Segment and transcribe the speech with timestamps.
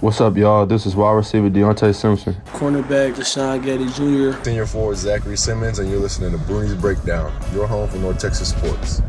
[0.00, 0.64] What's up, y'all?
[0.64, 2.32] This is wide receiver Deontay Simpson.
[2.46, 4.42] Cornerback Deshaun Getty Jr.
[4.42, 8.48] Senior forward Zachary Simmons, and you're listening to Bruni's Breakdown, your home for North Texas
[8.48, 9.02] sports.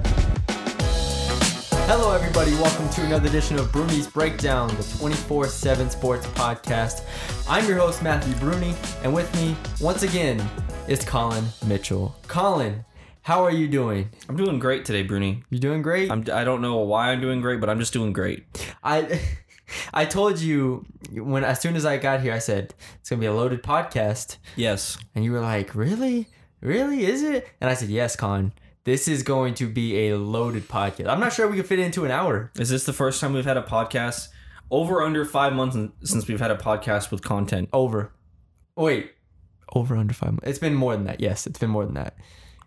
[1.88, 2.52] Hello, everybody.
[2.56, 7.04] Welcome to another edition of Bruni's Breakdown, the 24 7 sports podcast.
[7.48, 10.46] I'm your host, Matthew Bruni, and with me, once again,
[10.90, 12.18] is Colin Mitchell.
[12.28, 12.84] Colin,
[13.22, 14.10] how are you doing?
[14.28, 15.46] I'm doing great today, Bruni.
[15.52, 16.12] You're doing great?
[16.12, 18.76] I'm, I don't know why I'm doing great, but I'm just doing great.
[18.84, 19.22] I.
[19.94, 23.26] I told you when as soon as I got here, I said it's gonna be
[23.26, 24.98] a loaded podcast, Yes.
[25.16, 26.28] and you were like, "Really,
[26.62, 28.54] really, is it?" And I said, "Yes, Colin.
[28.84, 31.08] This is going to be a loaded podcast.
[31.08, 32.52] I'm not sure we can fit it into an hour.
[32.58, 34.30] Is this the first time we've had a podcast
[34.72, 37.70] over under five months since we've had a podcast with content?
[37.72, 38.12] Over.
[38.76, 39.12] Wait,
[39.74, 40.32] over under five.
[40.32, 40.48] months.
[40.48, 41.20] It's been more than that.
[41.20, 42.16] Yes, it's been more than that.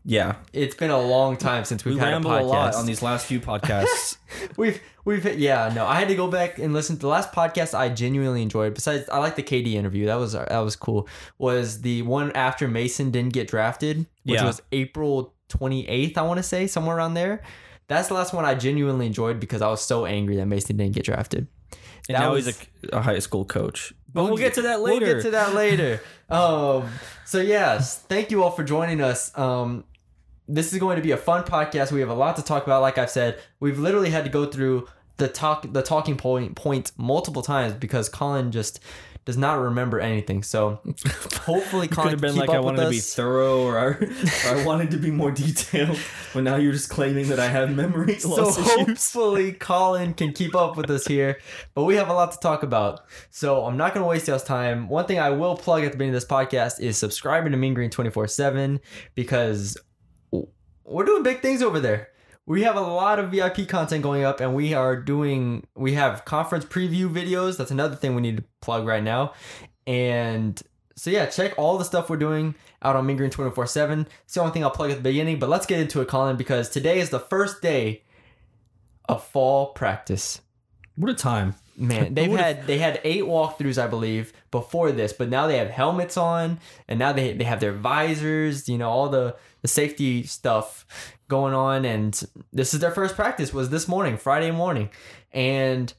[0.04, 0.36] Yeah.
[0.52, 2.40] It's been a long time since we've We had a podcast.
[2.40, 4.18] a lot on these last few podcasts.
[4.56, 5.86] We've we've yeah no.
[5.86, 7.72] I had to go back and listen to the last podcast.
[7.72, 8.74] I genuinely enjoyed.
[8.74, 10.06] Besides, I like the KD interview.
[10.06, 11.08] That was that was cool.
[11.38, 14.44] Was the one after Mason didn't get drafted, which Yeah.
[14.44, 16.18] was April twenty eighth.
[16.18, 17.42] I want to say somewhere around there.
[17.86, 20.94] That's the last one I genuinely enjoyed because I was so angry that Mason didn't
[20.94, 21.46] get drafted.
[22.08, 23.92] and That now was- he's a, a high school coach.
[24.12, 25.04] But we'll, get to that later.
[25.06, 26.00] We'll get to that later.
[26.30, 26.88] um,
[27.24, 29.36] so yes, thank you all for joining us.
[29.36, 29.84] Um,
[30.48, 31.92] this is going to be a fun podcast.
[31.92, 32.82] We have a lot to talk about.
[32.82, 36.92] Like I've said, we've literally had to go through the talk, the talking point points
[36.96, 38.80] multiple times because Colin just
[39.24, 40.42] does not remember anything.
[40.42, 40.80] So
[41.42, 43.84] hopefully, Could Colin have can been keep like I wanted to be thorough or I,
[43.84, 44.08] or
[44.46, 45.98] I wanted to be more detailed.
[46.34, 48.74] But now you're just claiming that I have memory So loss issues.
[48.86, 51.38] hopefully Colin can keep up with us here.
[51.74, 53.00] But we have a lot to talk about.
[53.30, 54.88] So I'm not going to waste y'all's time.
[54.88, 57.72] One thing I will plug at the beginning of this podcast is subscribing to Mean
[57.72, 58.78] Green 24-7
[59.14, 59.78] because
[60.84, 62.10] we're doing big things over there.
[62.46, 66.24] We have a lot of VIP content going up and we are doing we have
[66.24, 67.56] conference preview videos.
[67.56, 69.32] That's another thing we need to plug right now.
[69.86, 70.60] And
[70.94, 74.06] so yeah, check all the stuff we're doing out on Mean Green 24-7.
[74.24, 76.36] It's the only thing I'll plug at the beginning, but let's get into it, Colin,
[76.36, 78.02] because today is the first day
[79.08, 80.40] of fall practice.
[80.96, 81.54] What a time.
[81.76, 85.70] Man, they've had they had eight walkthroughs, I believe, before this, but now they have
[85.70, 90.22] helmets on, and now they they have their visors, you know, all the the safety
[90.24, 90.84] stuff
[91.26, 93.54] going on, and this is their first practice.
[93.54, 94.90] Was this morning, Friday morning,
[95.32, 95.90] and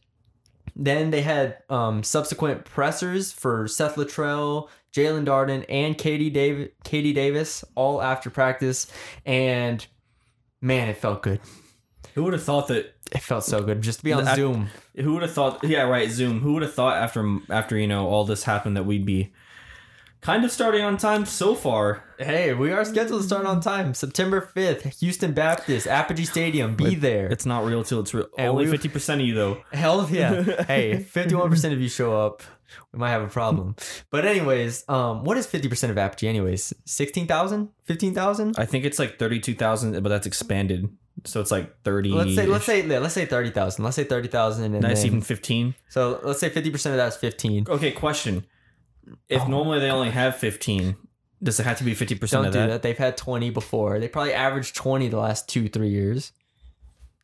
[0.76, 7.16] then they had um, subsequent pressers for Seth Littrell, Jaelon Darden, and KD Davis, KD
[7.16, 8.86] Davis, all after practice,
[9.26, 9.84] and
[10.62, 11.40] man, it felt good.
[12.14, 14.70] Who would have thought that It felt so good just to be on Zoom.
[14.96, 15.64] Who would have thought?
[15.64, 16.12] Yeah, right.
[16.12, 16.40] Zoom.
[16.42, 19.34] Who would have thought after after you know all this happened that we'd be
[20.26, 22.04] kind of starting on time so far?
[22.18, 23.94] Hey, we are scheduled to start on time.
[23.94, 26.76] September 5th, Houston Baptist, Apogee Stadium.
[26.76, 27.28] Be there.
[27.28, 28.28] It's not real till it's real.
[28.36, 29.62] And Only we- fifty percent of you though.
[29.72, 30.42] Hell yeah.
[30.68, 32.42] hey, 51% of you show up.
[32.92, 33.76] We might have a problem.
[34.10, 36.74] But anyways, um, what is 50% of Apogee anyways?
[36.86, 37.70] 16,000?
[37.84, 38.56] 15,000?
[38.58, 40.90] I think it's like thirty-two thousand, but that's expanded,
[41.26, 42.10] so it's like thirty.
[42.10, 43.84] Let's say let's say yeah, let's say 30,000.
[43.84, 45.76] Let's say 30,000 and nice then, even fifteen.
[45.90, 47.68] So, let's say 50% of that's 15.
[47.70, 48.46] Okay, question.
[49.30, 50.96] If normally they only have fifteen,
[51.42, 52.82] does it have to be fifty percent Don't of do that, that.
[52.82, 54.00] They've had 20 before.
[54.00, 56.32] They probably averaged 20 the last 2-3 years.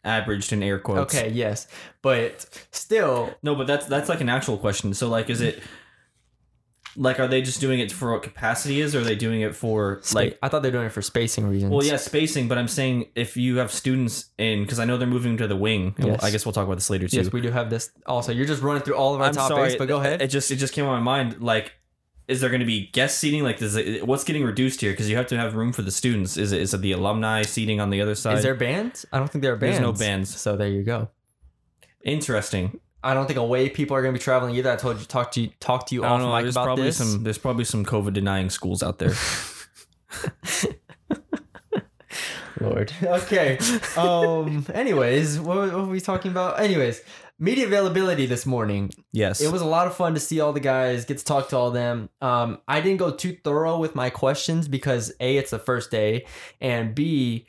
[0.04, 1.16] averaged in air quotes?
[1.16, 1.68] Okay, yes.
[2.02, 4.94] But still, No, but that's that's like an actual question.
[4.94, 5.62] So like, is it
[6.96, 9.56] like are they just doing it for what capacity is, or are they doing it
[9.56, 10.38] for like?
[10.42, 11.72] I thought they're doing it for spacing reasons.
[11.72, 12.48] Well, yeah, spacing.
[12.48, 15.56] But I'm saying if you have students in, because I know they're moving to the
[15.56, 15.96] wing.
[15.98, 16.24] Yes.
[16.24, 17.18] I guess we'll talk about this later too.
[17.18, 17.92] Yes, we do have this.
[18.06, 20.22] Also, you're just running through all of our I'm topics, sorry, but go ahead.
[20.22, 21.42] It just it just came on my mind.
[21.42, 21.74] Like,
[22.28, 23.44] is there going to be guest seating?
[23.44, 24.92] Like, does it, what's getting reduced here?
[24.92, 26.38] Because you have to have room for the students.
[26.38, 28.38] Is it is it the alumni seating on the other side?
[28.38, 29.06] Is there bands?
[29.12, 29.78] I don't think there are bands.
[29.78, 30.40] There's no bands.
[30.40, 31.10] So there you go.
[32.04, 32.80] Interesting.
[33.04, 34.72] I don't think away people are going to be traveling either.
[34.72, 36.36] I told you talk to you talk to you I off don't know.
[36.36, 36.98] mic There's about probably this.
[36.98, 39.14] some there's probably some COVID denying schools out there.
[42.60, 42.94] Lord.
[43.04, 43.58] Okay.
[43.98, 44.66] Um.
[44.74, 46.60] anyways, what, what were we talking about?
[46.60, 47.02] Anyways,
[47.40, 48.92] media availability this morning.
[49.12, 49.42] yes.
[49.42, 51.58] It was a lot of fun to see all the guys, get to talk to
[51.58, 52.10] all of them.
[52.22, 56.26] Um, I didn't go too thorough with my questions because A, it's the first day,
[56.60, 57.48] and B,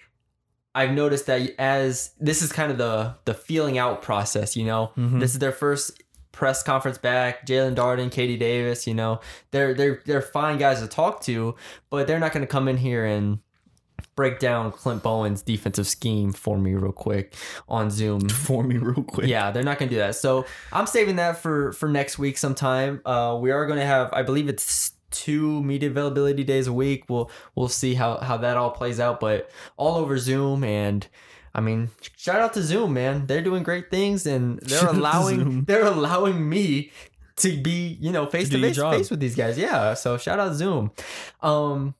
[0.74, 4.92] I've noticed that as this is kind of the the feeling out process, you know,
[4.98, 5.20] Mhm.
[5.20, 6.02] this is their first
[6.32, 7.44] press conference back.
[7.46, 9.20] Jaelon Darden, KD Davis, you know,
[9.50, 11.54] they're they're they're fine guys to talk to,
[11.90, 13.40] but they're not going to come in here and
[14.16, 17.34] break down Clint Bowen's defensive scheme for me real quick
[17.68, 18.28] on Zoom.
[18.28, 19.26] for me real quick.
[19.28, 20.16] Yeah, they're not gonna do that.
[20.16, 23.00] So I'm saving that for for next week sometime.
[23.06, 27.04] Uh, we are gonna have, I believe it's two media availability days a week.
[27.08, 31.06] We'll we'll see how how that all plays out, but all over Zoom and.
[31.54, 33.26] I mean, shout out to Zoom, man.
[33.26, 36.92] They're doing great things, and they're to allowing they're allowing me
[37.36, 39.58] to be you know face to face face with these guys.
[39.58, 40.92] Yeah, so shout out Zoom.
[41.42, 41.94] Um,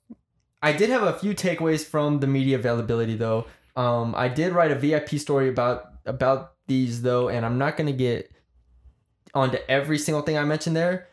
[0.62, 3.47] I did have a few takeaways from the media availability though.
[3.76, 7.93] Um, I did write a VIP story about about these though, and I'm not gonna
[7.93, 8.31] get
[9.35, 11.08] onto every single thing I mentioned there.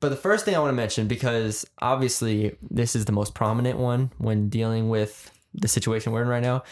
[0.00, 3.78] But the first thing I want to mention, because obviously this is the most prominent
[3.78, 6.62] one when dealing with the situation we're in right now,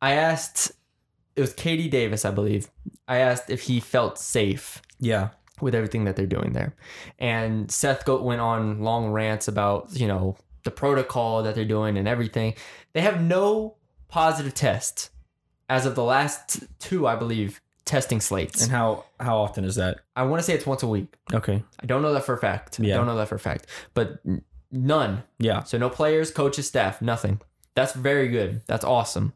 [0.00, 0.70] I asked,
[1.34, 2.70] it was KD Davis, I believe.
[3.08, 5.30] I asked if he felt safe Yeah.
[5.60, 6.74] with everything that they're doing there.
[7.18, 11.96] And Seth Goat went on long rants about, you know, the protocol that they're doing
[11.96, 12.54] and everything.
[12.92, 13.76] They have no
[14.08, 15.10] positive tests
[15.68, 18.62] as of the last two, I believe, testing slates.
[18.62, 20.00] And how how often is that?
[20.14, 21.14] I want to say it's once a week.
[21.32, 21.62] Okay.
[21.80, 22.78] I don't know that for a fact.
[22.78, 23.66] I don't know that for a fact.
[23.94, 24.18] But
[24.70, 25.22] none.
[25.38, 25.62] Yeah.
[25.62, 27.40] So no players, coaches, staff, nothing.
[27.74, 28.60] That's very good.
[28.66, 29.32] That's awesome.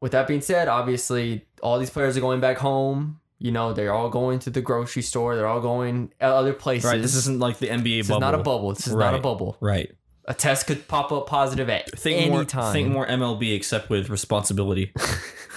[0.00, 3.20] With that being said, obviously all these players are going back home.
[3.40, 5.36] You know, they're all going to the grocery store.
[5.36, 6.90] They're all going uh, other places.
[6.90, 7.00] Right.
[7.00, 8.18] This isn't like the NBA This bubble.
[8.18, 8.74] is not a bubble.
[8.74, 9.56] This is not a bubble.
[9.60, 9.92] Right.
[10.24, 12.44] A test could pop up positive at Think any more.
[12.44, 12.72] time.
[12.72, 14.92] Think more MLB, except with responsibility.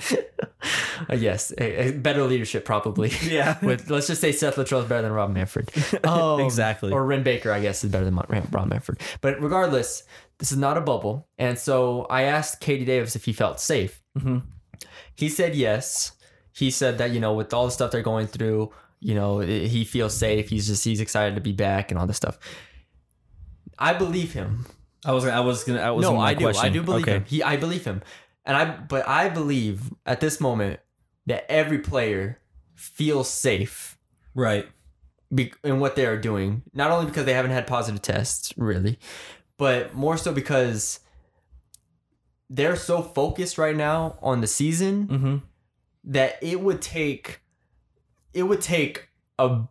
[1.08, 3.10] Uh, yes, a, a better leadership probably.
[3.22, 3.56] Yeah.
[3.64, 5.70] With let's just say Seth Littrell is better than Rob Manfred.
[6.04, 6.92] Um, Exactly.
[6.92, 8.14] Or Wren Baker, I guess, is better than
[8.50, 9.00] Rob Manfred.
[9.22, 10.02] But regardless,
[10.38, 11.26] this is not a bubble.
[11.38, 14.02] And so I asked KD Davis if he felt safe.
[14.18, 14.42] Mhm.
[15.16, 16.12] He said yes.
[16.52, 18.70] He said that you know with all the stuff they're going through,
[19.00, 20.50] you know he feels safe.
[20.50, 22.38] He's just he's excited to be back and all this stuff.
[23.78, 24.66] I believe him.
[25.04, 25.24] I was.
[25.24, 25.80] I was gonna.
[25.80, 26.44] I was no, I do.
[26.44, 26.66] Question.
[26.66, 27.12] I do believe okay.
[27.12, 27.24] him.
[27.24, 28.02] He, I believe him,
[28.44, 28.64] and I.
[28.76, 30.80] But I believe at this moment
[31.26, 32.40] that every player
[32.74, 33.98] feels safe
[34.34, 34.66] Right.
[35.34, 36.62] be, in what they are doing.
[36.72, 38.98] Not only because they haven't had positive tests, really,
[39.58, 41.00] but more so because
[42.48, 45.36] they're so focused right now on the season Mm-hmm.
[46.04, 47.42] that it would take
[48.32, 49.08] it would take
[49.38, 49.62] a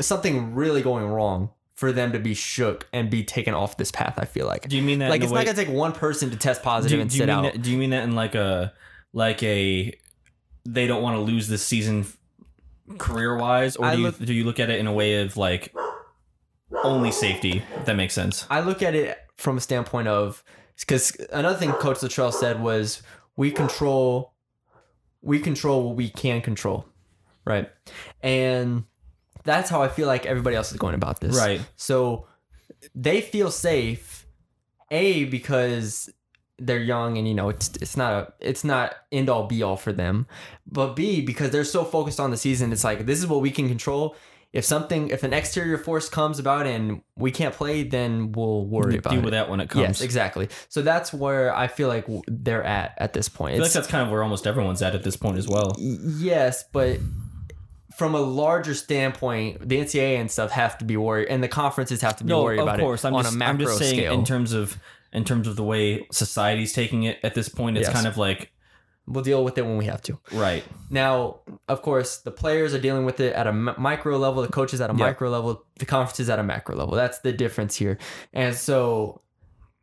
[0.00, 4.14] something really going wrong for them to be shook and be taken off this path.
[4.18, 4.68] I feel like.
[4.68, 5.10] Do you mean that?
[5.10, 7.20] like it's way- not gonna take one person to test positive you- and do you
[7.20, 7.42] sit mean out.
[7.52, 8.72] that, do you mean that in like a
[9.12, 9.92] like a
[10.66, 12.04] they don't want to lose this season
[12.98, 15.22] career wise, or I do you look- do you look at it in a way
[15.22, 15.72] of like
[16.82, 17.62] only safety?
[17.76, 18.44] If that makes sense.
[18.50, 20.42] I look at it from a standpoint of
[20.80, 23.02] because another thing Coach Littrell said was
[23.36, 24.34] we control
[25.22, 26.86] we control what we can control,
[27.44, 27.70] right?
[28.20, 28.84] And
[29.48, 31.34] that's how I feel like everybody else is going about this.
[31.34, 31.62] Right.
[31.76, 32.26] So
[32.94, 34.26] they feel safe,
[34.90, 36.10] a because
[36.58, 39.76] they're young and you know it's it's not a it's not end all be all
[39.76, 40.26] for them,
[40.66, 42.72] but b because they're so focused on the season.
[42.72, 44.14] It's like this is what we can control.
[44.52, 48.96] If something, if an exterior force comes about and we can't play, then we'll worry
[48.96, 49.24] about Deal it.
[49.24, 49.82] with that when it comes.
[49.82, 50.48] Yes, exactly.
[50.70, 53.52] So that's where I feel like they're at at this point.
[53.52, 55.76] I feel like that's kind of where almost everyone's at at this point as well.
[55.78, 56.98] Yes, but
[57.98, 62.00] from a larger standpoint, the NCAA and stuff have to be worried, and the conferences
[62.02, 63.04] have to be No, worried of about course.
[63.04, 64.14] it I'm on just, a macro I'm just saying scale.
[64.14, 64.78] in terms of
[65.12, 67.76] in terms of the way society's taking it at this point.
[67.78, 67.94] It's Yes.
[67.94, 68.52] kind of like
[69.06, 70.18] we'll deal with it when we have to.
[70.32, 70.62] right.
[70.90, 71.36] Now,
[71.66, 74.90] of course, the players are dealing with it at a micro level, the coaches at
[74.90, 74.98] a Yeah.
[75.06, 76.94] micro level, the conferences at a macro level.
[76.94, 77.96] That's the difference here.
[78.34, 79.22] And so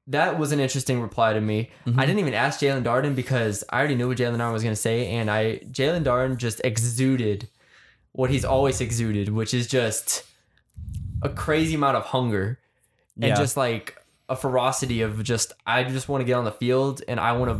[0.07, 1.71] that was an interesting reply to me.
[1.87, 1.99] Mm-hmm.
[1.99, 4.75] I didn't even ask Jaelon Darden because I already knew what Jaelon Darden was going
[4.75, 7.49] to say, and I Jaelon Darden just exuded
[8.15, 10.23] what he's always exuded, which is just
[11.21, 12.59] a crazy amount of hunger
[13.15, 13.35] and Yeah.
[13.35, 17.19] just like a ferocity of just I just want to get on the field and
[17.19, 17.51] I want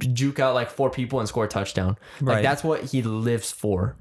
[0.00, 1.96] to juke out like four people and score a touchdown.
[2.20, 3.96] Like that's what he lives for.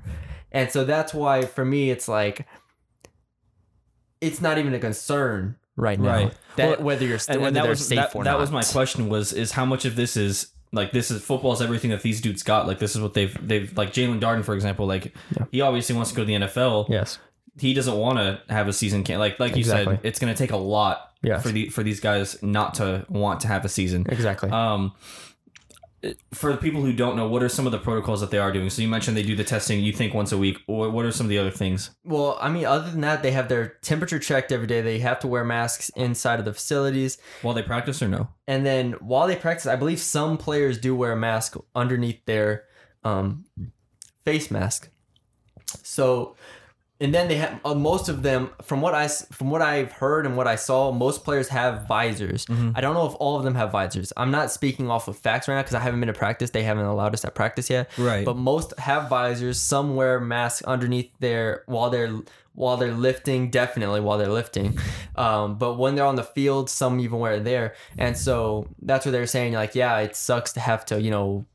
[0.52, 2.48] And so that's why for me it's like
[4.22, 6.34] it's not even a concern right now Right.
[6.56, 8.40] that Well, whether you're st- and, and that was safe that, or that not.
[8.40, 11.90] was my question was is how much of this is like this is football's everything
[11.90, 14.86] that these dudes got like this is what they've they've like Jaelon Darden for example
[14.86, 15.14] like
[15.52, 17.18] he obviously wants to go to the NFL Yes.
[17.58, 19.96] he doesn't want to have a season can like like you Exactly.
[19.96, 21.42] said it's going to take a lot Yes.
[21.42, 24.50] for the for these guys not to want to have a season Exactly.
[24.52, 24.92] um
[26.34, 28.52] for the people who don't know what are some of the protocols that they are
[28.52, 31.06] doing so you mentioned they do the testing you think once a week or what
[31.06, 33.68] are some of the other things well, I mean other than that they have their
[33.82, 34.82] temperature checked every day.
[34.82, 37.18] They have to wear masks inside of the facilities.
[37.42, 40.96] while they practice or no And then while they practice, I believe some players do
[40.96, 42.66] wear a mask underneath their
[43.04, 43.46] um,
[44.24, 44.90] face mask.
[45.82, 46.36] So,
[47.02, 50.26] and then they have uh, most of them, from what I from what I've heard
[50.26, 52.46] and what I saw, most players have visors.
[52.74, 54.14] I don't know if all of them have visors.
[54.16, 56.52] I'm not speaking off of facts right now because I haven't been to practice.
[56.52, 57.90] They haven't allowed us at practice yet.
[57.98, 58.24] Right.
[58.24, 59.60] But most have visors.
[59.60, 62.14] Some wear masks underneath their while they're
[62.54, 63.50] while they're lifting.
[63.50, 64.80] Definitely while they're lifting.
[65.18, 67.76] Um, but when they're on the field, some even wear it there.
[67.98, 69.54] And so that's what they're saying.
[69.54, 71.46] Like, yeah, it sucks to have to you know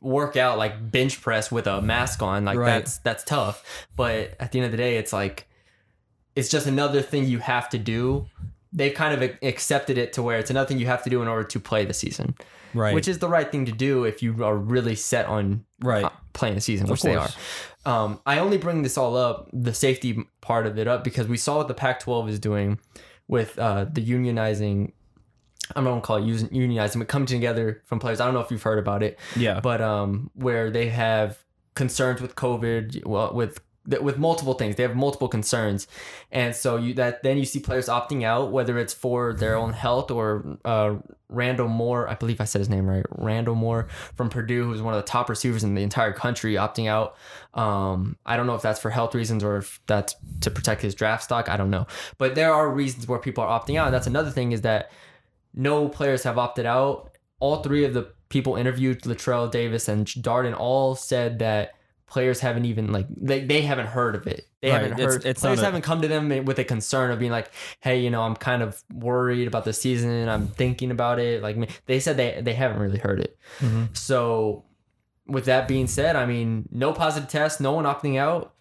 [0.00, 2.44] work out like bench press with a mask on.
[2.44, 2.66] Like Right.
[2.66, 3.86] that's that's tough.
[3.96, 5.48] But at the end of the day, it's like
[6.34, 8.26] it's just another thing you have to do.
[8.72, 11.28] They've kind of accepted it to where it's another thing you have to do in
[11.28, 12.34] order to play the season,
[12.74, 12.94] Right.
[12.94, 16.04] which is the right thing to do if you are really set on right.
[16.04, 17.20] uh, playing the season, which they are.
[17.20, 17.36] course.
[17.86, 21.38] Um, I only bring this all up, the safety part of it up, because we
[21.38, 22.78] saw what the Pac-12 is doing
[23.28, 24.92] with uh, the unionizing.
[25.74, 28.20] I'm not gonna call it unionizing, but coming together from players.
[28.20, 29.60] I don't know if you've heard about it, Yeah.
[29.60, 31.38] but um, where they have
[31.74, 33.60] concerns with COVID, well, with
[34.00, 34.74] with multiple things.
[34.74, 35.86] They have multiple concerns,
[36.32, 39.72] and so you that then you see players opting out, whether it's for their own
[39.74, 40.96] health or uh,
[41.32, 44.92] Rondale Moore, I believe I said his name right, Rondale Moore from Purdue, who's one
[44.94, 47.14] of the top receivers in the entire country, opting out.
[47.54, 50.96] Um, I don't know if that's for health reasons or if that's to protect his
[50.96, 51.48] draft stock.
[51.48, 51.86] I don't know,
[52.18, 53.86] but there are reasons where people are opting out.
[53.86, 54.90] And that's another thing is that
[55.56, 57.10] no players have opted out.
[57.40, 61.72] All three of the people interviewed, Littrell Davis and Darden, all said that
[62.06, 64.46] players haven't even like they, they haven't heard of it.
[64.62, 64.82] They Right.
[64.82, 65.26] haven't heard.
[65.26, 68.00] it's players not a- haven't come to them with a concern of being like, "Hey,
[68.00, 70.28] you know, I'm kind of worried about the season.
[70.28, 73.36] I'm thinking about it." Like they said, they they haven't really heard it.
[73.60, 73.84] Mm-hmm.
[73.92, 74.64] So,
[75.26, 78.54] with that being said, I mean, no positive test, no one opting out.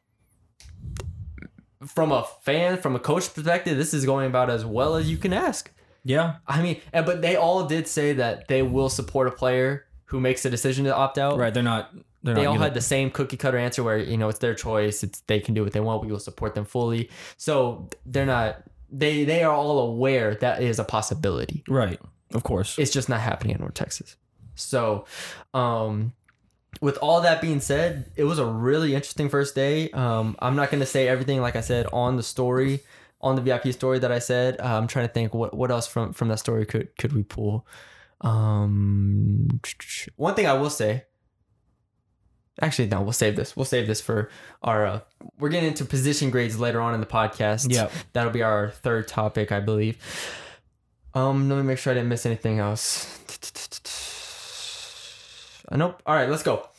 [1.86, 5.18] From a fan, from a coach perspective, this is going about as well as you
[5.18, 5.72] can ask.
[6.06, 6.36] Yeah.
[6.48, 10.20] I mean, and but they all did say that they will support a player who
[10.22, 11.38] makes the decision to opt out.
[11.38, 11.54] Right.
[11.54, 11.92] They're not.
[12.24, 14.40] They're They not all uni- had the same cookie cutter answer where you know it's
[14.40, 15.04] their choice.
[15.04, 16.06] It's they can do what they want.
[16.06, 17.10] We will support them fully.
[17.38, 18.64] So they're not.
[18.92, 21.64] They they are all aware that is a possibility.
[21.68, 22.00] Right.
[22.34, 22.78] Of course.
[22.80, 24.16] It's just not happening in North Texas.
[24.56, 25.06] So,
[25.54, 26.14] um,
[26.82, 29.90] with all that being said, it was a really interesting first day.
[29.92, 32.82] Um, I'm not going to say everything like I said on the story,
[33.26, 34.62] on the VIP story that I said.
[34.62, 37.24] Uh, I'm trying to think what what else from from that story could could we
[37.24, 37.68] pull.
[38.22, 39.60] Um,
[40.16, 41.04] one thing I will say.
[42.62, 43.58] Actually, no, we'll save this.
[43.58, 44.30] We'll save this for
[44.64, 44.86] our.
[44.86, 45.00] Uh,
[45.40, 47.74] we're getting into position grades later on in the podcast.
[47.74, 47.92] Yep.
[48.14, 49.98] that'll be our third topic, I believe.
[51.14, 53.12] Um, let me make sure I didn't miss anything else.
[55.70, 56.02] Uh, nope.
[56.06, 56.70] All right, let's go.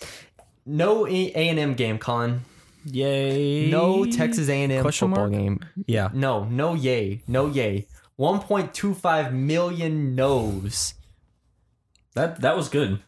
[0.64, 2.42] No A and M game, Colin.
[2.88, 3.68] Yay.
[3.70, 5.32] No Texas A and M Question football mark?
[5.32, 5.60] game.
[5.86, 6.10] Yeah.
[6.14, 7.86] No, no yay, no yay.
[8.18, 10.94] 1.25 million no's.
[12.14, 13.00] That that was good.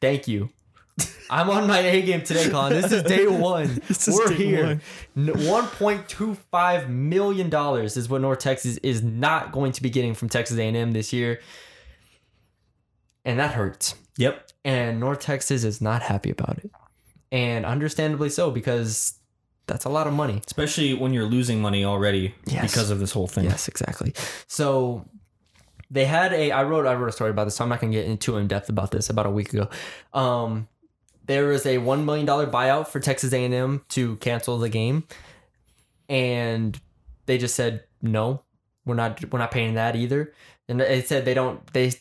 [0.00, 0.48] Thank you.
[1.30, 2.72] I'm on my A game today, Colin.
[2.72, 3.80] This is day one.
[3.86, 4.66] This is We're day here.
[5.14, 5.26] one.
[5.26, 10.58] 1.25 million dollars is what North Texas is not going to be getting from Texas
[10.58, 11.40] A&M this year,
[13.24, 13.94] and that hurts.
[14.16, 14.48] Yep.
[14.64, 16.70] And North Texas is not happy about it,
[17.30, 19.17] and understandably so because
[19.68, 20.42] that's a lot of money.
[20.46, 22.62] Especially when you're losing money already Yes.
[22.70, 23.44] because of this whole thing.
[23.44, 24.12] Yes, exactly.
[24.48, 25.04] So
[25.90, 27.92] they had a I wrote I wrote a story about this, so I'm not gonna
[27.92, 29.68] get into in depth about this about a week ago.
[30.12, 30.66] Um
[31.26, 35.04] there was a one million dollar buyout for Texas A&M to cancel the game,
[36.08, 36.80] and
[37.26, 38.42] they just said no,
[38.84, 40.32] we're not we're not paying that either.
[40.68, 41.92] And it said they don't they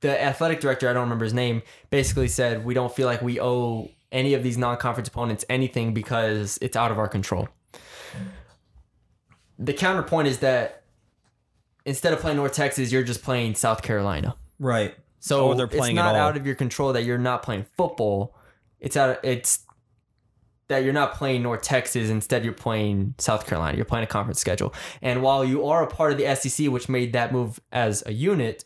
[0.00, 3.40] the athletic director I don't remember his name basically said we don't feel like we
[3.40, 7.48] owe any of these non-conference opponents anything because it's out of our control.
[9.58, 10.84] The counterpoint is that
[11.84, 14.36] instead of playing North Texas, you're just playing South Carolina.
[14.58, 14.94] Right.
[15.20, 18.36] So they're playing it's it not out of your control that you're not playing football.
[18.78, 19.18] It's out.
[19.24, 19.64] It's
[20.68, 22.08] that you're not playing North Texas.
[22.08, 23.76] Instead, you're playing South Carolina.
[23.76, 24.72] You're playing a conference schedule.
[25.02, 28.12] And while you are a part of the SEC, which made that move as a
[28.12, 28.64] unit,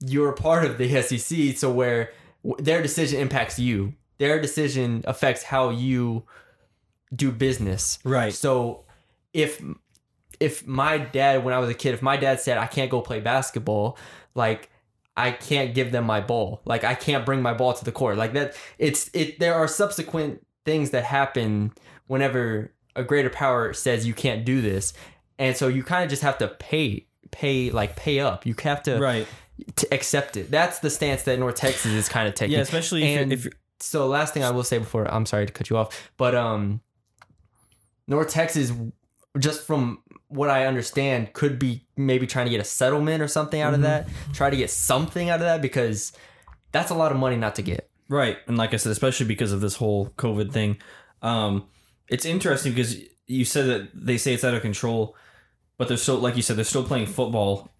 [0.00, 1.56] you're a part of the SEC.
[1.56, 2.12] So where
[2.58, 6.24] their decision impacts you, their decision affects how you
[7.14, 7.98] do business.
[8.04, 8.32] Right.
[8.32, 8.84] So
[9.32, 9.62] if
[10.38, 13.00] if my dad when I was a kid, if my dad said I can't go
[13.00, 13.98] play basketball,
[14.34, 14.70] like
[15.16, 16.62] I can't give them my ball.
[16.64, 18.16] Like I can't bring my ball to the court.
[18.16, 21.72] Like that it's it there are subsequent things that happen
[22.06, 24.92] whenever a greater power says you can't do this.
[25.38, 28.46] And so you kind of just have to pay pay like pay up.
[28.46, 29.26] You have to Right.
[29.76, 30.50] To accept it.
[30.50, 32.56] That's the stance that North Texas is kind of taking.
[32.56, 35.46] Yeah, especially if, And if you're, so last thing I will say before I'm sorry
[35.46, 36.80] to cut you off, but um
[38.06, 38.72] North Texas
[39.38, 43.60] just from what I understand could be maybe trying to get a settlement or something
[43.60, 44.08] out of that.
[44.32, 46.12] Try to get something out of that because
[46.72, 47.88] that's a lot of money not to get.
[48.08, 48.38] Right.
[48.46, 50.78] And like I said, especially because of this whole COVID thing,
[51.22, 51.68] um,
[52.08, 55.16] it's interesting because you said that they say it's out of control,
[55.78, 57.70] but they're still, like you said, they're still playing football.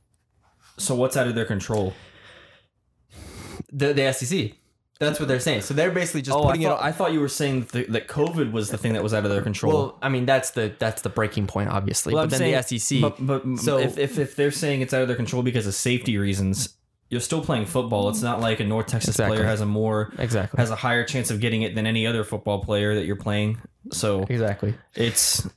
[0.80, 1.94] So what's out of their control?
[3.72, 4.52] The the SEC.
[4.98, 5.62] That's what they're saying.
[5.62, 7.68] So they're basically just oh, I putting thought, it I thought you were saying that,
[7.72, 9.72] the, that COVID was the thing that was out of their control.
[9.72, 12.12] well, I mean that's the that's the breaking point obviously.
[12.12, 14.82] Well, but I'm then saying- the SEC But, but So- if, if, if they're saying
[14.82, 16.76] it's out of their control because of safety reasons,
[17.08, 18.10] you're still playing football.
[18.10, 19.38] It's not like a North Texas Exactly.
[19.38, 20.58] player has a more Exactly.
[20.60, 23.58] has a higher chance of getting it than any other football player that you're playing.
[23.92, 24.74] So exactly.
[24.94, 25.48] it's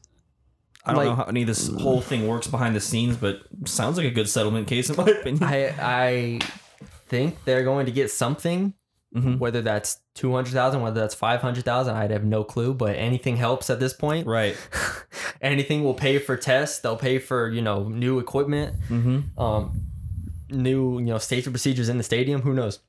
[0.85, 3.41] I don't Like- know how any of this whole thing works behind the scenes, but
[3.65, 5.43] sounds like a good settlement case in my opinion.
[5.43, 6.39] I I
[7.07, 8.73] think they're going to get something.
[9.15, 9.37] Mhm.
[9.37, 12.73] Whether that's two hundred thousand, whether that's five hundred thousand, I'd have no clue.
[12.73, 14.25] But anything helps at this point.
[14.25, 14.57] Right.
[15.41, 16.79] anything will pay for tests.
[16.79, 19.39] They'll pay for you know new equipment, Mm-hmm.
[19.39, 19.81] um,
[20.49, 22.41] new you know safety procedures in the stadium.
[22.41, 22.79] Who knows?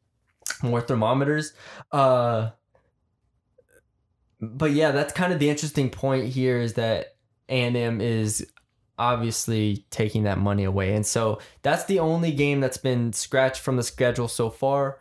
[0.62, 1.52] More thermometers.
[1.92, 2.50] Uh,
[4.40, 7.13] but yeah, that's kind of the interesting point here is that
[7.48, 8.46] A&M is
[8.98, 13.76] obviously taking that money away, and so that's the only game that's been scratched from
[13.76, 14.98] the schedule so far.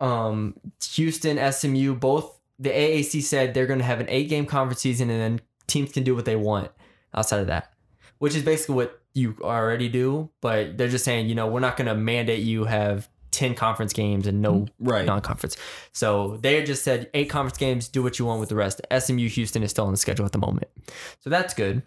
[0.00, 0.54] Um,
[0.92, 5.20] Houston, SMU, both the AAC said they're going to have an eight-game conference season, and
[5.20, 6.70] then teams can do what they want
[7.14, 7.72] outside of that,
[8.18, 10.30] which is basically what you already do.
[10.40, 13.92] But they're just saying, you know, we're not going to mandate you have ten conference
[13.92, 15.04] games and no Right.
[15.04, 15.56] non-conference.
[15.92, 18.80] So they just said eight conference games, do what you want with the rest.
[18.90, 20.68] SMU Houston is still on the schedule at the moment,
[21.20, 21.82] so that's good.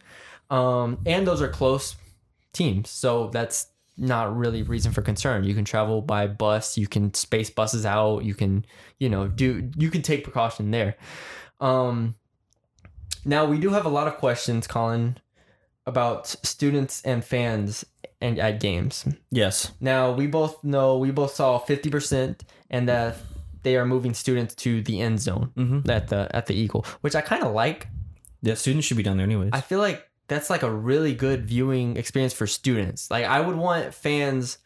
[0.50, 1.96] Um, and those are close
[2.53, 3.67] teams, so that's
[3.98, 5.43] not really reason for concern.
[5.43, 8.65] You can travel by bus, you can space buses out, you can,
[8.98, 10.96] you know, do you can take precaution there.
[11.60, 12.15] Um,
[13.25, 15.17] now we do have a lot of questions, Colin,
[15.86, 17.86] about students and fans
[18.22, 19.06] and at games.
[19.32, 19.72] Yes.
[19.80, 23.18] Now we both know we both saw fifty percent, and that
[23.64, 25.90] they are moving students to the end zone Mm-hmm.
[25.90, 27.88] at the at the Eagle, which I kind of like.
[28.42, 29.52] Yeah, students should be down there anyways.
[29.54, 33.12] I feel like that's like a really good viewing experience for students.
[33.12, 34.60] Like I would want fans,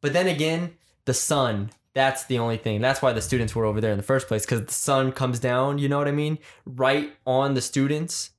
[0.00, 1.70] but then again, the sun.
[1.94, 2.80] That's the only thing.
[2.80, 5.38] That's why the students were over there in the first place because the sun comes
[5.38, 5.76] down.
[5.76, 6.38] You know what I mean?
[6.64, 8.30] Right on the students.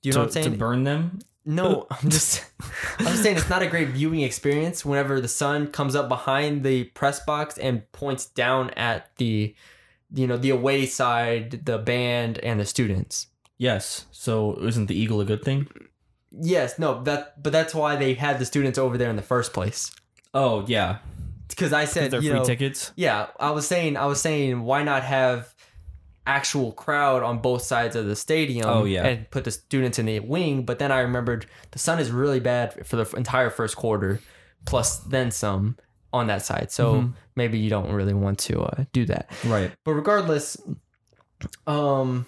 [0.00, 0.52] Do you know to, what I'm saying?
[0.52, 1.18] To burn them.
[1.44, 2.44] No, I'm just
[2.98, 6.64] I'm just saying it's not a great viewing experience whenever the sun comes up behind
[6.64, 9.54] the press box and points down at the
[10.14, 13.28] you know, the away side, the band and the students.
[13.58, 14.06] Yes.
[14.10, 15.68] So isn't the eagle a good thing?
[16.30, 19.52] Yes, no, that but that's why they had the students over there in the first
[19.52, 19.90] place.
[20.34, 20.98] Oh yeah.
[21.56, 22.92] Cuz I said, They're you free know, tickets.
[22.96, 25.51] Yeah, I was saying I was saying why not have
[26.26, 29.04] actual crowd on both sides of the stadium Oh, yeah.
[29.04, 32.38] and put the students in the wing, but then I remembered the sun is really
[32.40, 34.20] bad for the entire first quarter
[34.64, 35.76] plus then some
[36.12, 36.70] on that side.
[36.70, 37.12] So Mhm.
[37.34, 39.30] maybe you don't really want to uh, do that.
[39.44, 39.72] Right.
[39.84, 40.56] But regardless,
[41.66, 42.26] um,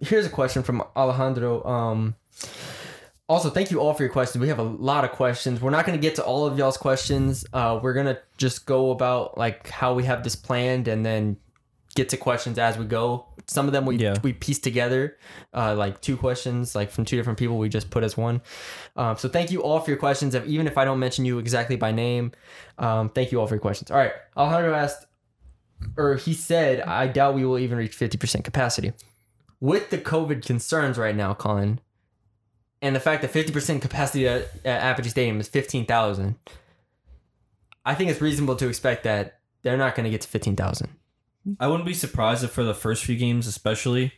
[0.00, 1.64] here's a question from Alejandro.
[1.64, 2.14] Um,
[3.28, 4.40] also, thank you all for your questions.
[4.42, 5.60] We have a lot of questions.
[5.60, 7.44] We're not going to get to all of y'all's questions.
[7.52, 11.36] Uh, we're gonna just go about like how we have this planned, and then
[11.94, 13.26] get to questions as we go.
[13.46, 14.16] Some of them we Yeah.
[14.22, 15.16] we piece together,
[15.54, 17.56] uh, like two questions, like from two different people.
[17.56, 18.40] We just put as one.
[18.96, 20.34] Um, so thank you all for your questions.
[20.34, 22.32] If, even if I don't mention you exactly by name,
[22.78, 23.90] um, thank you all for your questions.
[23.90, 25.06] All right, Alejandro asked,
[25.96, 28.92] or he said, I doubt we will even reach fifty percent capacity.
[29.60, 31.80] With the COVID concerns right now, Colin,
[32.84, 36.36] and the fact that fifty percent capacity at, at Apogee Stadium is fifteen thousand,
[37.84, 40.90] I think it's reasonable to expect that they're not going to get to fifteen thousand.
[41.58, 44.12] I wouldn't be surprised if for the first few games, especially,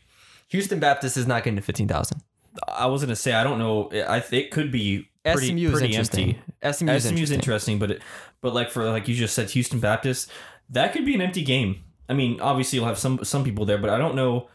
[0.49, 2.23] Houston Baptist is not getting to fifteen thousand.
[2.67, 3.89] I was gonna say I don't know.
[4.09, 6.29] I think it could be pretty, SMU is pretty interesting.
[6.63, 6.73] empty.
[6.73, 7.35] SMU is interesting.
[7.35, 8.03] interesting, but it,
[8.41, 10.29] but like for like you just said, Houston Baptist,
[10.71, 11.85] that could be an empty game.
[12.09, 14.49] I mean, obviously you'll have some some people there, but I don't know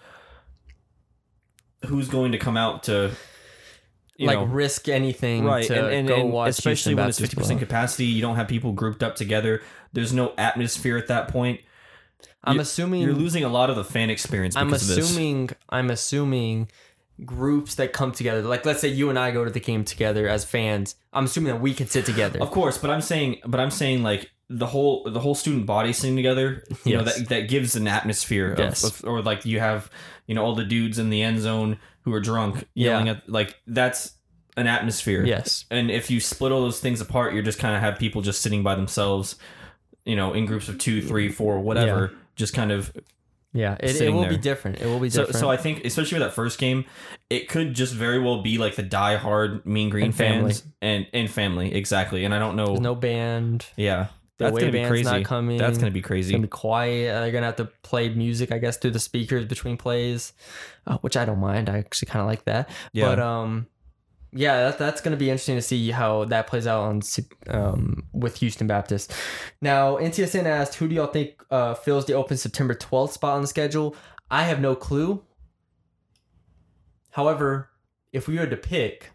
[1.86, 3.12] who's going to come out to
[4.28, 7.20] like know, risk anything right to and, and, go and watch especially Houston when it's
[7.20, 8.06] fifty percent capacity.
[8.06, 9.62] You don't have people grouped up together.
[9.94, 11.62] There's no atmosphere at that point.
[12.44, 14.56] I'm you- assuming You're losing a lot of the fan experience.
[14.56, 16.70] I'm of assuming I'm assuming
[17.26, 18.42] groups that come together.
[18.42, 20.96] Like let's say you and I go to the game together as fans.
[21.14, 22.42] I'm assuming that we can sit together.
[22.42, 25.94] Of course, but I'm saying, but I'm saying like the whole the whole student body
[25.94, 26.64] sitting together.
[26.84, 28.54] You know that that gives an atmosphere.
[28.54, 28.84] Of, Yes.
[28.84, 29.90] of- or like you have
[30.26, 32.92] you know all the dudes in the end zone who are drunk Yeah.
[32.92, 34.14] yelling at like that's
[34.58, 35.24] an atmosphere.
[35.26, 35.66] Yes.
[35.72, 38.42] And if you split all those things apart, you're just kind of have people just
[38.42, 39.36] sitting by themselves.
[40.06, 42.12] You know, in groups of two, three, four, whatever.
[42.36, 42.92] Just kind of
[43.54, 44.30] Yeah, it, it will there.
[44.32, 44.82] be different.
[44.82, 45.36] It will be different.
[45.36, 46.86] so I think, especially with that first game,
[47.30, 50.52] it could just very well be like the die-hard Mean Green And family.
[50.54, 52.26] fans and and family exactly.
[52.26, 52.68] And I don't know.
[52.68, 53.66] There's no band.
[53.78, 54.08] yeah,
[54.42, 55.04] The that's gonna be band's crazy.
[55.04, 55.58] not coming.
[55.58, 56.32] That's gonna be It's crazy.
[56.34, 57.14] gonna be quiet.
[57.14, 60.34] They're gonna have to play music, I guess, through the speakers between plays,
[60.88, 61.70] uh, which I don't mind.
[61.70, 62.70] I actually kind of like that.
[62.94, 63.06] Yeah.
[63.08, 63.68] But um,
[64.34, 67.02] yeah, that, that's gonna be interesting to see how that plays out on
[67.50, 69.14] um with Houston Baptist.
[69.62, 73.42] Now, NTSN asked, who do y'all think uh, fills the open September 12th spot on
[73.42, 73.96] the schedule?
[74.30, 75.24] I have no clue.
[77.12, 77.70] However,
[78.14, 79.12] if we were to pick,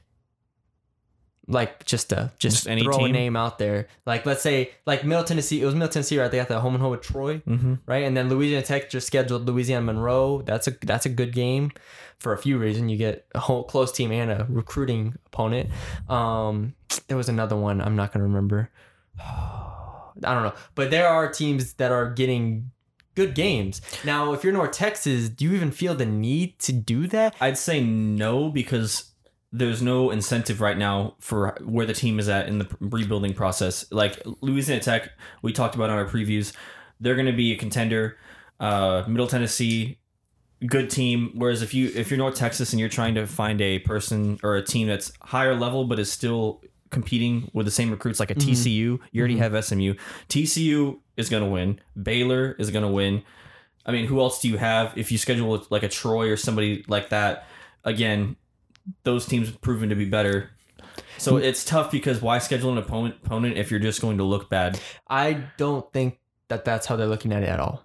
[1.48, 3.12] like just a just, Just any throw a team?
[3.12, 3.86] name out there.
[4.04, 5.62] Like let's say like Middle Tennessee.
[5.62, 6.30] It was Middle Tennessee, right?
[6.30, 7.74] They got the home and home with Troy, Mm-hmm.
[7.86, 8.02] right?
[8.04, 10.42] And then Louisiana Tech just scheduled Louisiana Monroe.
[10.42, 11.70] That's a that's a good game
[12.18, 12.90] for a few reasons.
[12.90, 15.70] You get a whole close team and a recruiting opponent.
[16.08, 16.74] Um,
[17.08, 18.70] there was another one I'm not gonna remember.
[19.20, 22.70] I don't know, but there are teams that are getting
[23.14, 23.80] good games.
[24.04, 27.34] Now, if you're North Texas, do you even feel the need to do that?
[27.40, 29.12] I'd say no because
[29.52, 33.90] there's no incentive right now for where the team is at in the rebuilding process.
[33.90, 35.10] Like Louisiana Tech,
[35.42, 36.52] we talked about on our previews,
[37.00, 38.18] they're going to be a contender.
[38.58, 39.98] Uh, Middle Tennessee,
[40.66, 41.30] good team.
[41.34, 44.56] Whereas if you if you're North Texas and you're trying to find a person or
[44.56, 48.34] a team that's higher level but is still competing with the same recruits like a
[48.34, 49.94] TCU, you already have SMU.
[50.28, 51.80] TCU is going to win.
[52.00, 53.22] Baylor is going to win.
[53.84, 54.96] I mean, who else do you have?
[54.96, 57.46] If you schedule like a Troy or somebody like that,
[57.84, 58.36] again,
[59.04, 60.50] those teams have proven to be better.
[61.18, 64.50] So it's tough because why schedule an opponent opponent if you're just going to look
[64.50, 64.80] bad?
[65.08, 66.18] I don't think
[66.48, 67.84] that that's how they're looking at it at all.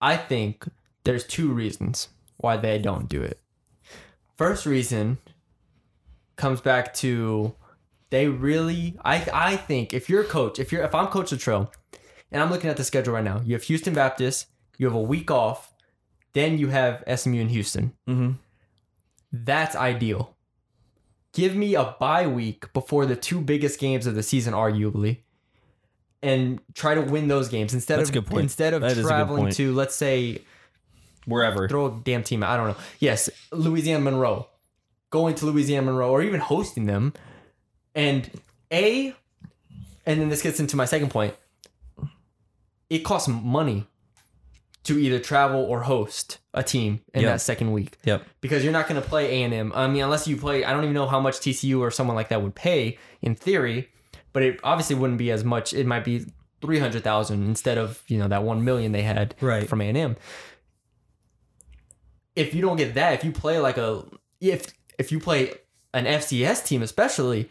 [0.00, 0.66] I think
[1.04, 3.40] there's two reasons why they don't do it.
[4.36, 5.18] First reason
[6.36, 7.54] comes back to
[8.10, 11.72] they really I I think if you're a coach, if you're if I'm coach Littrell
[12.30, 14.46] and I'm looking at the schedule right now, you have Houston Baptist,
[14.76, 15.72] you have a week off,
[16.32, 17.92] then you have SMU in Houston.
[18.08, 18.32] Mm-hmm.
[19.42, 20.36] That's ideal.
[21.32, 25.18] Give me a bye week before the two biggest games of the season, arguably,
[26.22, 28.42] and try to win those games instead That's of a good point.
[28.44, 30.42] instead of That is a good traveling to let's say
[31.26, 31.66] Wherever.
[31.68, 32.44] throw a damn team.
[32.44, 32.50] out.
[32.52, 32.76] I don't know.
[33.00, 34.46] Yes, Louisiana Monroe,
[35.10, 37.12] going to Louisiana Monroe or even hosting them,
[37.96, 38.30] and
[38.72, 39.14] a,
[40.06, 41.34] and then this gets into my second point.
[42.88, 43.88] It costs money
[44.84, 47.32] to either travel or host a team in Yep.
[47.32, 48.24] that second week Yep.
[48.40, 49.72] because you're not going to play A&M.
[49.74, 52.28] I mean, unless you play, I don't even know how much TCU or someone like
[52.28, 53.88] that would pay in theory,
[54.32, 55.74] but it obviously wouldn't be as much.
[55.74, 56.26] It might be
[56.62, 59.68] 300,000 instead of, you know, that 1 million they had Right.
[59.68, 60.16] from A&M.
[62.36, 64.04] If you don't get that, if you play like a
[64.40, 64.66] if
[64.98, 65.52] if you play
[65.92, 67.48] an FCS team especially,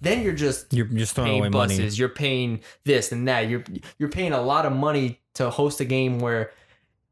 [0.00, 1.90] then you're just You're just throwing away buses, money.
[1.94, 3.48] you're paying this and that.
[3.48, 3.64] You're
[3.98, 6.50] you're paying a lot of money to host a game where,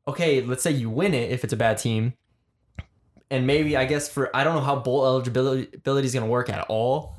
[0.07, 2.15] okay, let's say you win it if it's a bad team,
[3.31, 6.67] and maybe I guess for I don't know how bowl eligibility is gonna work at
[6.69, 7.17] all.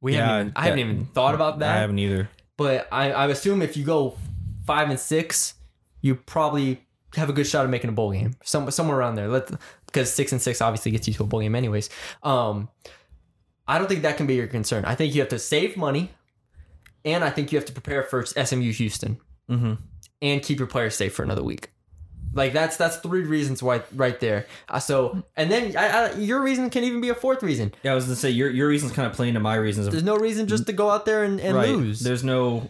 [0.00, 1.76] We Yeah, haven't even, I haven't even thought about that.
[1.76, 2.28] I haven't either.
[2.56, 4.16] But I I assume if you go
[4.66, 5.54] five and six,
[6.00, 6.84] you probably
[7.16, 8.34] have a good shot of making a bowl game.
[8.42, 9.28] Some somewhere around there.
[9.28, 9.50] Let
[9.86, 11.88] because six and six obviously gets you to a bowl game anyways.
[12.22, 12.68] Um,
[13.68, 14.84] I don't think that can be your concern.
[14.84, 16.10] I think you have to save money,
[17.04, 19.18] and I think you have to prepare for SMU Houston,
[19.50, 19.74] Mm-hmm.
[20.22, 21.70] and keep your players safe for another week.
[22.34, 24.46] Like that's that's three reasons why right there.
[24.68, 27.74] Uh, so and then I, I, your reason can even be a fourth reason.
[27.82, 30.02] Yeah, I was gonna say your your reasons kind of play into my reasons There's
[30.02, 31.68] no reason just to go out there and, and right.
[31.68, 32.00] lose.
[32.00, 32.68] There's no.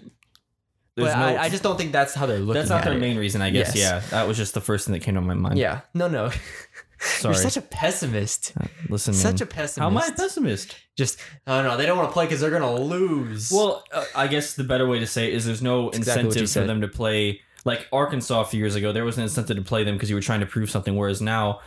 [0.95, 1.25] There's but no.
[1.25, 2.55] I, I just don't think that's how they're looking.
[2.55, 3.01] that's not their it.
[3.01, 3.75] main reason, I guess.
[3.75, 4.05] Yes.
[4.05, 5.59] Yeah, that was just the first thing that came to my mind.
[5.59, 5.81] Yeah.
[5.95, 6.31] No, no.
[7.03, 7.35] sorry.
[7.35, 8.53] You're such a pessimist.
[8.89, 9.43] Listen, Such man.
[9.43, 9.79] a pessimist.
[9.79, 10.77] How am I a pessimist?
[10.97, 13.51] Just, oh no, they don't want to play because they're gonna lose.
[13.51, 16.43] Well, uh, I guess the better way to say it is there's no exactly incentive
[16.43, 16.69] for said.
[16.69, 17.41] them to play.
[17.65, 20.17] Like Arkansas a few years ago, there was an incentive to play them because you
[20.17, 20.97] were trying to prove something.
[20.97, 21.61] Whereas now,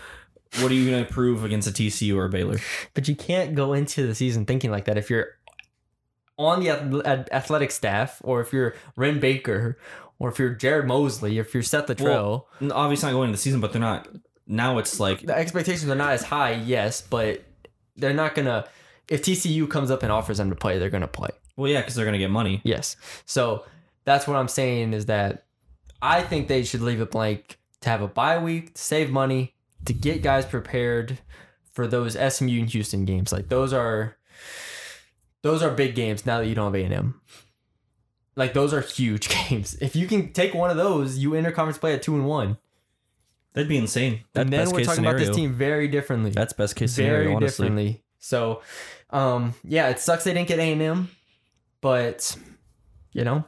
[0.59, 2.59] what are you going to prove against a TCU or a Baylor?
[2.93, 5.29] but you can't go into the season thinking like that if you're
[6.37, 6.69] on the
[7.31, 9.77] athletic staff, or if you're Wren Baker,
[10.19, 12.43] or if you're Jared Mosley, if you're Seth Littrell.
[12.59, 14.07] Well, obviously not going into the season, but they're not.
[14.47, 17.43] Now it's like the expectations are not as high, yes, but
[17.95, 18.67] they're not gonna.
[19.07, 21.29] If TCU comes up and offers them to play, they're gonna play.
[21.55, 22.59] well, yeah, because they're going to get money.
[22.63, 22.95] Yes.
[23.25, 23.65] So
[24.03, 25.45] that's what I'm saying is that
[26.01, 29.53] I think they should leave it blank to have a bye week, to save money,
[29.85, 31.19] to get guys prepared
[31.73, 33.31] for those SMU and Houston games.
[33.31, 34.17] Like those are
[35.41, 37.19] those are big games now that you don't have A&M.
[38.35, 39.75] Like those are huge games.
[39.81, 42.57] If you can take one of those, you enter conference play at 2 and 1.
[43.53, 44.21] That'd be insane.
[44.33, 45.17] That's And then best we're case talking scenario.
[45.17, 47.65] about this team very differently That's best case scenario, very honestly.
[47.67, 48.03] differently.
[48.19, 48.61] So,
[49.11, 51.09] um, yeah, it sucks they didn't get A and M,
[51.79, 52.35] but
[53.13, 53.45] you know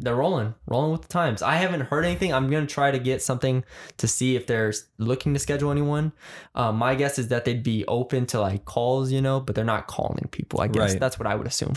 [0.00, 1.42] they're rolling, rolling with the times.
[1.42, 2.32] I haven't heard anything.
[2.32, 3.64] I'm gonna try to get something
[3.96, 6.12] to see if they're looking to schedule anyone.
[6.54, 9.64] Um, my guess is that they'd be open to like calls, you know, but they're
[9.64, 10.60] not calling people.
[10.60, 11.00] I guess Right.
[11.00, 11.74] that's what I would assume.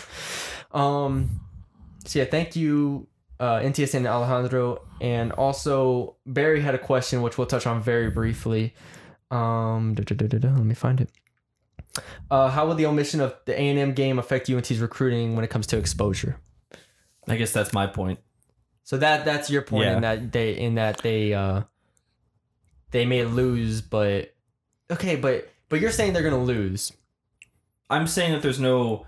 [0.72, 1.42] Um,
[2.06, 3.08] so yeah, thank you.
[3.40, 8.76] Uh, NTSN Alejandro, and also Barry had a question which we'll touch on very briefly.
[9.32, 11.10] Um, let me find it.
[12.30, 15.44] Uh, how will the omission of the A and M game affect UNT's recruiting when
[15.44, 16.38] it comes to exposure?
[17.32, 18.20] I guess that's my point.
[18.84, 21.62] So that that's your point in that they in that they uh
[22.92, 24.34] they may lose, but
[24.92, 26.92] okay, but but you're saying they're gonna lose.
[27.90, 29.06] I'm saying that there's no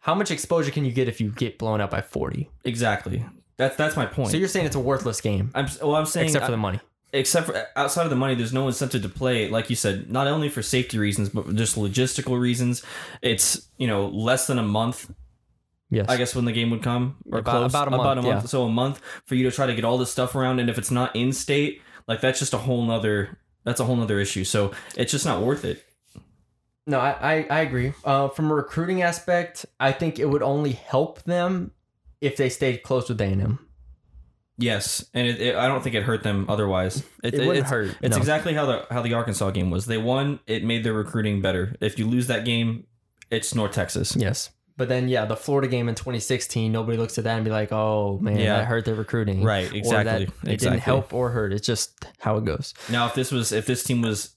[0.00, 2.50] how much exposure can you get if you get blown out by 40?
[2.64, 3.24] Exactly.
[3.56, 4.30] That's that's my point.
[4.30, 5.94] So you're saying it's a worthless game, I'm well.
[5.96, 6.80] I'm saying except for the money.
[7.12, 9.48] except for outside of the money, there's no incentive to play.
[9.48, 12.82] Like you said, not only for safety reasons, but just logistical reasons.
[13.20, 15.10] It's you know less than a month
[15.92, 16.06] Yes.
[16.08, 18.40] I guess when the game would come or About- close about a month, yeah.
[18.40, 20.78] So a month for you to try to get all this stuff around, and if
[20.78, 24.44] it's not in state, like that's just a whole nother that's a whole nother issue.
[24.44, 25.84] So it's just not worth it.
[26.86, 27.92] No, I, I, I agree.
[28.04, 31.72] Uh, from a recruiting aspect, I think it would only help them
[32.22, 33.58] if they stayed close with A&M.
[34.58, 37.04] Yes, and it, it, I don't think it hurt them otherwise.
[37.22, 38.18] It wouldn't it's, hurt, It's no.
[38.18, 39.86] exactly how the how the Arkansas game was.
[39.86, 40.40] They won.
[40.46, 41.76] It made their recruiting better.
[41.80, 42.86] If you lose that game,
[43.30, 44.16] it's North Texas.
[44.16, 44.50] Yes.
[44.76, 47.72] But then, yeah, the Florida game in 2016, nobody looks at that and be like,
[47.72, 48.56] oh, man, Yeah.
[48.58, 49.42] that hurt their recruiting.
[49.44, 50.56] Right, Or exactly, that it exactly.
[50.56, 51.52] didn't help or hurt.
[51.52, 52.72] It's just how it goes.
[52.90, 54.34] Now, if this was if this team was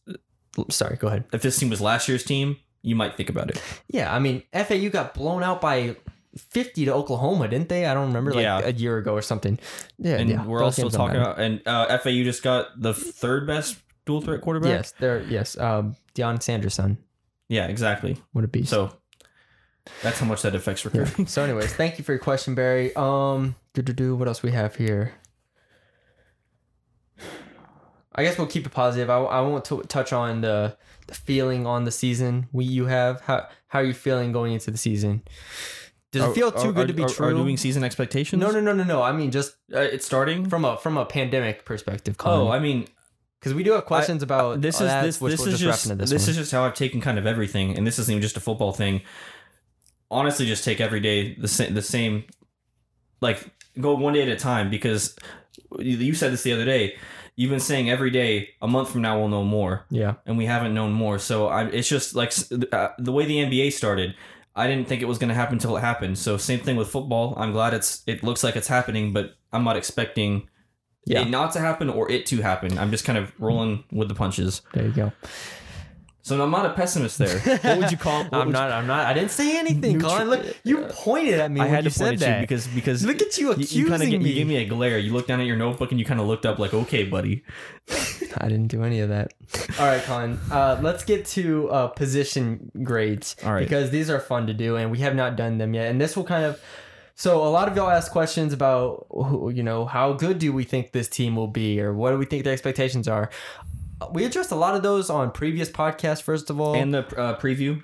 [0.70, 1.26] Sorry, go ahead.
[1.34, 3.62] if this team was last year's team, you might think about it.
[3.88, 5.96] Yeah, I mean, FAU got blown out by
[6.38, 7.86] 50 to Oklahoma, didn't they?
[7.86, 8.60] I don't remember, like Yeah.
[8.64, 9.58] a year ago or something.
[9.98, 10.46] Yeah, And yeah.
[10.46, 14.70] we're also talking about and uh, FAU just got the third best dual threat quarterback.
[14.70, 15.24] Yes, there.
[15.24, 16.98] Yes, um, Deion Sanderson.
[17.48, 18.18] Yeah, exactly.
[18.34, 18.70] What a beast.
[18.70, 18.92] So
[20.02, 21.28] that's how much that affects recruiting.
[21.28, 22.96] So, anyways, thank you for your question, Barry.
[22.96, 24.16] Um, do do do.
[24.16, 25.14] What else we have here?
[28.18, 29.10] I guess we'll keep it positive.
[29.10, 33.22] I, I won't t- touch on the the feeling on the season we you have.
[33.22, 35.22] How how are you feeling going into the season?
[36.12, 37.28] Does it feel too Are- good to be are- true?
[37.28, 38.40] Are doing season expectations?
[38.40, 39.02] no, no, no, no, no.
[39.02, 40.50] I mean, just Uh, it's starting.
[40.50, 42.16] from a from a pandemic perspective.
[42.24, 42.88] Oh, I mean,
[43.40, 45.74] because we do have questions about this is that, this which this we'll is wrap
[45.76, 48.22] just this, this, is just how I've taken kind of everything, and this isn't even
[48.22, 49.02] just a football thing.
[50.16, 52.24] Honestly, just take every day the same the same,
[53.22, 53.40] like
[53.80, 55.16] go one day at a time because
[55.80, 56.96] you- said this the other day.
[57.38, 60.14] You've been saying every day, a month from now we'll know more, yeah.
[60.26, 61.20] and we haven't known more.
[61.20, 62.32] So I, it's just like
[62.72, 64.16] uh, the way the NBA started.
[64.56, 66.18] I didn't think it was going to happen until it happened.
[66.18, 67.34] So same thing with football.
[67.36, 70.48] I'm glad it's it looks like it's happening, but I'm not expecting
[71.06, 71.24] Yeah.
[71.24, 72.78] it not to happen or it to happen.
[72.80, 74.62] I'm just kind of rolling with the punches.
[74.74, 75.12] There you go.
[76.26, 77.38] So I'm not a pessimist there.
[77.66, 78.24] What would you call?
[78.24, 78.72] What I'm would not.
[78.72, 79.06] I'm not.
[79.06, 80.30] I didn't say anything, Neutral- Colin.
[80.30, 81.62] Look, you pointed at me.
[81.62, 83.68] I when had you to point said at you because because Look at you you,
[83.70, 84.98] you kind of accusing you gave me a glare.
[84.98, 87.44] You looked down at your notebook and you kind of looked up like, okay, buddy.
[88.40, 89.34] I didn't do any of that.
[89.80, 90.40] All right, Colin.
[90.52, 93.36] Uh, let's get to uh, position grades.
[93.46, 93.62] All right.
[93.62, 95.92] Because these are fun to do, and we have not done them yet.
[95.92, 96.60] And this will kind of.
[97.14, 99.06] So a lot of y'all ask questions about,
[99.54, 102.26] you know, how good do we think this team will be, or what do we
[102.26, 103.30] think the expectations are.
[104.12, 106.22] We addressed a lot of those on previous podcasts.
[106.22, 107.82] First of all, And the uh, preview.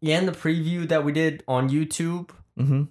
[0.00, 2.30] Yeah, and the preview that we did on YouTube.
[2.58, 2.84] Mm-hmm.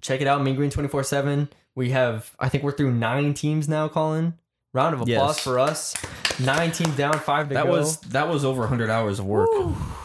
[0.00, 1.48] Check it out, Mean Green twenty four seven.
[1.74, 3.88] We have, I think we're through nine teams now.
[3.88, 4.34] Colin,
[4.72, 5.40] round of applause Yes.
[5.40, 5.94] for us.
[6.40, 7.72] Nine teams down, five to That go.
[7.72, 9.48] was that was over 100 hours of work.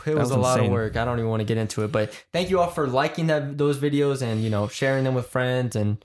[0.05, 0.97] it was, was a lot of work.
[0.97, 3.57] I don't even want to get into it, but thank you all for liking that
[3.57, 6.03] those videos and you know sharing them with friends and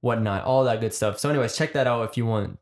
[0.00, 1.18] whatnot, all that good stuff.
[1.18, 2.58] So, anyways, check that out if you want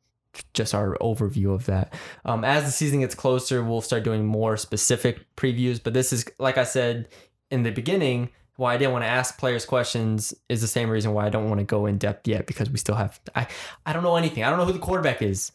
[0.54, 1.94] just our overview of that.
[2.24, 5.80] Um, as the season gets closer, we'll start doing more specific previews.
[5.82, 7.08] But this is, like I said
[7.50, 11.12] in the beginning, why I didn't want to ask players questions is the same reason
[11.12, 13.46] why I don't want to go in depth yet because we still have I
[13.84, 14.44] I don't know anything.
[14.44, 15.52] I don't know who the quarterback is.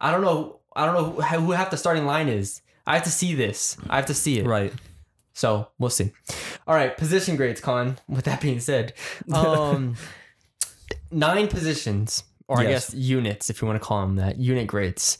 [0.00, 0.60] I don't know.
[0.74, 2.62] I don't know who, who half the starting line is.
[2.86, 3.76] I have to see this.
[3.90, 4.46] I have to see it.
[4.46, 4.72] Right.
[5.34, 6.12] So we'll see.
[6.66, 7.98] All right, position grades, Con.
[8.08, 8.92] With that being said,
[9.32, 9.96] um,
[11.10, 15.18] nine positions, or I guess units, if you want to call them that, unit grades.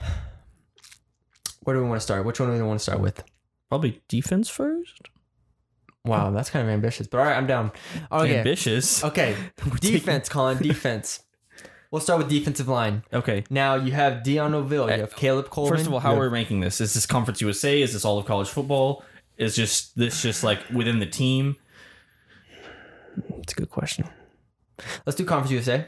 [1.64, 2.24] Where do we want to start?
[2.24, 3.24] Which one do we want to start with?
[3.68, 5.08] Probably defense first.
[6.04, 7.72] Wow, that's kind of ambitious, but all right, I'm down.
[8.12, 9.02] Okay, Ambitious.
[9.10, 9.36] okay.
[9.80, 10.58] Defense, Colin.
[10.62, 11.24] Defense.
[11.90, 13.02] We'll start with defensive line.
[13.12, 13.44] Okay.
[13.50, 14.86] Now you have Dion Novil.
[14.86, 15.76] You uh, have Caleb Coleman.
[15.76, 16.80] First of all, how are we ranking this?
[16.80, 17.82] Is this Conference USA?
[17.82, 19.04] Is this all of college football?
[19.36, 21.56] Is just this just like within the team?
[23.40, 24.08] It's a good question.
[25.06, 25.86] Let's do Conference USA.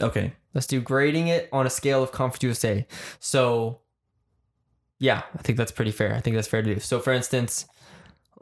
[0.00, 0.32] Okay.
[0.54, 2.86] Let's do grading it on a scale of Conference USA.
[3.18, 3.80] So,
[4.98, 6.14] yeah, I think that's pretty fair.
[6.14, 6.80] I think that's fair to do.
[6.80, 7.66] So, for instance,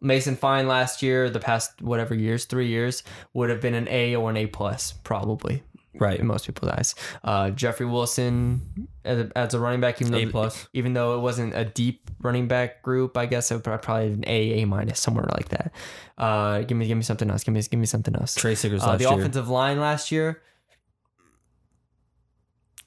[0.00, 3.02] Mason Fine last year, the past whatever years, three years,
[3.34, 5.62] would have been an A or an A plus, probably
[5.94, 6.20] Right.
[6.20, 6.94] in most people's eyes.
[7.24, 10.68] Uh, Jeffrey Wilson as a, as a running back, even though plus.
[10.72, 14.24] even though it wasn't a deep running back group, I guess it would probably an
[14.26, 15.72] A, A minus, somewhere like that.
[16.16, 17.42] Uh, give me, give me something else.
[17.44, 18.34] Give me, give me something else.
[18.36, 19.12] Trey Siggers Uh, the year.
[19.18, 20.42] offensive line last year,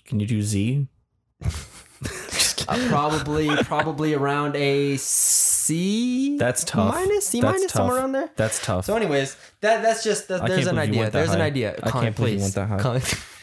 [0.05, 0.87] Can you do Z?
[2.65, 4.95] Uh, probably probably around a
[5.63, 6.37] C.
[6.37, 6.93] That's tough.
[6.93, 7.71] Minus C That's minus tough.
[7.71, 8.29] somewhere around there.
[8.35, 8.85] That's tough.
[8.85, 11.09] So, anyways, that that's just that, there's an idea.
[11.09, 11.45] There's an high.
[11.45, 11.75] idea.
[11.81, 12.55] I can't believe you please.
[12.55, 13.01] went that high.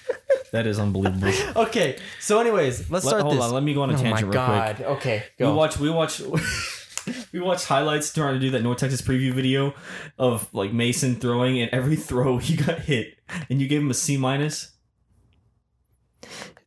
[0.52, 1.33] That is unbelievable.
[1.62, 1.96] okay.
[2.18, 3.44] So, anyways, let's Let- start hold this.
[3.44, 3.52] on.
[3.52, 4.76] Let me go on a oh tangent my real god.
[4.76, 4.88] quick.
[4.88, 5.22] Okay.
[5.38, 5.50] go.
[5.50, 5.78] We watch.
[5.78, 6.20] We watch.
[7.33, 9.74] we watched highlights trying to do that North Texas preview video
[10.18, 13.16] of like Mason throwing, and every throw he got hit,
[13.48, 14.72] and you gave him a C minus.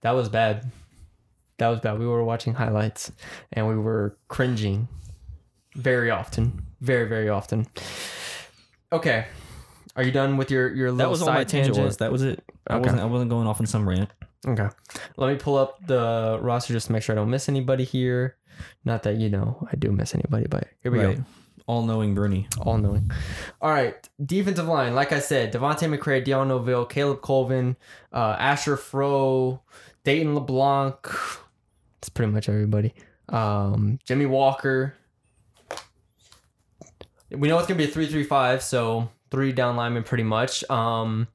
[0.01, 0.71] That was bad.
[1.57, 1.99] That was bad.
[1.99, 3.11] We were watching highlights
[3.51, 4.87] and we were cringing
[5.75, 6.65] very often.
[6.81, 7.65] Very, very often.
[8.91, 9.25] Okay.
[9.95, 11.85] Are you done with your your That little was all side my tangent tangent?
[11.85, 11.97] was.
[11.97, 12.43] That was it.
[12.67, 12.81] I Okay.
[12.83, 13.01] wasn't.
[13.01, 14.09] I wasn't going off on some rant.
[14.47, 14.67] Okay.
[15.17, 18.35] Let me pull up the roster just to make sure I don't miss anybody here.
[18.85, 21.17] Not that you know I do miss anybody, but here we Right.
[21.17, 21.23] go.
[21.65, 22.47] All knowing Bernie.
[22.59, 23.09] All knowing.
[23.61, 23.95] All right.
[24.23, 24.95] Defensive line.
[24.95, 27.77] Like I said, Devontae McCray, Dion Novil, Caleb Colvin,
[28.11, 29.61] uh, Asher Fro,
[30.03, 30.97] Dayton LeBlanc.
[32.01, 32.93] That's pretty much everybody.
[33.29, 34.95] Um, Jimmy Walker.
[37.33, 40.23] We know it's going to be a 3 3 5, so three down linemen pretty
[40.23, 40.63] much.
[40.69, 41.27] Um,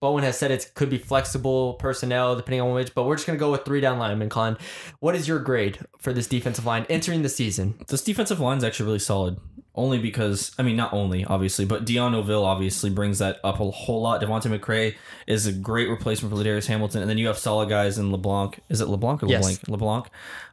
[0.00, 3.38] Bowen has said it could be flexible personnel depending on which, but we're just going
[3.38, 4.28] to go with three down linemen.
[4.28, 4.56] Colin,
[5.00, 7.74] what is your grade for this defensive line entering the season?
[7.88, 9.38] This defensive line is actually really solid.
[9.74, 13.70] Only because I mean, not only obviously, but Dion Novil obviously brings that up a
[13.70, 14.20] whole lot.
[14.20, 14.94] Devontae McCray
[15.26, 18.60] is a great replacement for Ladarius Hamilton, and then you have solid guys in LeBlanc.
[18.68, 19.58] Is it LeBlanc or LeBlanc?
[19.60, 19.68] Yes.
[19.68, 20.10] LeBlanc?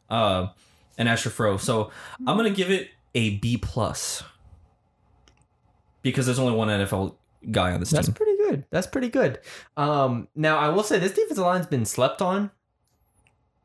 [0.10, 0.48] Uh,
[0.98, 1.58] and Asher Fro.
[1.58, 1.92] So
[2.26, 4.24] I'm gonna give it a B plus
[6.02, 7.16] because there's only one NFL
[7.52, 8.14] guy on this That's team.
[8.16, 8.66] pretty good.
[8.70, 9.40] That's pretty good.
[9.78, 12.52] Um, now I will say this defensive line's been slept on.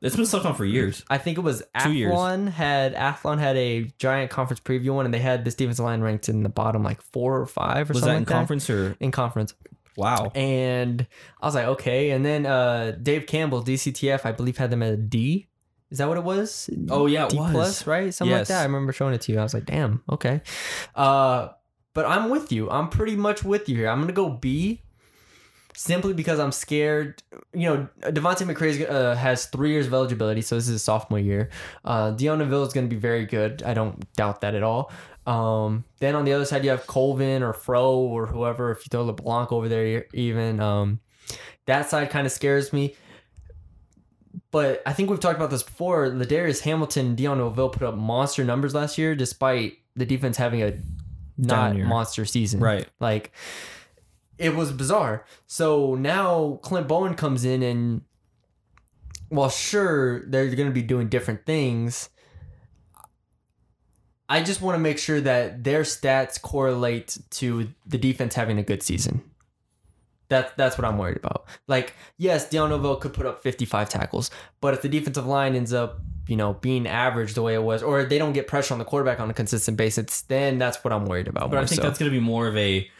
[0.01, 1.03] It's been slept on for years.
[1.09, 2.13] I think it was Two years.
[2.13, 6.03] Athlon had Athlon had a giant conference preview one, and they had this defensive line
[6.03, 8.69] ranked in the bottom like four or five or Was that something in like conference
[8.69, 9.55] or In conference,
[9.97, 10.31] wow?
[10.35, 11.07] and
[11.41, 12.11] I was like, okay.
[12.11, 15.49] And then uh, Dave Campbell, DCTF, I believe had them at a D.
[15.95, 16.69] Is that what it was?
[16.91, 17.53] Oh yeah, it D was.
[17.53, 18.13] plus, right?
[18.13, 18.63] Something like that.
[18.63, 19.39] I remember showing it to you.
[19.39, 20.41] I was like, damn, okay.
[20.93, 21.51] Uh,
[21.93, 22.69] but I'm with you.
[22.69, 23.89] I'm pretty much with you here.
[23.89, 24.83] I'm gonna go B,
[25.77, 27.23] simply because I'm scared.
[27.53, 31.21] You know, Devontae McCray uh, has three years of eligibility, so this is his sophomore
[31.21, 31.51] year.
[31.85, 33.63] Uh, Dion Novil is gonna be very good.
[33.63, 34.91] I don't doubt that at all.
[35.29, 38.73] Um, then on the other side, you have Colvin or Fro or whoever.
[38.73, 40.99] If you throw LeBlanc over there, even um,
[41.67, 42.97] that side kind of scares me.
[44.51, 46.09] But I think we've talked about this before.
[46.09, 50.75] Ladarius Hamilton Dion Novil put up monster numbers last year, despite the defense having a
[51.37, 52.61] not monster season.
[52.61, 52.87] Right.
[53.01, 53.33] Like
[54.39, 55.25] it was bizarre.
[55.47, 58.03] So now Clint Bowen comes in and
[59.31, 62.09] well, sure, they're going to be doing different things.
[64.29, 68.63] I just want to make sure that their stats correlate to the defense having a
[68.63, 69.23] good season.
[70.35, 71.47] That, that's what I'm worried about.
[71.69, 76.01] Like, yes, Novil could put up 55 tackles, but if the defensive line ends up,
[76.27, 78.85] you know, being average the way it was, or they don't get pressure on the
[78.85, 81.51] quarterback on a consistent basis, then that's what I'm worried about.
[81.51, 81.87] But I think so.
[81.87, 82.91] that's going to be more of a,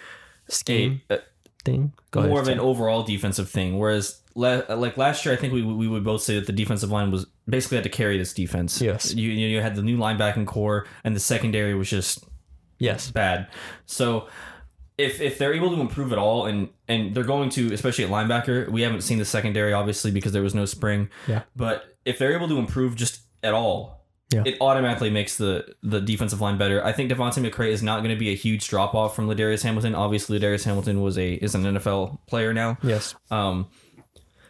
[0.49, 1.19] scheme a,
[1.65, 1.93] thing.
[2.13, 3.79] Go more ahead, of an overall defensive thing.
[3.79, 7.11] Whereas, like last year, I think we we would both say that the defensive line
[7.11, 8.81] was basically had to carry this defense.
[8.81, 9.13] Yes.
[9.15, 12.25] you you, you had the new linebacking core, and the secondary was just
[12.79, 13.11] Yes.
[13.11, 13.49] bad.
[13.87, 14.29] So.
[14.97, 18.11] If, if they're able to improve at all and and they're going to especially at
[18.11, 21.43] linebacker we haven't seen the secondary obviously because there was no spring Yeah.
[21.57, 24.45] but if they're able to improve just at all Yeah.
[24.47, 26.85] it automatically makes the the defensive line better.
[26.85, 29.63] I think Devontae McCray is not going to be a huge drop off from Ladarius
[29.65, 29.95] Hamilton.
[29.97, 32.79] Obviously, Ladarius Hamilton was a is an NFL player now.
[32.83, 33.15] Yes.
[33.31, 33.67] Um,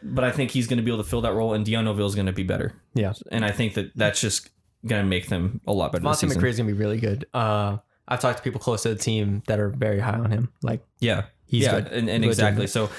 [0.03, 2.07] but I think he's going to be able to fill that role, and Dion Novil
[2.07, 2.75] is going to be better.
[2.95, 3.15] Yeah.
[3.33, 4.51] And I think that that's just
[4.87, 6.03] going to make them a lot better.
[6.03, 6.43] This Monty season.
[6.43, 7.25] McCray is gonna be really good.
[7.33, 10.53] Uh, I've talked to people close to the team that are very high on him.
[10.63, 11.93] Like Yeah, He's yeah, good.
[11.93, 12.67] and, and Good exactly.
[12.67, 12.91] So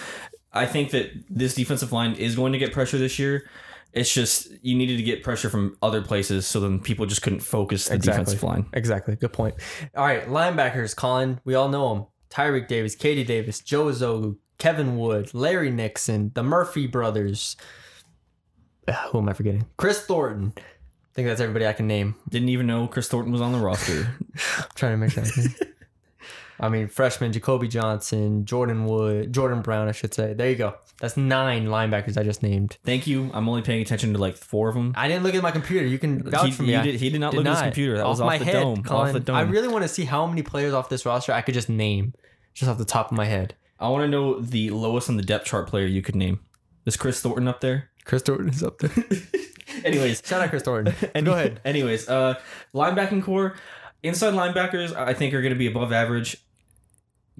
[0.53, 3.49] I think that this defensive line is going to get pressure this year.
[3.93, 7.39] It's just you needed to get pressure from other places, so then people just couldn't
[7.41, 8.23] focus the Exactly.
[8.25, 8.65] defensive line.
[8.73, 9.15] exactly.
[9.15, 9.55] Good point.
[9.95, 10.95] All right, linebackers.
[10.95, 12.05] Colin, we all know him.
[12.29, 17.55] Tyreek Davis, KD Davis, Joe Ozougwu, Kevin Wood, Larry Nixon, the Murphy brothers.
[19.11, 19.65] Who am I forgetting?
[19.77, 20.53] Chris Thornton.
[21.15, 22.15] I think that's everybody I can name.
[22.27, 24.13] Didn't even know Chris Thornton was on the roster.
[24.57, 25.23] I'm trying to make sure.
[26.59, 30.33] I, mean, freshman Jacoby Johnson, Jordan Wood, Jordan Brown, I should say.
[30.33, 30.75] There you go.
[30.99, 32.77] That's nine linebackers I just named.
[32.83, 33.31] Thank you.
[33.33, 34.91] I'm only paying attention to like four of them.
[34.97, 35.85] I didn't look at my computer.
[35.85, 36.75] You can vouch He- for me.
[36.75, 37.95] he did- he did not look at his computer.
[37.95, 38.83] That was off the dome.
[38.89, 39.37] Off the dome.
[39.37, 42.13] I really want to see how many players off this roster I could just name,
[42.53, 43.55] just off the top of my head.
[43.79, 46.41] I want to know the lowest on the depth chart player you could name.
[46.85, 47.89] Is Chris Thornton up there?
[48.03, 48.91] Chris Thornton is up there.
[49.85, 50.93] Anyways, Shout out Chris Thornton.
[51.15, 51.59] And Go ahead.
[51.65, 52.39] Anyways, uh,
[52.73, 53.55] linebacking core,
[54.03, 56.37] inside linebackers, I think are going to be above average.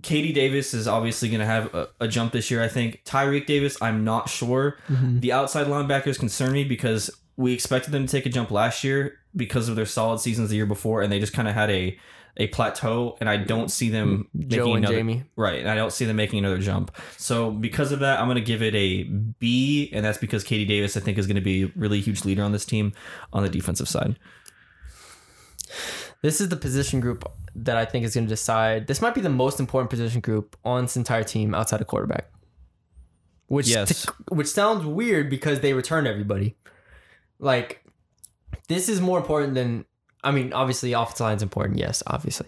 [0.02, 2.62] KD Davis is obviously going to have a, a jump this year.
[2.62, 4.78] I think Tyreek Davis, I'm not sure.
[4.90, 5.22] Mm-hmm.
[5.22, 9.20] The outside linebackers concern me because we expected them to take a jump last year
[9.36, 11.98] because of their solid seasons the year before, and they just kind of had a
[12.38, 13.18] a plateau.
[13.20, 15.24] And I don't see them mm, Joe making and another Jamie.
[15.36, 15.60] right.
[15.60, 16.96] And I don't see them making another jump.
[17.18, 20.68] So because of that, I'm going to give it a B, and that's because KD
[20.68, 22.94] Davis I think is going to be a really huge leader on this team
[23.34, 24.18] on the defensive side.
[26.22, 28.88] This is the position group that I think is going to decide.
[28.88, 32.30] This might be the most important position group on this entire team outside of quarterback.
[33.48, 34.08] Which Yes.
[34.30, 36.56] which sounds weird because they return everybody.
[37.38, 37.84] Like
[38.68, 39.86] this is more important than
[40.26, 41.80] I mean, obviously offensive line is important.
[41.80, 42.48] Yes, obviously.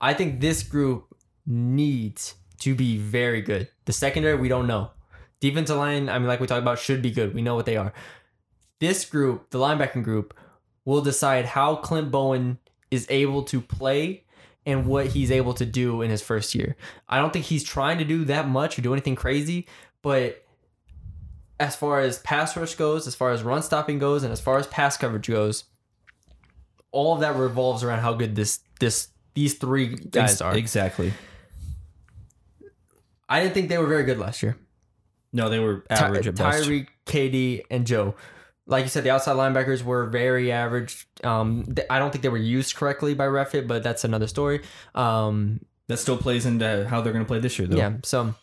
[0.00, 1.14] I think this group
[1.46, 3.68] needs to be very good.
[3.84, 4.92] The secondary, we don't know.
[5.40, 7.34] Defensive line, I mean, like we talked about, should be good.
[7.34, 7.92] We know what they are.
[8.78, 10.32] This group, the linebacking group,
[10.84, 12.58] will decide how Clint Bowen
[12.90, 14.24] is able to play
[14.64, 16.76] and what he's able to do in his first year.
[17.08, 19.66] I don't think he's trying to do that much or do anything crazy,
[20.02, 20.44] but
[21.58, 24.58] as far as pass rush goes, as far as run stopping goes, and as far
[24.58, 25.64] as pass coverage goes,
[26.92, 30.54] all of that revolves around how good this this these three guys are.
[30.56, 31.12] Exactly.
[33.28, 34.56] I didn't think they were very good last year.
[35.32, 36.68] No, they were Ty- average at best.
[36.68, 38.14] Tyreek, KD, and Joe.
[38.66, 41.06] Like you said, the outside linebackers were very average.
[41.24, 44.60] Um, th- I don't think they were used correctly by Reffett, but that's another story.
[44.94, 47.76] Um, That still plays into how they're going to play this year, though.
[47.76, 47.94] yeah.
[48.04, 48.34] So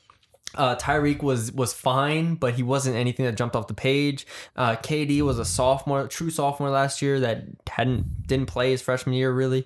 [0.56, 4.26] uh, Tyreek was was fine, but he wasn't anything that jumped off the page.
[4.56, 9.16] Uh, KD was a sophomore, true sophomore last year that hadn't didn't play his freshman
[9.16, 9.66] year really,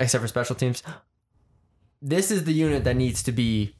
[0.00, 0.82] except for special teams.
[2.02, 3.75] This is the unit that needs to be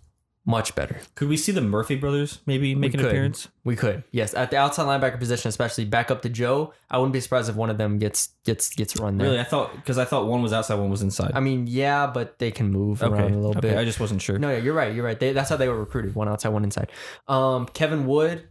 [0.49, 0.97] much better.
[1.17, 3.09] Could we see the Murphy brothers maybe make an could.
[3.09, 3.49] appearance?
[3.65, 6.73] We could, yes, at the outside linebacker position, especially back up to Joe.
[6.89, 9.27] I wouldn't be surprised if one of them gets gets gets run there.
[9.27, 11.33] Really, I thought because I thought one was outside, one was inside.
[11.35, 13.71] I mean, yeah, but they can move okay, around a little okay.
[13.71, 13.77] bit.
[13.77, 14.39] I just wasn't sure.
[14.39, 14.95] No, yeah, you're right.
[14.95, 15.19] You're right.
[15.19, 16.15] They, that's how they were recruited.
[16.15, 16.93] One outside, one inside.
[17.27, 18.47] Um, Kevin Wood,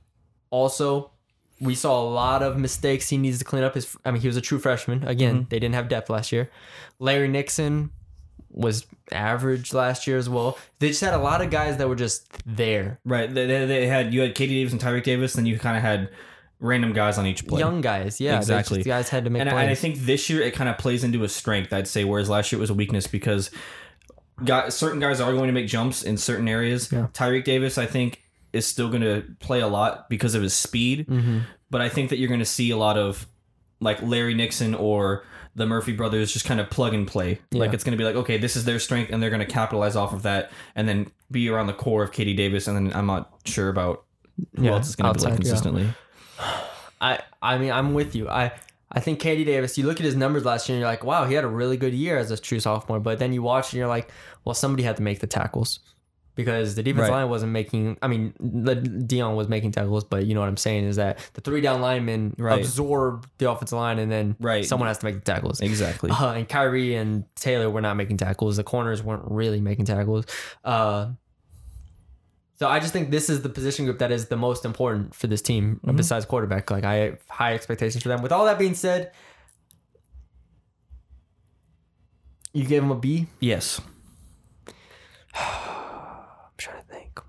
[0.50, 1.12] also,
[1.62, 3.74] we saw a lot of mistakes he needs to clean up.
[3.76, 5.08] His, I mean, he was a true freshman.
[5.08, 5.50] Again, Mm-hmm.
[5.50, 6.50] they didn't have depth last year.
[7.00, 7.92] Larry Nixon
[8.56, 10.58] was average last year as well.
[10.80, 13.32] They just had a lot of guys that were just there, Right.
[13.32, 15.84] They, they, they had you had KD Davis and Tyreek Davis, then you kind of
[15.84, 16.10] had
[16.62, 17.60] random guys on each play.
[17.60, 18.22] young guys.
[18.22, 18.78] Yeah, Exactly.
[18.78, 19.62] just- guys had to make and, I- plays.
[19.64, 22.30] and I think this year it kind of plays into a strength, I'd say, whereas
[22.30, 23.52] last year it was a weakness because
[24.44, 26.92] got, certain guys are going to make jumps in certain areas.
[26.92, 27.08] Yeah.
[27.14, 28.22] Tyreek Davis, I think,
[28.54, 31.40] is still going to play a lot because of his speed, Mm-hmm.
[31.70, 33.28] but I think that you're going to see a lot of
[33.82, 35.26] like Larry Nixon or
[35.56, 37.40] the Murphy brothers just kind of plug and play.
[37.52, 39.46] Like it's going to be like, okay, this is their strength, and they're going to
[39.46, 42.98] capitalize off of that, and then be around the core of KD Davis, and then
[42.98, 44.04] I'm not sure about
[44.58, 45.50] who Yeah, else is going to be like outside, yeah.
[45.52, 45.88] consistently.
[47.02, 48.30] I I mean I'm with you.
[48.30, 48.52] I
[48.92, 49.78] I think KD Davis.
[49.78, 51.78] You look at his numbers last year, and you're like, wow, he had a really
[51.78, 53.00] good year as a true sophomore.
[53.00, 54.12] But then you watch, and you're like,
[54.44, 55.80] well, somebody had to make the tackles
[56.36, 57.22] because the defense Right.
[57.22, 57.98] line wasn't making.
[58.02, 58.34] I mean,
[59.08, 61.82] Dion was making tackles, but you know what I'm saying is that the three down
[61.82, 62.60] linemen Right.
[62.60, 64.66] absorb the offensive line, and then Right.
[64.66, 65.62] someone has to make the tackles.
[65.62, 66.12] Exactly.
[66.12, 68.58] Uh, and Kyrie and Taylor were not making tackles.
[68.58, 70.26] The corners weren't really making tackles.
[70.64, 71.12] Uh,
[72.58, 75.28] so I just think this is the position group that is the most important for
[75.28, 75.98] this team Mm-hmm.
[75.98, 76.70] besides quarterback.
[76.72, 78.22] Like I have high expectations for them.
[78.22, 79.12] With all that being said,
[82.54, 83.28] you gave them a B.
[83.40, 83.82] Yes.
[85.34, 87.20] I'm trying to think.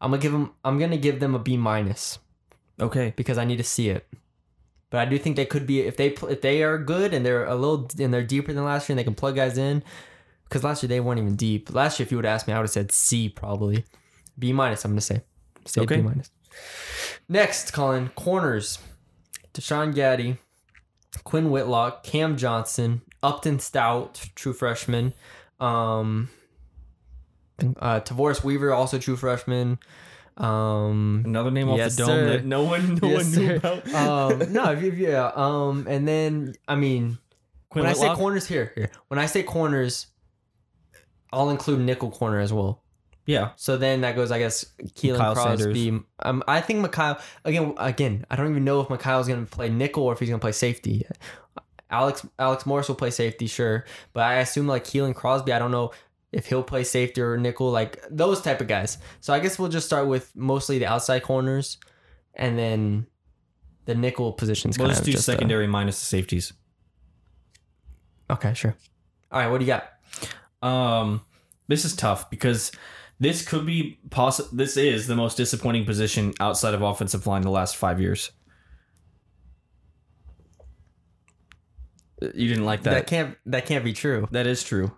[0.00, 0.52] I'm gonna give them.
[0.64, 2.18] I'm gonna give them a B minus
[2.80, 3.12] Okay.
[3.16, 4.06] because I need to see it.
[4.90, 7.24] But I do think they could be if they pl- if they are good and
[7.24, 9.82] they're a little and they're deeper than last year and they can plug guys in.
[10.44, 11.72] Because last year they weren't even deep.
[11.72, 13.84] Last year, if you would ask me, I would have said C probably.
[14.38, 14.84] B minus.
[14.84, 15.22] I'm gonna say.
[15.64, 15.96] Say Okay.
[15.96, 16.30] B minus.
[17.28, 18.78] Next, Colin corners.
[19.54, 20.38] Deshaun Gaddy,
[21.24, 25.12] Quinn Whitlock, Cam Johnson, Upton Stout, true freshman.
[25.60, 26.30] Um,
[27.78, 29.78] uh, Tavoris Weaver, also true freshman.
[30.36, 32.28] Um, Another name off the dome sir.
[32.30, 33.56] that no one, no Yes, one knew sir.
[33.56, 33.94] about.
[34.42, 35.30] um, no, if you, if you- yeah.
[35.34, 37.18] Um, and then I mean,
[37.68, 40.06] Quinn when I say corners here, here, when I say corners,
[41.32, 42.82] I'll include nickel corner as well.
[43.26, 46.00] yeah, So then that goes, I guess, Keelan Kyle Crosby.
[46.20, 47.74] Um, I think Mikhail again.
[47.76, 50.40] Again, I don't even know if Mikhail's going to play nickel or if he's going
[50.40, 51.04] to play safety.
[51.90, 55.52] Alex Alex Morris will play safety, sure, but I assume like Keelan Crosby.
[55.52, 55.90] I don't know
[56.32, 58.98] if he'll play safety or nickel, like those type of guys.
[59.20, 61.78] So I guess we'll just start with mostly the outside corners,
[62.34, 63.06] and then
[63.86, 64.78] the nickel positions.
[64.78, 66.52] we'll kind just of do just, uh, secondary minus the safeties.
[68.30, 68.76] okay, sure.
[69.32, 69.88] All right, what do you got?
[70.66, 71.22] Um,
[71.68, 72.70] this is tough because
[73.18, 77.50] this could be poss- This is the most disappointing position outside of offensive line the
[77.50, 78.30] last five years.
[82.34, 83.06] You didn't like That, that.
[83.06, 84.28] can't that can't be true.
[84.30, 84.92] that is true.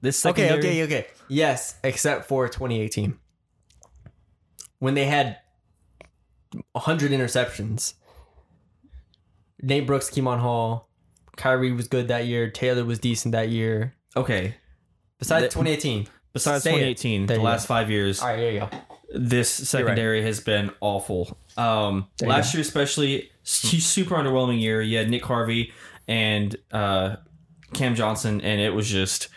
[0.00, 1.06] This Okay, secondary, okay, okay.
[1.28, 3.18] Yes, except for 2018
[4.78, 5.38] when they had
[6.72, 7.94] 100 interceptions.
[9.60, 10.88] Nate Brooks, Keemon Hall,
[11.36, 12.48] Kyrie was good that year.
[12.50, 13.94] Taylor was decent that year.
[14.16, 14.54] Okay.
[15.18, 16.06] Besides That- 2018.
[16.32, 18.68] Besides 2018, the you last five years, All right, there you go.
[19.14, 21.36] this secondary has been awful.
[21.56, 22.58] Um, last go.
[22.58, 24.80] year, especially, super underwhelming year.
[24.80, 25.72] You had Nick Harvey
[26.06, 27.16] and uh,
[27.72, 29.28] Cam Johnson, and it was just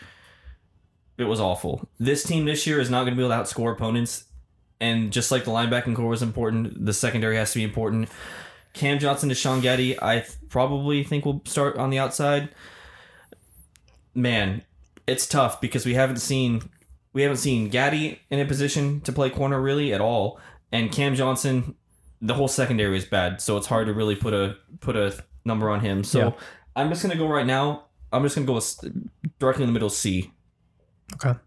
[1.18, 1.88] it was awful.
[1.98, 4.24] This team this year is not going to be able to outscore opponents,
[4.80, 8.08] and just like the linebacking core was important, the secondary has to be important.
[8.72, 12.48] Cam Johnson Deshaun Gaddy, I th- probably think will start on the outside.
[14.14, 14.62] Man,
[15.06, 16.62] it's tough because we haven't seen
[17.12, 20.40] we haven't seen Gaddy in a position to play corner really at all,
[20.70, 21.74] and Cam Johnson,
[22.20, 25.68] the whole secondary is bad, so it's hard to really put a put a number
[25.70, 26.04] on him.
[26.04, 26.30] So Yeah.
[26.76, 27.84] I'm just gonna go right now.
[28.12, 28.60] I'm just gonna go
[29.38, 30.30] directly in the middle C.
[31.14, 31.38] Okay.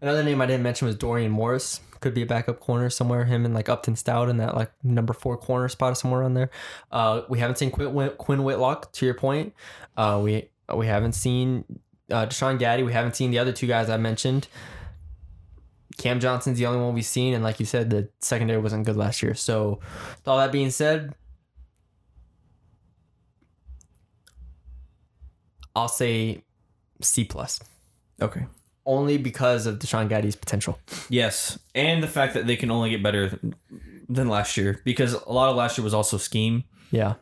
[0.00, 1.80] Another name I didn't mention was Dorian Morris.
[2.00, 3.24] Could be a backup corner somewhere.
[3.24, 6.50] Him and like Upton Stout in that like number four corner spot somewhere on there.
[6.90, 8.92] Uh, we haven't seen Quinn, Quinn Whitlock.
[8.94, 9.54] To your point,
[9.96, 11.64] uh, we we haven't seen
[12.10, 12.82] uh, Deshaun Gaddy.
[12.82, 14.48] We haven't seen the other two guys I mentioned.
[15.96, 18.96] Cam Johnson's the only one we've seen, and like you said, the secondary wasn't good
[18.96, 19.34] last year.
[19.34, 19.78] So,
[20.16, 21.14] with all that being said,
[25.76, 26.42] I'll say
[27.00, 27.60] C plus,
[28.20, 28.46] Okay.
[28.84, 30.78] Only because of Deshaun Gaddy's potential.
[31.08, 33.38] Yes, and the fact that they can only get better
[34.08, 36.64] than last year because a lot of last year was also scheme.
[36.90, 37.14] Yeah,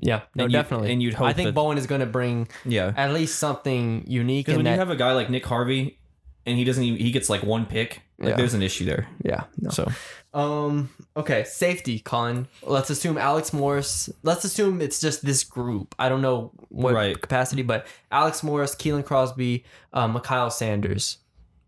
[0.00, 0.92] yeah, no, And definitely.
[0.92, 4.04] and you'd hope I think that- Bowen is going to bring Yeah, at least something
[4.06, 4.72] unique because when that.
[4.74, 5.98] you have a guy like Nick Harvey
[6.46, 8.36] and he doesn't even he gets like one pick, like Yeah.
[8.36, 9.08] there's an issue there.
[9.24, 9.70] yeah, no.
[9.70, 9.90] So
[10.34, 10.90] Um.
[11.16, 11.42] Okay.
[11.44, 12.46] Safety, Colin.
[12.62, 14.08] Let's assume Alex Morris.
[14.22, 15.94] Let's assume it's just this group.
[15.98, 17.20] I don't know what Right.
[17.20, 21.18] capacity, but Alex Morris, Keelan Crosby, um, Mikhail Sanders.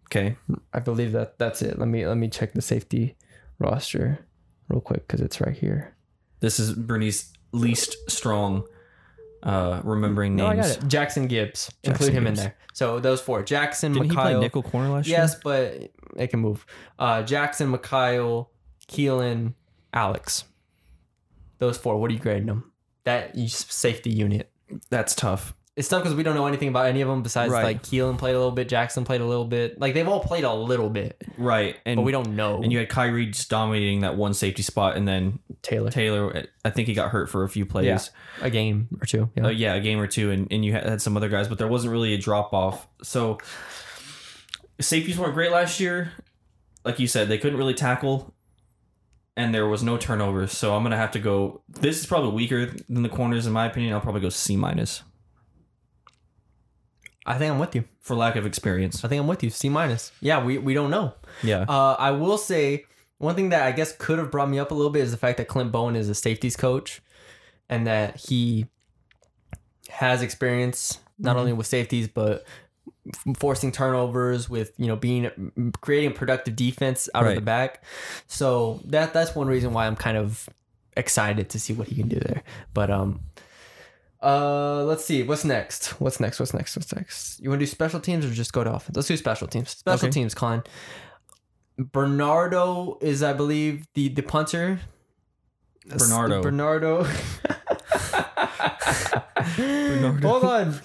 [0.07, 0.37] okay,
[0.73, 1.79] I believe that that's it.
[1.79, 3.17] Let me let me check the safety
[3.59, 4.19] roster
[4.69, 5.95] real quick because it's right here.
[6.41, 8.65] this is Bernie's least strong
[9.43, 10.77] uh remembering No, I names.
[10.77, 10.89] got it.
[10.89, 11.67] Jackson Gibbs.
[11.83, 12.39] Jackson Include him Gibbs.
[12.39, 12.57] in there.
[12.73, 15.41] So those four: Jackson, Didn't he play nickel corner last Yes, year?
[15.45, 16.65] but it can move.
[16.99, 18.51] Uh, Jackson, Mikhail,
[18.91, 19.55] Keelan,
[19.95, 20.45] Alex.
[21.59, 21.99] Those four.
[22.01, 22.73] What are you grading them?
[23.05, 24.51] That safety unit.
[24.91, 25.55] That's tough.
[25.77, 27.63] It's tough because we don't know anything about any of them besides Right.
[27.65, 29.81] like Keelan played a little bit, Jackson played a little bit.
[29.81, 32.61] Like they've all played a little bit, Right, and but we don't know.
[32.63, 36.71] And you had Kyrie just dominating that one safety spot, and then Taylor, Taylor, I
[36.71, 37.87] think he got hurt for a few plays.
[37.87, 38.45] Yeah.
[38.47, 39.31] a game or two.
[39.37, 39.47] Yeah.
[39.47, 41.57] uh, yeah, a game or two, and, and you had, had some other guys, but
[41.57, 42.87] there wasn't really a drop off.
[43.03, 43.39] So
[44.81, 46.13] safeties weren't great last year.
[46.85, 48.35] Like you said, they couldn't really tackle,
[49.41, 50.53] and there was no turnovers.
[50.53, 51.63] So I'm gonna have to go.
[51.69, 53.93] This is probably weaker than the corners, in my opinion.
[53.95, 55.03] I'll probably go C minus
[57.27, 57.85] I think I'm with you.
[58.01, 59.05] for lack of experience.
[59.05, 59.51] I think I'm with you.
[59.51, 60.11] C minus.
[60.21, 61.15] Yeah, we we don't know.
[61.43, 62.85] Yeah, Uh, I will say
[63.19, 65.17] one thing that I guess could have brought me up a little bit is the
[65.19, 67.03] fact that Clint Bowen is a safeties coach,
[67.69, 68.67] and that he
[69.91, 72.45] has experience not only with safeties but
[73.37, 77.83] forcing turnovers with you know being creating a productive defense out of the back.
[78.27, 80.49] So that that's one reason why I'm kind of
[80.97, 82.43] excited to see what he can do there.
[82.75, 83.21] But um.
[84.23, 85.23] Uh, let's see.
[85.23, 85.99] What's next?
[85.99, 86.39] What's next?
[86.39, 86.77] What's next?
[86.77, 87.41] What's next?
[87.41, 88.95] You want to do special teams or just go to offense?
[88.95, 89.71] Let's do special teams.
[89.71, 90.13] Special Okay.
[90.13, 90.63] teams, Colin.
[91.79, 94.81] Bernardo is, I believe, the the punter.
[95.87, 96.43] Bernardo.
[96.43, 97.05] Bernardo.
[100.23, 100.81] Hold on.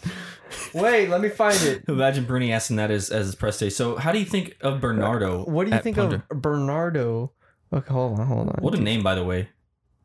[0.81, 1.83] Wait, let me find it.
[1.87, 3.69] imagine Bernie asking that as as his press day.
[3.69, 5.43] So how do you think of Bernardo?
[5.45, 7.31] What do you at think of Bernardo?
[7.73, 8.55] Okay, hold on, hold on.
[8.61, 9.49] What a name, by the way.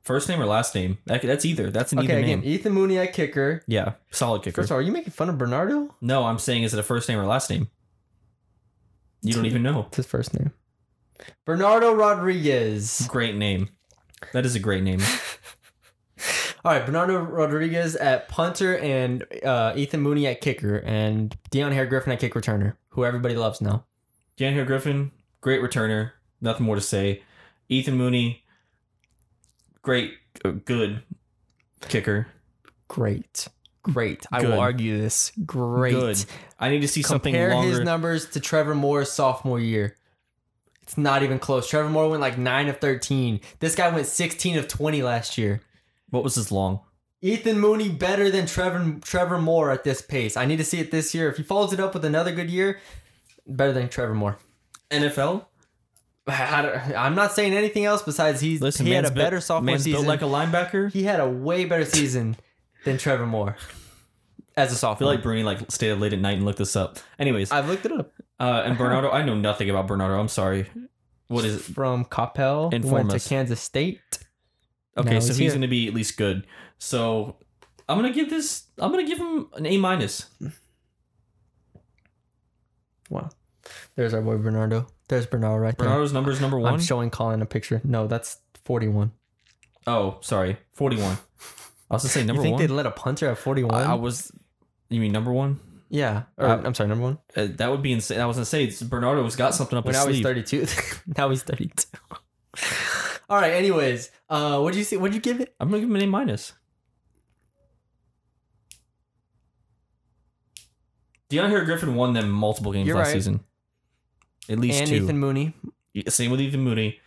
[0.02, 0.98] First name or last name?
[1.06, 1.70] That, that's either.
[1.70, 2.48] That's an Okay, either again, name.
[2.48, 3.62] Ethan Mooney at kicker.
[3.66, 4.62] Yeah, solid kicker.
[4.62, 5.94] First of all, are you making fun of Bernardo?
[6.00, 7.68] No, I'm saying is it a first name or last name?
[9.22, 9.86] You don't even know.
[9.88, 10.52] It's his first name.
[11.44, 13.06] Bernardo Rodriguez.
[13.08, 13.68] Great name.
[14.32, 15.00] That is a great name.
[16.62, 22.12] All right, Bernardo Rodriguez at punter and uh, Ethan Mooney at kicker and Deion Hair-Griffin
[22.12, 23.84] at kick returner, who everybody loves now.
[24.36, 26.12] Dan Hill Griffin, great returner.
[26.42, 27.22] Nothing more to say.
[27.70, 28.44] Ethan Mooney,
[29.82, 30.12] great,
[30.44, 31.02] uh, good
[31.88, 32.26] kicker.
[32.88, 33.48] Great.
[33.82, 34.26] Great.
[34.30, 35.32] I will argue this.
[35.46, 35.92] Great.
[35.94, 36.24] Good.
[36.58, 37.70] I need to see something Compare longer.
[37.70, 39.96] his numbers to Trevor Moore's sophomore year.
[40.82, 41.68] It's not even close.
[41.68, 43.40] Trevor Moore went like 9 of 13.
[43.60, 45.62] This guy went 16 of 20 last year.
[46.10, 46.80] What was his long?
[47.22, 50.36] Ethan Mooney better than Trevor Trevor Moore at this pace.
[50.36, 51.28] I need to see it this year.
[51.30, 52.80] If he follows it up with another good year,
[53.46, 54.38] better than Trevor Moore.
[54.90, 55.44] NFL.
[56.26, 59.76] I I'm not saying anything else besides he's Listen, he had a built- better sophomore
[59.78, 59.92] season.
[59.92, 60.92] built like a linebacker.
[60.92, 62.36] he had a way better season
[62.84, 63.56] than Trevor Moore
[64.56, 65.10] as a I feel sophomore.
[65.14, 66.98] like Bernie like stayed up late at night and looked this up.
[67.18, 70.18] Anyways, I've looked it up uh, and Bernardo, I know nothing about Bernardo.
[70.20, 70.66] I'm sorry.
[71.28, 71.60] What is it?
[71.74, 72.72] from Coppell.
[72.72, 73.22] Inform went us.
[73.24, 74.00] to Kansas State.
[74.96, 76.46] Okay, Now so he's he's going to be at least good.
[76.78, 77.36] So
[77.88, 78.64] I'm gonna give this.
[78.78, 80.26] I'm gonna give him an A minus.
[83.08, 83.28] Wow.
[83.96, 84.86] There's our boy Bernardo.
[85.08, 85.86] There's Bernardo right there.
[85.88, 86.74] Bernardo's number is number one.
[86.74, 87.80] I'm showing Colin a picture.
[87.84, 89.12] No, that's 41.
[89.86, 91.18] oh, sorry, forty-one.
[91.90, 92.46] I was gonna say number one.
[92.46, 92.68] you think one.
[92.68, 93.74] they'd let a punter at 41?
[93.74, 94.30] I, I was.
[94.88, 95.58] You mean number one?
[95.88, 96.22] Yeah.
[96.36, 97.18] Or, Uh, I'm sorry, number one.
[97.36, 98.20] Uh, that would be insane.
[98.20, 100.66] I was gonna say Bernardo's got something up Well, his now he's 32.
[101.16, 101.86] now he's 32.
[103.30, 103.52] All right.
[103.52, 104.96] Anyways, uh, what'd you see?
[104.96, 105.54] What'd you give it?
[105.60, 106.52] I'm gonna give him an A minus.
[111.30, 113.12] DeAndre Griffin won them multiple games You're last right.
[113.14, 113.40] season.
[114.48, 114.96] At least and two.
[114.96, 115.54] Ethan Mooney.
[116.08, 116.98] Same with Ethan Mooney.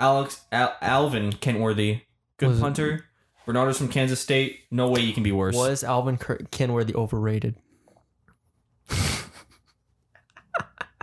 [0.00, 2.00] Alex Al- Alvin Kenworthy,
[2.36, 3.04] good Was it- punter.
[3.46, 4.60] Bernardo's from Kansas State.
[4.70, 5.54] No way you can be worse.
[5.54, 7.56] Was Alvin Ker- Kenworthy overrated?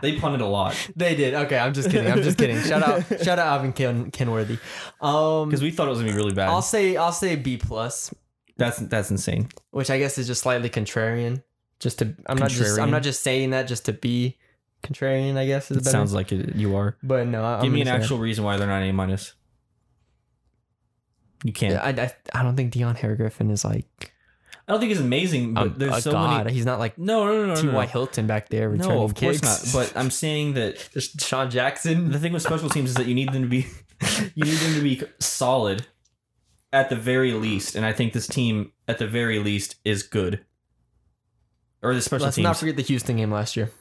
[0.02, 1.34] They punted a lot They did.
[1.34, 2.12] Okay, I'm just kidding.
[2.12, 2.60] I'm just kidding.
[2.62, 4.58] Shout out, shout out Alvin Ken- Kenworthy.
[5.00, 6.50] Um, because we thought it was gonna be really bad.
[6.50, 8.14] I'll say I'll say B plus,
[8.58, 9.50] that's that's insane.
[9.72, 11.44] which I guess is just slightly contrarian.
[11.80, 12.92] Just to I'm not just I'm Contrarian?
[12.92, 14.38] not just saying that just to be
[14.84, 15.38] contrarian.
[15.38, 15.92] I guess is It better.
[15.92, 16.96] sounds like it, you are.
[17.02, 18.92] But no, I- I'm Give me an gonna say actual reason why they're not A
[18.92, 19.34] minus.
[21.44, 21.56] You that.
[21.60, 22.00] can't.
[22.00, 24.11] I, I I don't think Dion Harry Griffin is like
[24.72, 26.46] I don't think he's amazing, but a, there's a so god.
[26.46, 26.56] many.
[26.56, 27.68] He's not like No, no, no, no, T.
[27.68, 27.74] no.
[27.74, 27.86] Y.
[27.88, 29.66] Hilton back there returning No, of course not.
[29.74, 32.10] But I'm saying that Just Sean Jackson.
[32.10, 33.68] the thing with special teams is that you need them to be,
[34.34, 35.88] you need them to be solid,
[36.72, 37.76] at the very least.
[37.76, 40.46] And I think this team, at the very least, is good.
[41.82, 42.44] Or the special Let's teams.
[42.44, 43.72] not forget the Houston game last year.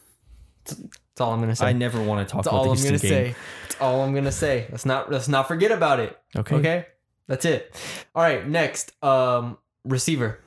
[0.64, 0.80] That's
[1.20, 1.66] all I'm gonna say.
[1.66, 3.32] I never want to talk That's about all the I'm Houston gonna game.
[3.34, 3.38] say.
[3.68, 4.66] That's all I'm gonna say.
[4.72, 6.18] Let's not let's not forget about it.
[6.34, 6.56] Okay.
[6.56, 6.86] Okay.
[7.28, 7.80] That's it.
[8.12, 8.44] All right.
[8.48, 10.40] Next, um, receiver.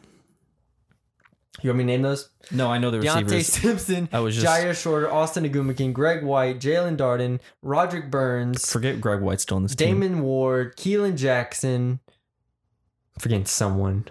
[1.64, 2.30] You want me to name those?
[2.52, 3.48] No, I know the Deontay receivers.
[3.48, 9.00] Simpson, I was just Jair Shorter, Austin Ogunmakin, Greg White, Jaelon Darden, Roderick Burns, forget
[9.00, 10.02] Greg White's still in this team.
[10.02, 12.02] Damon Ward, Keelan Jackson.
[13.16, 14.10] I'm forgetting someone.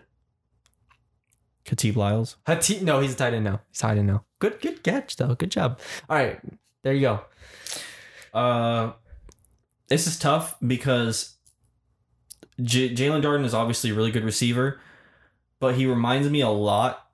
[1.67, 2.37] Katib Lyles.
[2.81, 3.61] No, he's a tight end now.
[3.69, 4.25] He's tight end now.
[4.39, 5.35] Good, good catch though.
[5.35, 5.79] Good job.
[6.09, 6.41] All right,
[6.83, 7.21] there you go.
[8.33, 8.93] Uh,
[9.89, 11.37] this is tough because
[12.63, 14.81] J- Jaelon Darden is obviously a really good receiver,
[15.61, 17.11] but he reminds me a lot.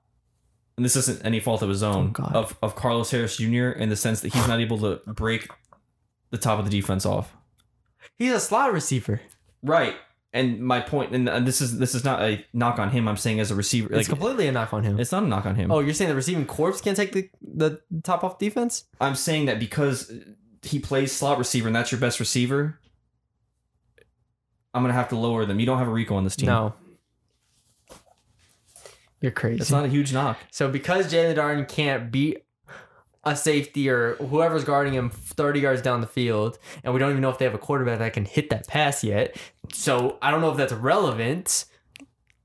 [0.79, 2.33] And this isn't any fault of his Oh, own God.
[2.33, 3.67] of of Carlos Harris Jr.
[3.69, 5.49] in the sense that he's not able to break
[6.29, 7.35] the top of the defense off.
[8.17, 9.19] He's a slot receiver.
[9.61, 9.95] Right.
[10.31, 13.07] And my point, and and this is this is not a knock on him.
[13.09, 14.99] I'm saying as a receiver, It's like completely a knock on him.
[14.99, 15.69] it's not a knock on him.
[15.69, 18.85] Oh, you're saying the receiving corps can't take the, the top off defense?
[19.01, 20.09] I'm saying that because
[20.61, 22.79] he plays slot receiver and that's your best receiver,
[24.73, 25.59] I'm gonna have to lower them.
[25.59, 26.47] You don't have a Rico on this team.
[26.47, 26.73] No.
[29.21, 29.59] You're crazy.
[29.61, 30.37] It's not a huge knock.
[30.51, 32.43] so because Jaelon Darden can't beat
[33.25, 37.21] a safety or whoever's guarding him 30 yards down the field, and we don't even
[37.21, 39.35] know if they have a quarterback that can hit that pass yet.
[39.73, 41.65] So I don't know if that's relevant.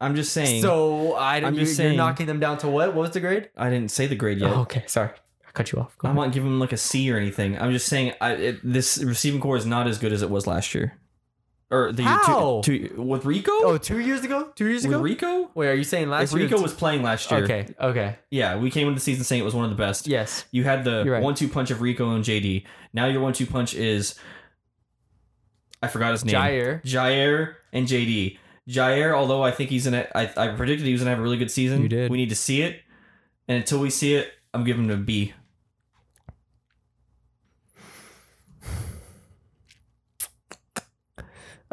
[0.00, 0.62] I'm just saying.
[0.62, 1.48] So I don't.
[1.48, 2.88] I'm You, just you're saying- knocking them down to what?
[2.88, 3.50] What was the grade?
[3.56, 4.50] I didn't say the grade yet.
[4.50, 5.10] Oh, okay, sorry,
[5.46, 5.96] I cut you off.
[5.98, 6.28] Go I'm ahead.
[6.30, 7.56] not giving him like a C or anything.
[7.56, 10.46] I'm just saying I, it, this receiving core is not as good as it was
[10.48, 10.98] last year.
[11.70, 12.60] Or the How?
[12.60, 13.50] two, two, with Rico?
[13.52, 14.52] Oh, two years ago?
[14.54, 15.00] Two years ago?
[15.00, 15.04] with?
[15.04, 15.50] Rico?
[15.54, 16.48] Wait, are you saying last If year?
[16.48, 17.66] Rico was playing last year, okay.
[17.80, 18.16] Okay.
[18.30, 20.06] yeah, we came into the season saying it was one of the best.
[20.06, 20.44] Yes.
[20.50, 21.22] You had the right.
[21.22, 22.64] one-two punch of Rico and JD.
[22.92, 24.14] Now your one-two punch is
[25.82, 26.34] I forgot his name.
[26.34, 26.82] Jair.
[26.82, 28.38] Jair and JD.
[28.68, 31.22] Jair, although I think he's in it, I, I predicted he was gonna have a
[31.22, 31.82] really good season.
[31.82, 32.10] You did.
[32.10, 32.80] We need to see it,
[33.48, 35.34] and until we see it, I'm giving him a B.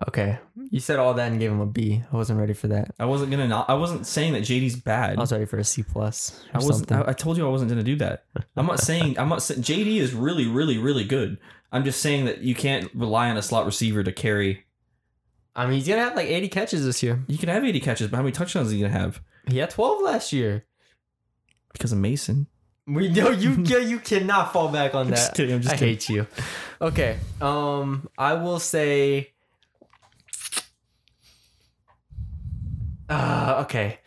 [0.07, 0.39] Okay.
[0.69, 2.01] You said all that and gave him a B.
[2.11, 2.93] I wasn't ready for that.
[2.99, 3.69] I wasn't gonna not.
[3.69, 5.17] I wasn't saying that JD's bad.
[5.17, 6.43] I was ready for a C plus.
[6.53, 6.91] I wasn't.
[6.91, 8.25] I, I told you I wasn't gonna do that.
[8.55, 9.19] I'm not saying.
[9.19, 11.37] I'm not saying JD is really, really, really good.
[11.71, 14.65] I'm just saying that you can't rely on a slot receiver to carry.
[15.55, 17.23] I mean, he's gonna have like 80 catches this year.
[17.27, 19.21] You can have 80 catches, but how many touchdowns is he gonna have?
[19.47, 20.65] He had 12 last year.
[21.73, 22.47] Because of Mason.
[22.87, 25.15] We know you can, you cannot fall back on I'm that.
[25.17, 25.55] just kidding.
[25.55, 25.93] I'm just I kidding.
[25.93, 26.27] hate you.
[26.81, 27.17] Okay.
[27.39, 29.33] Um, I will say.
[33.11, 33.99] Uh, okay.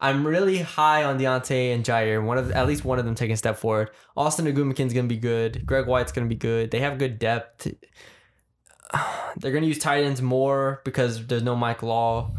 [0.00, 2.22] I'm really high on Deontay and Jair.
[2.24, 3.90] One of at least one of them taking a step forward.
[4.16, 5.66] Austin Ogunmakin's gonna be good.
[5.66, 6.70] Greg White's gonna be good.
[6.70, 7.66] They have good depth.
[9.36, 12.32] They're gonna use tight ends more because there's no Mike Law.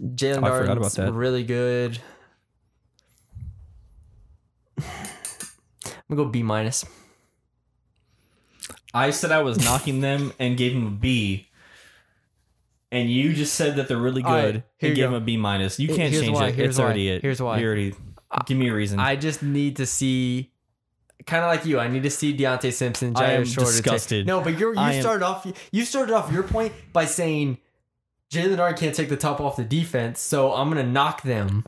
[0.00, 1.98] Jaelon Oh, I forgot about Darden's really good.
[4.78, 4.84] I'm
[6.08, 6.84] gonna go B minus.
[8.94, 11.45] I said I was knocking them and gave him a B.
[12.96, 15.14] And you just said that they're really All right, good here and you gave go.
[15.14, 15.78] them a B minus.
[15.78, 16.54] You can't here's change why, it.
[16.54, 17.22] here's It's why, already it.
[17.22, 17.58] here's why.
[17.58, 17.94] You already
[18.46, 18.98] give me a reason.
[19.00, 20.50] I just need to see,
[21.26, 21.78] kind of like you.
[21.78, 23.70] I need to see Deontay Simpson, I am Shorter.
[23.72, 24.26] take- disgusted.
[24.26, 25.46] no, but you're, you I am- started off.
[25.72, 27.58] You started off your point by saying
[28.30, 31.64] Jaelon Darden can't take the top off the defense, so I'm gonna knock them.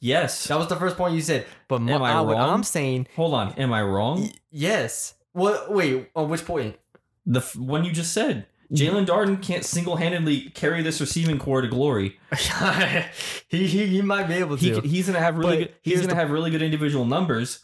[0.00, 0.46] yes.
[0.48, 1.46] That was the first point you said.
[1.68, 2.50] But my, Am I what wrong?
[2.50, 3.52] I'm saying, Hold on.
[3.54, 4.22] Am I wrong?
[4.22, 5.14] y- yes.
[5.32, 5.72] What?
[5.72, 6.10] Wait.
[6.14, 6.76] On which point?
[7.24, 8.46] The f- one you just said.
[8.72, 12.18] Jaelon Darden can't single handedly carry this receiving core to glory.
[13.48, 14.80] he, he he might be able to.
[14.80, 17.60] He, he's gonna have really But good, he's gonna the- have really good individual numbers.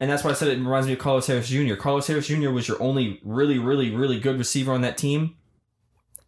[0.00, 1.76] And that's why I said it reminds me of Carlos Harris Jr.
[1.76, 2.50] Carlos Harris Jr.
[2.50, 5.36] was your only really, really, really good receiver on that team.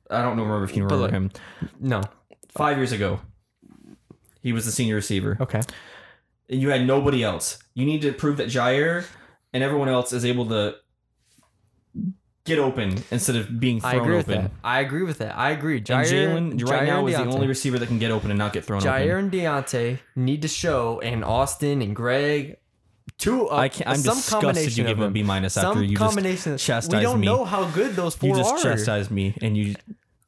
[0.08, 1.30] I don't remember if you remember look- him.
[1.80, 2.02] no.
[2.50, 3.20] Five years ago,
[4.40, 5.36] he was the senior receiver.
[5.40, 5.60] Okay.
[6.48, 7.58] And you had nobody else.
[7.74, 9.04] You need to prove that Jair
[9.52, 10.76] and everyone else is able to
[12.46, 14.42] get open instead of being I thrown agree with open.
[14.44, 14.50] that.
[14.64, 15.36] I agree with that.
[15.36, 15.76] I agree.
[15.78, 17.34] And Jaelon right Jair now and is the Deontay.
[17.34, 19.24] only receiver that can get open and not get thrown Jair open.
[19.24, 22.56] and Deontay need to show, and Austin and Greg,
[23.18, 23.50] two.
[23.50, 25.12] Uh, I can't, I'm some disgusted combination you of give him a them.
[25.12, 26.52] B minus Some after you just combination.
[26.52, 27.26] we don't me.
[27.26, 29.74] know how good those four you just are chastised me and you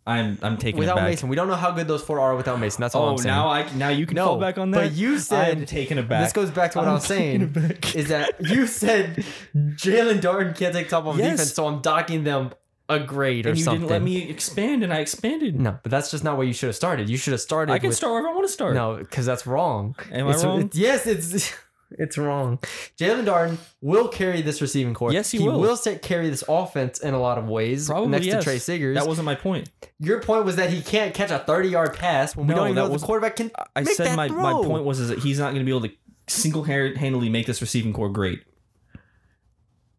[0.08, 1.10] I'm I'm taking without it back.
[1.10, 1.28] Mason.
[1.28, 2.80] We don't know how good those four are without Mason.
[2.80, 3.34] That's all Oh, I'm saying.
[3.34, 4.82] now I now you can No, fall back on that.
[4.82, 6.24] but you said- I'm taking it back.
[6.24, 7.52] This goes back to what I'm I was saying.
[7.52, 7.94] taking it back.
[7.94, 11.32] Is that you said Jaelon Darden can't take top off Yes.
[11.32, 12.52] defense, so I'm docking them
[12.90, 13.54] a grade or something.
[13.54, 13.80] and you something.
[13.82, 15.60] didn't let me expand, and I expanded.
[15.60, 17.10] No, but that's just not where you should have started.
[17.10, 17.70] You should have started.
[17.72, 18.74] I can with, start wherever I want to start.
[18.74, 19.94] No, because that's wrong.
[20.10, 20.62] Am I wrong?
[20.62, 21.52] it- yes, it's
[21.90, 22.58] it's wrong.
[22.98, 25.12] Jaelon Darden will carry this receiving core.
[25.12, 25.60] Yes, he he will.
[25.60, 27.86] will carry this offense in a lot of ways.
[27.88, 28.44] Probably next yes.
[28.44, 28.94] to Trey Siggers.
[28.94, 29.70] That wasn't my point.
[29.98, 32.66] Your point was that he can't catch a 30 yard pass when we No, don't
[32.68, 33.50] even that know was- the quarterback can.
[33.74, 34.42] I said my, throw.
[34.42, 35.94] my point was is that he's not going to be able to
[36.26, 38.42] single handedly make this receiving core great.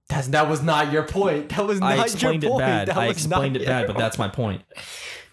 [0.09, 1.49] That's, that was not your point.
[1.49, 2.65] That was not I explained your it point.
[2.65, 2.87] bad.
[2.87, 4.61] That I explained it bad, but that's my point.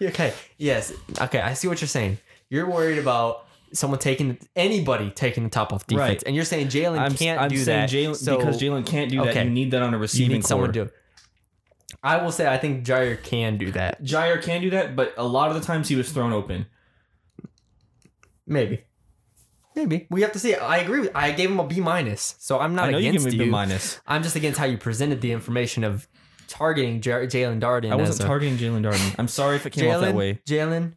[0.03, 0.35] Okay.
[0.59, 0.93] Yes.
[1.19, 1.41] Okay.
[1.41, 2.19] I see what you're saying.
[2.51, 3.46] You're worried about
[3.77, 6.23] someone taking anybody taking the top off defense, Right.
[6.27, 7.91] and you're saying Jaelon can't I'm do that.
[8.17, 9.35] So because Jaelon can't do that.
[9.45, 10.83] You need that on a you receiving need someone to do.
[10.83, 10.93] it.
[12.03, 14.03] I will say I think Jair can do that.
[14.03, 16.67] Jair can do that, but a lot of the times he was thrown open.
[18.47, 18.83] Maybe.
[19.75, 20.55] Maybe we have to see.
[20.55, 21.01] I agree.
[21.01, 23.45] With, I gave him a B minus, so I'm not I know you against you.
[23.45, 24.01] B minus.
[24.07, 26.09] I'm just against how you presented the information of
[26.49, 27.93] targeting Jar- Jaelon Darden.
[27.93, 29.15] I wasn't a- targeting Jaelon Darden.
[29.19, 30.41] I'm sorry if it came off that way.
[30.47, 30.95] Jaelon,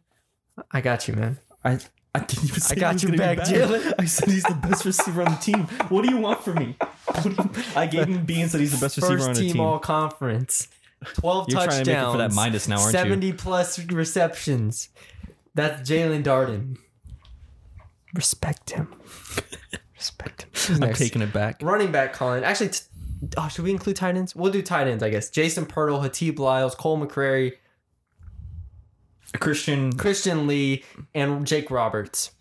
[0.70, 1.38] I got you, man.
[1.62, 1.78] I
[2.14, 3.38] I didn't even say I got he was you back.
[3.38, 3.94] Jaelon.
[3.98, 5.62] I said he's the best receiver on the team.
[5.90, 6.76] What do you want from me?
[7.24, 7.36] You-
[7.76, 9.60] I gave him B and said he's the best receiver First on the team, team.
[9.62, 10.68] all conference.
[11.14, 11.84] 12 You're touchdowns.
[11.86, 12.98] trying to make for that minus now, aren't you?
[12.98, 14.88] 70 plus receptions.
[15.54, 16.76] That's Jaelon Darden.
[18.14, 18.92] Respect him.
[19.96, 20.50] Respect him.
[20.52, 20.98] Who's I'm next?
[20.98, 21.62] taking it back.
[21.62, 22.42] Running back, Colin.
[22.42, 22.80] Actually, t-
[23.36, 24.34] oh, should we include tight ends?
[24.34, 25.30] We'll do tight ends, I guess.
[25.30, 27.52] Jason Pirtle, Hatib Lyles, Cole McCrary,
[29.38, 32.32] Christian Christian Lee, and Jake Roberts.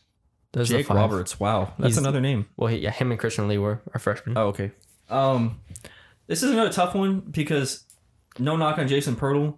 [0.51, 0.97] Those are the Jake five.
[0.97, 1.39] Roberts.
[1.39, 2.47] Wow, that's He's- another name.
[2.57, 4.37] Well, he, yeah, him and Christian Lee were our freshmen.
[4.37, 4.71] Oh, okay.
[5.09, 5.59] Um,
[6.27, 7.83] this is another tough one because
[8.39, 9.55] no knock on Jason Pirtle.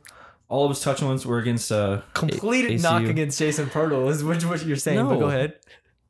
[0.49, 3.09] All of his touchdowns were against uh Complete A- knock ACU.
[3.09, 5.19] against Jason Pirtle is what, what you're saying, but No.
[5.19, 5.53] go ahead.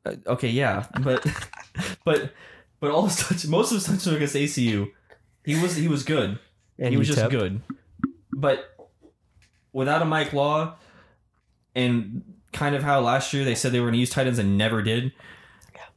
[0.04, 1.24] Uh, okay, yeah, but
[2.04, 2.32] but
[2.80, 4.90] but all his touch, most of his touchdowns were against ACU.
[5.44, 6.38] He was he was good.
[6.78, 7.30] And he was just UTEP.
[7.30, 7.60] good.
[8.32, 8.64] But
[9.72, 10.74] without a Mike Law,
[11.74, 14.38] and kind of how last year they said they were going to use tight ends
[14.38, 15.12] and never did,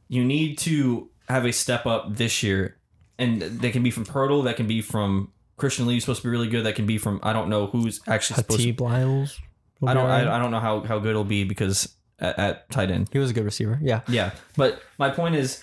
[0.08, 2.76] you need to have a step up this year,
[3.18, 6.28] and they can be from Pirtle, that can be from Christian Lee, who's supposed to
[6.28, 6.64] be really good.
[6.64, 8.60] That can be from I don't know who's actually supposed.
[8.60, 8.72] to...
[8.72, 9.40] Hatib Lyles.
[9.86, 12.90] I don't I, I don't know how how good it'll be because at, at tight
[12.90, 13.08] end.
[13.12, 13.78] He was a good receiver.
[13.82, 14.00] Yeah.
[14.08, 15.62] Yeah, but my point is,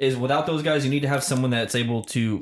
[0.00, 2.40] is without those guys, you need to have someone that's able to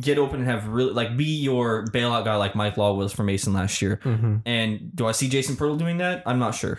[0.00, 3.24] get open and have really like be your bailout guy, like Mike Law was for
[3.24, 4.00] Mason last year.
[4.04, 4.36] Mm-hmm.
[4.46, 6.22] And do I see Jason Pirtle doing that?
[6.24, 6.78] I'm not sure.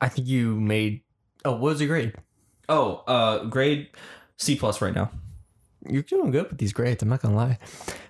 [0.00, 1.02] I think you made.
[1.44, 2.14] Oh, what was your grade?
[2.68, 3.88] Oh, uh, grade
[4.38, 5.10] C plus right now.
[5.86, 7.02] You're doing good with these grades.
[7.02, 7.58] I'm not gonna lie.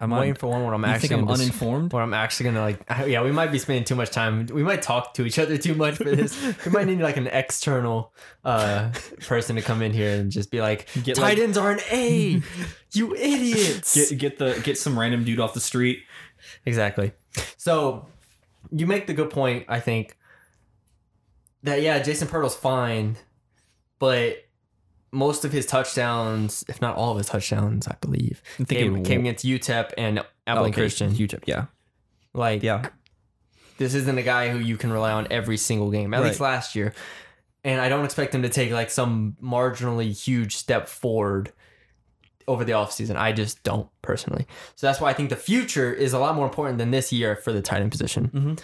[0.01, 1.93] I'm waiting for one where I'm actually think I'm gonna dis- uninformed?
[1.93, 2.81] where I'm actually gonna like.
[3.07, 4.47] Yeah, we might be spending too much time.
[4.47, 6.41] We might talk to each other too much for this.
[6.65, 8.13] we might need like an external
[8.45, 8.93] uh
[9.27, 12.43] person to come in here and just be like, Get, tight like- are an A.
[12.93, 13.95] you idiots.
[13.95, 16.01] Get get the get some random dude off the street.
[16.67, 17.13] Exactly.
[17.57, 18.07] So
[18.71, 20.17] you make the good point, I think,
[21.63, 23.17] that yeah, Jason Pirtle's fine,
[23.99, 24.44] but
[25.15, 29.21] most of his touchdowns, if not all of his touchdowns, I believe, thinking came, came
[29.21, 31.13] against UTEP and Abilene okay, Christian.
[31.13, 31.45] UTEP.
[31.47, 31.67] Yeah,
[32.35, 32.89] Like, yeah.
[33.79, 36.29] this isn't a guy who you can rely on every single game, at Right.
[36.29, 36.93] least last year.
[37.63, 41.51] And I don't expect him to take like some marginally huge step forward
[42.47, 43.17] over the offseason.
[43.17, 44.47] I just don't personally.
[44.75, 47.37] So that's why I think the future is a lot more important than this year
[47.37, 48.29] for the tight end position.
[48.35, 48.61] Mhm.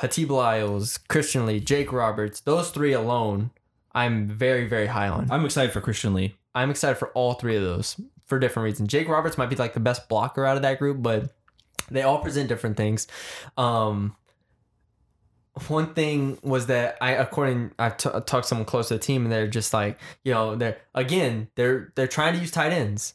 [0.00, 3.50] Hatib Lyles, Christian Lee, Jake Roberts, those three alone,
[3.94, 5.30] I'm very, very high on.
[5.30, 6.36] I'm excited for Christian Lee.
[6.54, 8.88] I'm excited for all three of those for different reasons.
[8.88, 11.32] Jake Roberts might be like the best blocker out of that group, but
[11.90, 13.06] they all present different things.
[13.56, 14.16] Um,
[15.68, 19.24] one thing was that I, according, I t- talked to someone close to the team,
[19.24, 23.14] and they're just like, you know, they're again, they're they're trying to use tight ends,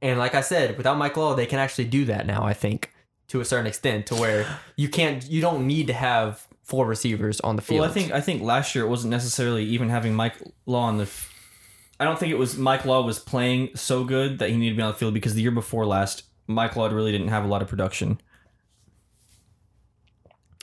[0.00, 2.42] and like I said, without Mike Law, they can actually do that now.
[2.42, 2.90] I think
[3.28, 7.40] to a certain extent to where you can't you don't need to have four receivers
[7.40, 7.80] on the field.
[7.80, 10.34] Well, I think I think last year it wasn't necessarily even having Mike
[10.66, 11.04] Law on the.
[11.04, 11.32] f-
[11.98, 14.76] I don't think it was Mike Law was playing so good that he needed to
[14.76, 17.48] be on the field because the year before last, Mike Law really didn't have a
[17.48, 18.20] lot of production.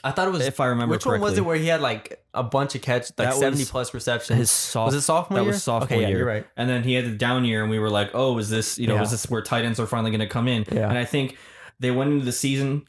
[0.04, 2.22] I thought it was If I remember which one was it where he had like
[2.32, 4.38] a bunch of catch like That was 70 plus receptions.
[4.38, 5.52] His soft, was it sophomore that year?
[5.52, 6.18] was sophomore okay, yeah, year.
[6.18, 6.46] you're right.
[6.56, 8.86] And then he had the down year, and we were like, "Oh, is this you
[8.86, 9.02] know Yeah.
[9.02, 10.88] is this where tight ends are finally going to come in?" Yeah.
[10.88, 11.36] And I think
[11.80, 12.86] they went into the season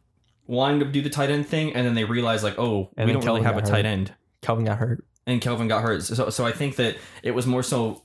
[0.48, 3.14] wanting to do the tight end thing, and then they realized like, "Oh, And we
[3.14, 5.04] don't really have a got tight end." Kelvin got hurt.
[5.26, 6.04] and Kelvin got hurt.
[6.04, 8.04] So, so I think that it was more so.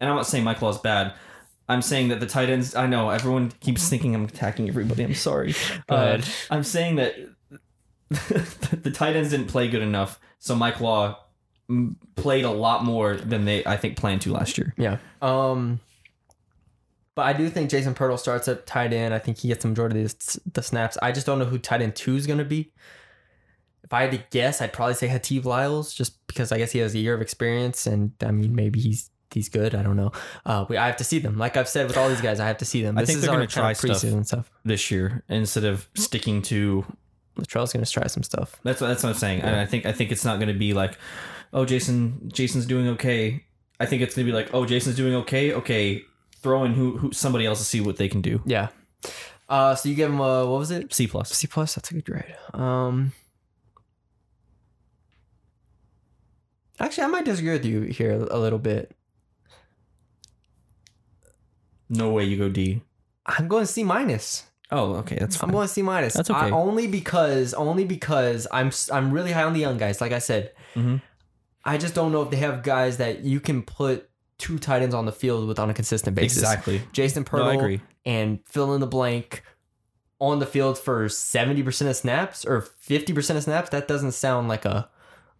[0.00, 1.12] And I'm not saying Mike is bad.
[1.68, 2.74] I'm saying that the tight ends.
[2.74, 5.04] I know everyone keeps thinking I'm attacking everybody.
[5.04, 5.54] I'm sorry.
[5.88, 6.20] Uh.
[6.50, 7.14] I'm saying that
[8.08, 10.18] the tight ends didn't play good enough.
[10.38, 11.18] So Mike Law
[12.16, 14.74] played a lot more than they I think planned to last year.
[14.76, 14.98] Yeah.
[15.22, 15.80] Um
[17.14, 19.14] but I do think Jason Pirtle starts at tight end.
[19.14, 20.98] I think he gets the majority of the, the snaps.
[21.02, 22.72] I just don't know who tight end two is going to be.
[23.82, 26.78] If I had to guess, I'd probably say Hatib Lyles, just because I guess he
[26.78, 29.74] has a year of experience, and I mean maybe he's he's good.
[29.74, 30.12] I don't know.
[30.46, 31.36] Uh, we, I have to see them.
[31.36, 32.96] Like I've said with all these guys, I have to see them.
[32.96, 33.90] I think is they're kind of try stuff.
[33.90, 34.50] preseason stuff.
[34.64, 36.86] This year instead of sticking to
[37.38, 38.60] Littrell's going to try some stuff.
[38.62, 39.42] That's what that's what I'm saying.
[39.42, 40.98] And I think I think it's not going to be like,
[41.52, 43.44] oh, Jason Jason's doing okay.
[43.80, 45.52] I think it's going to be like, oh, Jason's doing okay.
[45.52, 46.02] Okay,
[46.44, 48.40] throw in who who somebody else to see what they can do.
[48.46, 48.68] Yeah.
[49.48, 50.92] Uh, so you give him a what was it?
[50.94, 51.30] C plus.
[51.32, 51.74] C plus.
[51.74, 52.36] That's a good grade.
[52.54, 53.12] Um,
[56.78, 58.94] actually, I might disagree with you here a little bit.
[61.88, 62.82] No way you go D.
[63.26, 64.44] I'm going C minus.
[64.70, 65.50] Oh, okay, that's Fine.
[65.50, 66.14] I'm going C minus.
[66.14, 66.46] That's okay.
[66.46, 70.00] I- only because only because I'm I'm really high on the young guys.
[70.00, 71.00] Like I said, Mhm.
[71.64, 74.08] I just don't know if they have guys that you can put
[74.38, 76.38] two tight ends on the field with on a consistent basis.
[76.38, 76.82] Exactly.
[76.92, 77.80] Jason Pirtle No, I agree.
[78.04, 79.42] and fill in the blank
[80.20, 83.70] on the field for 70% of snaps or 50% of snaps.
[83.70, 84.88] That doesn't sound like a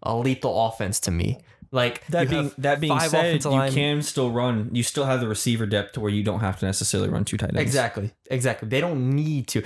[0.03, 1.39] a lethal offense to me.
[1.71, 4.69] Like That being that being said, you line- can still run.
[4.73, 7.37] You still have the receiver depth to where you don't have to necessarily run two
[7.37, 7.61] tight ends.
[7.63, 8.13] Exactly.
[8.31, 8.69] Exactly.
[8.69, 9.63] They don't need to.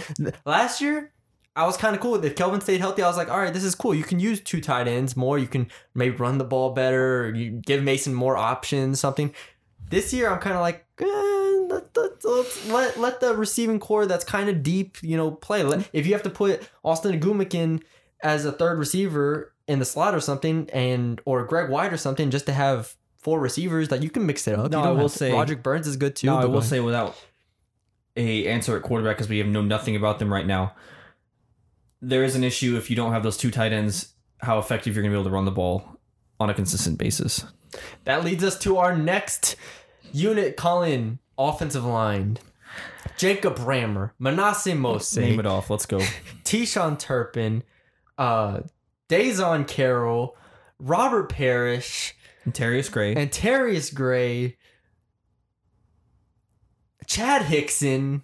[0.47, 1.13] Last year,
[1.59, 2.13] I was kind of cool.
[2.13, 3.93] with If Kelvin stayed healthy, I was like, all right, this is cool.
[3.93, 5.39] You can use two tight ends more.
[5.41, 7.33] You can maybe run the ball better.
[7.35, 9.35] You give Mason more options, something.
[9.91, 11.05] This year, I'm kind of like, eh,
[11.69, 15.65] let, let, let, let the receiving core that's kind of deep, you know, play.
[15.65, 17.83] Let, if you have to put Austin Ogunmakin
[18.23, 22.31] as a third receiver in the slot or something, and or Greg White or something,
[22.31, 24.71] just to have four receivers, that you can mix it up.
[24.71, 26.29] No, You I will say- Roderick Burns is good too.
[26.29, 27.17] No, but I will say without
[28.17, 30.75] a answer at quarterback because we have know nothing about them right now.
[32.01, 34.15] There is an issue if you don't have those two tight ends.
[34.41, 35.99] How effective you're going to be able to run the ball
[36.39, 37.45] on a consistent basis?
[38.05, 39.57] That leads us to our next
[40.13, 42.39] unit, Colin, offensive line.
[43.17, 45.71] Jacob Brammer, Manasseh Mose, Name it off.
[45.71, 45.99] Let's go.
[46.45, 47.65] Tishawn Turpin,
[48.17, 48.61] uh,
[49.09, 50.37] Dazon Carroll,
[50.79, 53.15] Robert Parrish, and Terrius Gray.
[53.17, 54.57] and Terrius Gray,
[57.07, 58.23] Chad Hickson.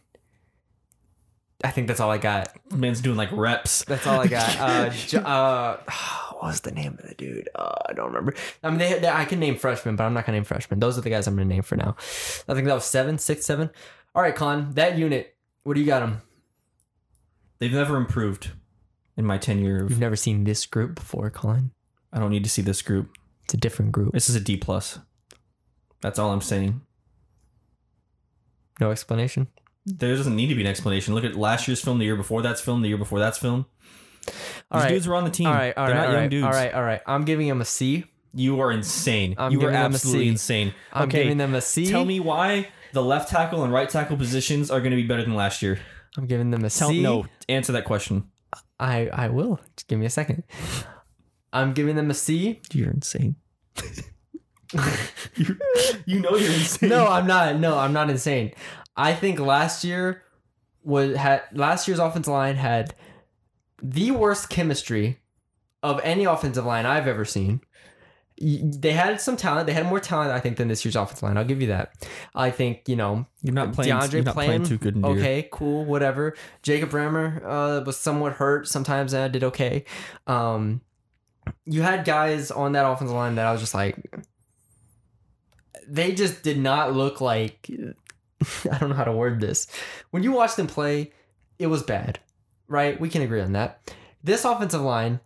[1.65, 2.55] I think that's all I got.
[2.73, 3.85] Man's doing like reps.
[3.85, 4.45] That's all I got.
[4.65, 5.77] Uh, J- uh,
[6.33, 7.49] what was the name of the dude?
[7.55, 8.35] Uh, I don't remember.
[8.63, 10.79] I mean, they, they, I can name freshmen, but I'm not gonna name freshmen.
[10.81, 11.97] Those are the guys I'm gonna name for now.
[12.49, 13.71] I think that was seven, six, seven.
[14.15, 15.35] All right, Con, that unit.
[15.65, 16.21] What do you got them?
[17.59, 18.51] They've never improved
[19.17, 19.87] in my tenure.
[19.89, 21.71] You've never seen this group before, Colin.
[22.13, 23.17] I don't need to see this group.
[23.45, 24.13] It's a different group.
[24.13, 24.99] This is a D plus.
[26.03, 26.83] That's all I'm saying.
[28.81, 29.49] No explanation.
[29.87, 31.15] There doesn't need to be an explanation.
[31.15, 33.67] Look at last year's film, the year before that's film, the year before that's film.
[34.27, 34.35] These
[34.71, 34.89] All right.
[34.89, 35.47] dudes were on the team.
[35.47, 36.45] All right, all They're right, not all young right, dudes.
[36.47, 37.01] all right, all right.
[37.07, 38.07] I'm giving him a C.
[38.33, 39.35] You are insane.
[39.37, 40.29] I'm you are giving them a absolutely C.
[40.31, 40.75] insane.
[40.93, 41.87] I'm okay, giving them a C.
[41.87, 45.23] tell me why the left tackle and right tackle positions are going to be better
[45.23, 45.79] than last year.
[46.17, 47.03] I'm giving them a Tell C.
[47.03, 47.27] no.
[47.49, 48.25] Answer that question.
[48.81, 49.61] I I will.
[49.77, 50.45] Just give me a second.
[51.53, 52.61] I'm giving them a C.
[52.73, 53.37] You're insane.
[55.37, 55.57] you,
[56.07, 56.89] you know you're insane.
[56.89, 57.59] No, I'm not.
[57.61, 58.53] No, I'm not insane.
[58.97, 60.23] I think last year
[60.83, 62.95] was had last year's offensive line had
[63.83, 65.19] the worst chemistry
[65.83, 67.61] of any offensive line I've ever seen.
[68.41, 69.69] They had some talent.
[69.69, 71.37] They had more talent, I think, than this year's offensive line.
[71.37, 72.09] I'll give you that.
[72.35, 73.95] I think you know you're not playing.
[73.95, 75.05] DeAndre you're not playing, playing too good.
[75.05, 76.35] Okay, cool, whatever.
[76.63, 78.67] Jacob Brammer uh, was somewhat hurt.
[78.67, 79.85] Sometimes I did okay.
[80.27, 80.81] Um,
[81.65, 83.97] you had guys on that offensive line that I was just like,
[85.87, 87.71] they just did not look like.
[88.73, 89.67] I don't know how to word this.
[90.11, 91.13] When you watch them play,
[91.59, 92.19] it was bad,
[92.69, 92.99] right?
[93.01, 93.93] We can agree on that.
[94.23, 95.21] This offensive line,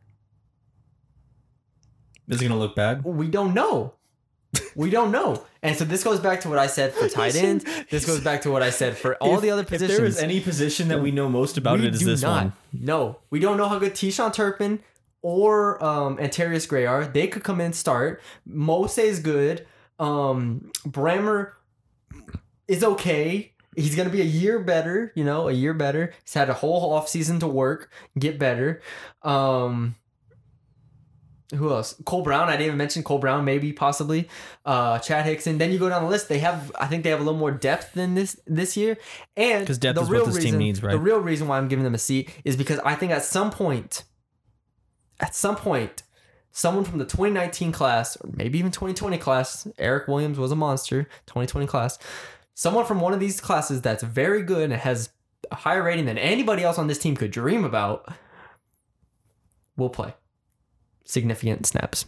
[2.28, 3.04] Is it going to look bad?
[3.04, 3.94] we don't know.
[4.74, 5.44] We don't know.
[5.62, 7.64] And so this goes back to what I said for tight ends.
[7.90, 9.90] This goes back to what I said for all If- the other positions.
[9.92, 12.44] If there is any position that we know most about it is this not.
[12.44, 12.52] one.
[12.72, 14.80] No, we don't know how good Tishawn Turpin
[15.20, 17.04] or um, Antarius Gray are.
[17.06, 18.22] They could come in and start.
[18.46, 19.66] Mose is good.
[19.98, 21.52] Um, Brammer
[22.68, 23.52] is okay.
[23.76, 25.12] He's gonna be a year better.
[25.14, 26.12] You know, a year better.
[26.24, 28.80] He's had a whole off season to work, get better.
[29.22, 29.94] Um,
[31.54, 31.94] who else?
[32.04, 32.48] Cole Brown.
[32.48, 33.44] I didn't even mention Cole Brown.
[33.44, 34.28] Maybe, possibly.
[34.66, 35.56] Uh, Chad Hickson.
[35.56, 36.28] Then you go down the list.
[36.28, 36.70] They have.
[36.78, 38.98] I think they have a little more depth than this this year.
[39.36, 40.92] And 'Cause depth the is what real this team reason, needs, right?
[40.92, 43.50] The real reason why I'm giving them a seat is because I think at some
[43.50, 44.04] point,
[45.20, 46.02] at some point,
[46.52, 51.04] someone from the 2019 class or maybe even 2020 class, Eric Williams was a monster.
[51.26, 51.98] 2020 class.
[52.58, 55.10] Someone from one of these classes that's very good and has
[55.48, 58.12] a higher rating than anybody else on this team could dream about
[59.76, 60.12] will play
[61.04, 62.04] significant snaps,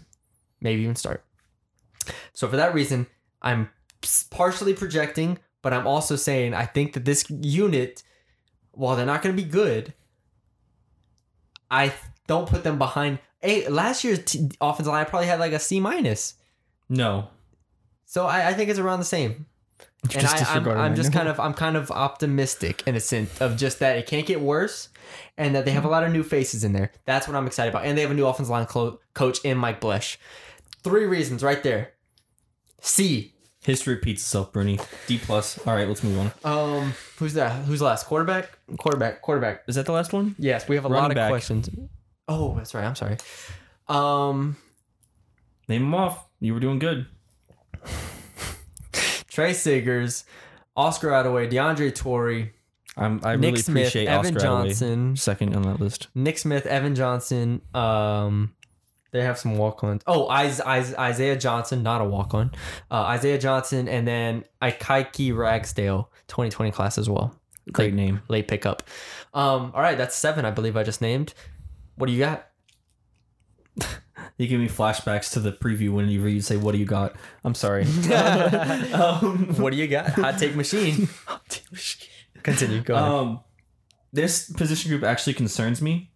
[0.61, 1.25] maybe even start.
[2.33, 3.07] So for that reason,
[3.41, 3.71] I'm
[4.31, 8.03] partially projecting, but I'm also saying I think that this unit,
[8.73, 9.95] while they're not going to be good,
[11.71, 11.93] I
[12.27, 13.21] don't put them behind.
[13.41, 16.35] Hey, last year's t- offensive line probably had like a C minus,
[16.89, 17.29] No.
[18.05, 19.47] so I, I think it's around the same.
[20.03, 23.39] And Just I, I'm, I'm just kind of I'm kind of optimistic in a sense
[23.41, 24.89] of just that it can't get worse,
[25.37, 26.91] and that they have a lot of new faces in there.
[27.05, 28.67] That's what I'm excited about, and they have a new offensive line
[29.13, 30.17] coach in Mike Bloesch.
[30.83, 31.93] Three reasons right there.
[32.81, 33.35] C.
[33.63, 34.81] History repeats itself, Bruni.
[35.07, 35.59] D plus.
[35.67, 36.81] All right, let's move on.
[36.81, 37.53] Um, who's that?
[37.67, 38.07] Who's last?
[38.07, 38.49] Quarterback.
[38.79, 39.21] Quarterback.
[39.21, 39.65] Quarterback.
[39.69, 40.35] Is that the last one?
[40.39, 41.29] Yes, we have a Running lot of back.
[41.31, 41.69] questions.
[42.27, 42.85] Oh, that's right.
[42.85, 43.19] I'm sorry.
[43.87, 44.57] Um,
[45.69, 46.25] Name them off.
[46.41, 47.07] You were doing good.
[49.31, 50.25] Trey Siggers,
[50.77, 52.53] Oscar Adaway, DeAndre Torrey,
[52.97, 54.67] I'm, I Nick really Smith, appreciate Evan Oscar Adaway.
[54.67, 56.09] Johnson, Second on that list.
[56.15, 57.63] Nick Smith, Evan Johnson.
[57.75, 58.55] Um,
[59.13, 60.03] they have some walk-ons.
[60.07, 62.51] Oh, Is- Is- Isaiah Johnson, not a walk-on.
[62.91, 67.35] Uh, Isaiah Johnson, and then Ikaika Ragsdale, 2020 class as well.
[67.73, 68.23] Great Late- name.
[68.29, 68.83] Late pickup.
[69.35, 71.35] Um, all right, that's seven, I believe I just named.
[71.97, 72.47] What do you got?
[74.41, 77.15] You give me flashbacks to the preview whenever you say, "What do you got?"
[77.45, 77.83] I'm sorry.
[78.95, 80.09] um, What do you got?
[80.15, 81.11] Hot take machine.
[82.43, 82.81] Continue.
[82.81, 83.07] Go ahead.
[83.07, 83.41] um,
[84.15, 86.11] this position group actually concerns me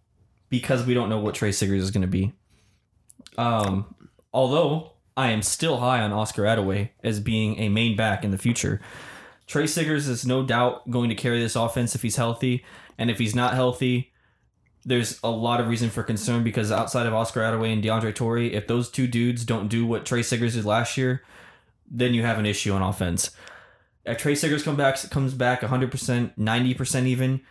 [0.49, 2.33] because we don't know what Trey Siggers is going to be.
[3.37, 3.93] Um,
[4.33, 8.39] although I am still high on Oscar Adaway as being a main back in the
[8.39, 8.81] future.
[9.45, 12.65] Trey Siggers is no doubt going to carry this offense if he's healthy,
[12.97, 14.11] and if he's not healthy,
[14.85, 18.53] there's a lot of reason for concern because outside of Oscar Adaway and DeAndre Torrey,
[18.53, 21.23] if those two dudes don't do what Trey Siggers did last year,
[21.89, 23.31] then you have an issue on offense.
[24.05, 27.41] If Trey Siggers come back comes back 100%, 90% even,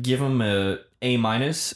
[0.00, 1.74] give him a A minus.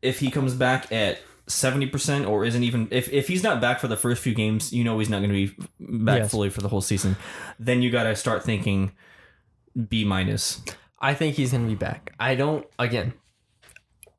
[0.00, 1.18] If he comes back at
[1.48, 4.84] 70% or isn't even if, if he's not back for the first few games, you
[4.84, 6.30] know he's not going to be back Yes.
[6.30, 7.16] fully for the whole season.
[7.58, 8.92] Then you got to start thinking
[9.88, 10.62] B minus.
[11.00, 12.12] I think he's going to be back.
[12.18, 13.14] I don't, again.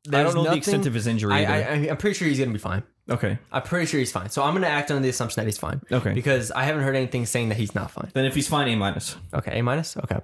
[0.08, 1.32] I don't know the extent of his injury.
[1.32, 1.60] I.
[1.60, 2.82] I, I'm pretty sure he's going to be fine.
[3.08, 3.38] okay.
[3.52, 4.30] I'm pretty sure he's fine.
[4.30, 5.82] So I'm going to act on the assumption that he's fine.
[5.92, 6.14] Okay.
[6.14, 8.10] Because I haven't heard anything saying that he's not fine.
[8.14, 9.96] Then if he's fine, A minus Okay, A minus?
[9.96, 10.18] Okay.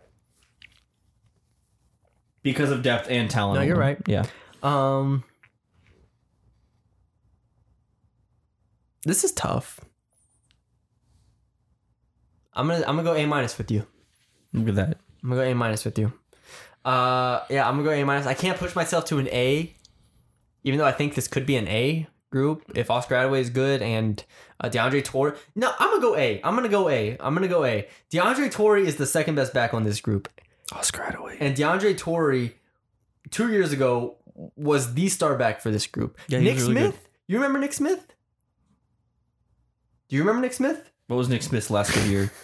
[2.43, 3.61] because of depth and talent.
[3.61, 3.99] No, you're right.
[4.07, 4.25] Yeah.
[4.63, 5.25] Um,
[9.05, 9.81] this is tough.
[12.55, 13.87] I'm gonna I'm gonna go A minus with you.
[14.53, 14.99] Look at that.
[15.23, 16.13] I'm gonna go A minus with you.
[16.87, 18.27] Uh, yeah, I'm gonna go A minus.
[18.27, 19.75] I can't push myself to an A,
[20.63, 23.83] even though I think this could be an A group if Oscar Adaway is good
[23.83, 24.23] and
[24.61, 25.37] uh, DeAndre Torrey.
[25.57, 26.41] No, I'm gonna go A.
[26.45, 27.17] I'm gonna go A.
[27.19, 27.89] I'm gonna go A.
[28.13, 30.29] DeAndre Torrey is the second best back on this group,
[30.73, 31.37] Oscar Adaway.
[31.41, 32.55] and DeAndre Torrey,
[33.31, 34.17] two years ago,
[34.55, 36.19] was the star back for this group.
[36.29, 37.09] Yeah, Nick really Smith.
[37.27, 38.07] You remember Nick Smith?
[40.09, 40.89] Do you remember Nick Smith?
[41.09, 42.33] What was Nick Smith's last good year?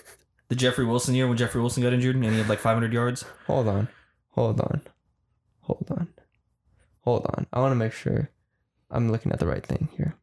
[0.49, 3.25] The Jeffrey Wilson year when Jeffrey Wilson got injured and he had like 500 yards.
[3.47, 3.89] Hold on.
[4.33, 4.83] Hold on.
[5.63, 6.09] Hold on.
[7.03, 7.47] Hold on.
[7.53, 8.31] I want to make sure
[8.91, 10.15] I'm looking at the right thing here.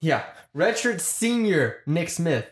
[0.00, 0.24] Yeah.
[0.54, 2.46] Redshirt senior Nick Smith.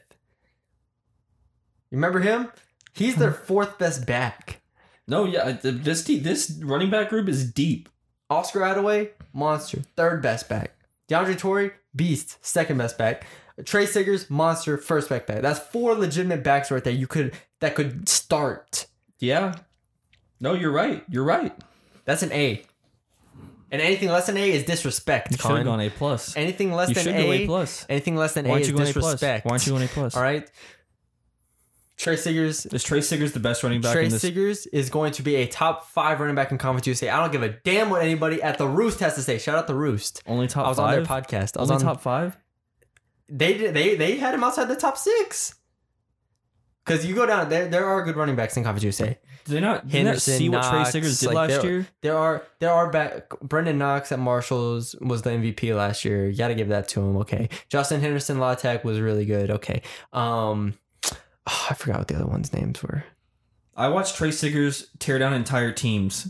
[1.90, 2.49] You remember him?
[2.95, 4.61] He's their fourth best back.
[5.07, 7.88] No, yeah, uh, this te- this running back group is deep.
[8.30, 10.74] Oscar Adaway, monster, third best back.
[11.09, 13.26] DeAndre Torrey, beast, second best back.
[13.64, 15.43] Trey Siggers, monster, first best back.
[15.43, 16.93] That's four legitimate backs right there.
[16.93, 18.87] You could that could start.
[19.19, 19.55] Yeah.
[20.41, 21.03] No, you're right.
[21.09, 21.55] You're right.
[22.05, 22.63] That's an A.
[23.71, 25.31] And anything less than A is disrespect.
[25.31, 25.65] You should have Colin.
[25.65, 26.37] gone A plus.
[26.37, 27.87] Anything less You than should a, go A plus.
[27.89, 28.95] anything less than Why A don't is you go A plus?
[28.95, 29.47] disrespect.
[29.47, 30.15] Why don't you go A plus?
[30.17, 30.51] All right.
[31.97, 32.67] Trey Siggers.
[32.67, 34.21] Is Trey Siggers the best running back Trey in this?
[34.23, 37.09] Siggers is going to be a top five running back in Conference USA.
[37.11, 39.39] I don't give a damn what anybody at the Roost has to say.
[39.39, 40.23] Shout out the Roost.
[40.27, 40.87] Only top I was five.
[40.87, 41.57] on their podcast.
[41.57, 42.37] I was Only on top five.
[43.29, 43.73] They did.
[43.75, 45.55] They they had him outside the top six.
[46.85, 49.18] Because you go down, there there are good running backs in Conference USA.
[49.45, 49.87] Did they not?
[49.89, 51.87] Did not see what Trey Siggers did like, last they're- year?
[52.01, 53.28] There are there are back.
[53.41, 56.28] Brendan Knox at Marshalls was the MVP last year.
[56.28, 57.16] You got to give that to him.
[57.18, 59.51] Okay, Justin Henderson La Tech was really good.
[59.51, 60.74] Okay, um,
[61.47, 63.05] oh, I forgot what the other ones' names were.
[63.76, 66.28] I watched Trey Siggers tear down entire teams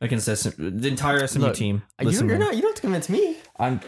[0.00, 1.82] against SM, the entire SMU Look, team.
[2.00, 2.56] You, you're not.
[2.56, 3.36] You don't have to convince me.
[3.58, 3.80] I'm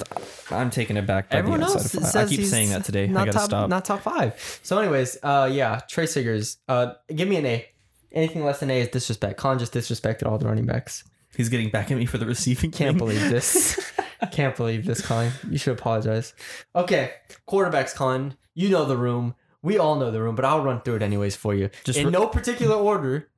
[0.51, 1.31] I'm taking it back.
[1.31, 3.07] by Everyone else says I keep saying that today.
[3.07, 3.69] Not I gotta top, stop.
[3.69, 4.61] Not top five.
[4.62, 6.57] So, anyways, uh, yeah, Trey Siggers.
[6.69, 7.66] Uh, give me an A.
[8.12, 9.39] Anything less than A is disrespect.
[9.39, 11.05] Colin just disrespected all the running backs.
[11.37, 12.71] He's getting back at me for the receiving.
[12.71, 13.93] Can't believe this.
[14.33, 15.33] Can't believe this, Colin.
[15.51, 16.33] You should apologize.
[16.75, 17.12] Okay,
[17.47, 18.35] quarterbacks, Colin.
[18.55, 19.35] You know the room.
[19.62, 21.69] We all know the room, but I'll run through it anyways for you.
[21.85, 23.29] Just in re- no particular order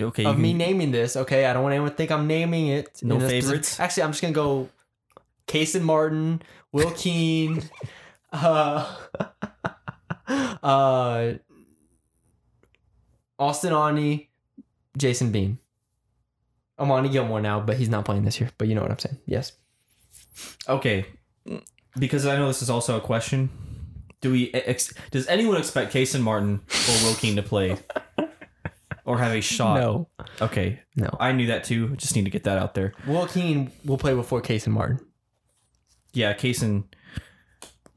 [0.00, 1.14] Okay, of me naming this.
[1.16, 3.00] Okay, I don't want anyone to think I'm naming it.
[3.02, 3.80] No a specific- favorites?
[3.80, 4.68] Actually, I'm just gonna go.
[5.50, 6.42] Kason Martin,
[6.72, 7.62] Will Keen,
[8.32, 8.96] uh,
[10.62, 11.32] uh,
[13.38, 14.26] Austin Aune,
[14.96, 15.58] Jason Bean.
[16.78, 18.50] Amani Gilmore now, but he's not playing this year.
[18.56, 19.18] But you know what I'm saying.
[19.26, 19.52] Yes.
[20.68, 21.04] Okay,
[21.98, 23.50] because I know this is also a question.
[24.22, 27.76] Do we ex- does anyone expect Kason Martin or Wilkeen to play
[29.04, 29.80] or have a shot?
[29.80, 30.08] No.
[30.40, 31.14] Okay, No.
[31.20, 31.96] I knew that too.
[31.96, 32.94] Just need to get that out there.
[33.06, 35.00] Will Keen will play before Kason Martin.
[36.12, 36.84] Yeah, Kason.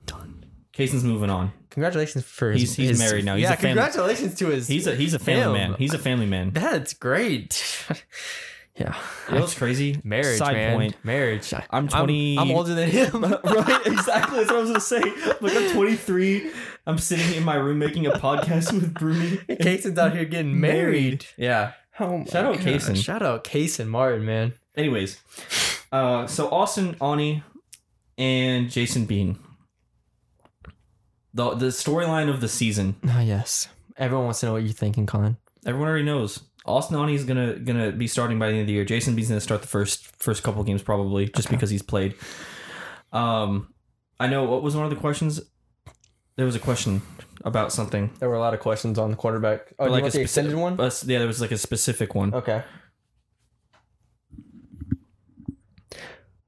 [0.05, 0.45] Done.
[0.74, 1.51] Kason's moving on.
[1.70, 2.61] Congratulations for his.
[2.61, 3.36] He's- he's his- married now.
[3.36, 4.68] He's yeah, a congratulations to his.
[4.68, 5.72] He's a he's a family Him.
[5.72, 5.80] man.
[5.80, 6.51] He's a family man.
[6.51, 7.88] That's great.
[8.76, 8.95] yeah.
[9.28, 9.99] You know what's crazy?
[10.03, 10.76] Marriage, Side man.
[10.76, 10.95] point.
[11.03, 11.51] Marriage.
[11.72, 13.24] I'm 20 I'm, older than him.
[13.43, 14.38] right, exactly.
[14.38, 15.01] That's what I was gonna say.
[15.41, 16.51] Like I'm 23.
[16.86, 19.38] I'm sitting in my room making a podcast with Bruni.
[19.38, 21.26] Kason's out here getting married.
[21.38, 21.72] Yeah.
[21.99, 22.66] Oh my Shout out God.
[22.66, 23.03] Kason.
[23.03, 24.53] Shout out Kason Martin, man.
[24.76, 25.20] Anyways,
[25.91, 27.43] uh, so Austin Aune
[28.18, 29.39] and Jason Bean.
[31.34, 32.95] The the storyline of the season.
[33.07, 33.68] Ah, yes.
[33.97, 35.38] Everyone wants to know what you're thinking, Colin.
[35.66, 36.41] Everyone already knows.
[36.66, 38.86] Austin Aune is gonna gonna be starting by the end of the year.
[38.86, 42.16] Jason Bean's gonna start the first first couple games probably just because he's played.
[43.11, 43.74] Um,
[44.20, 45.41] I know what was one of the questions.
[46.36, 47.01] There was a question
[47.43, 48.09] about something.
[48.20, 49.74] There were a lot of questions on the quarterback.
[49.78, 50.80] Oh, like you want a the speci- extended one?
[50.80, 52.34] uh, yeah, there was like a specific one.
[52.34, 52.64] Okay.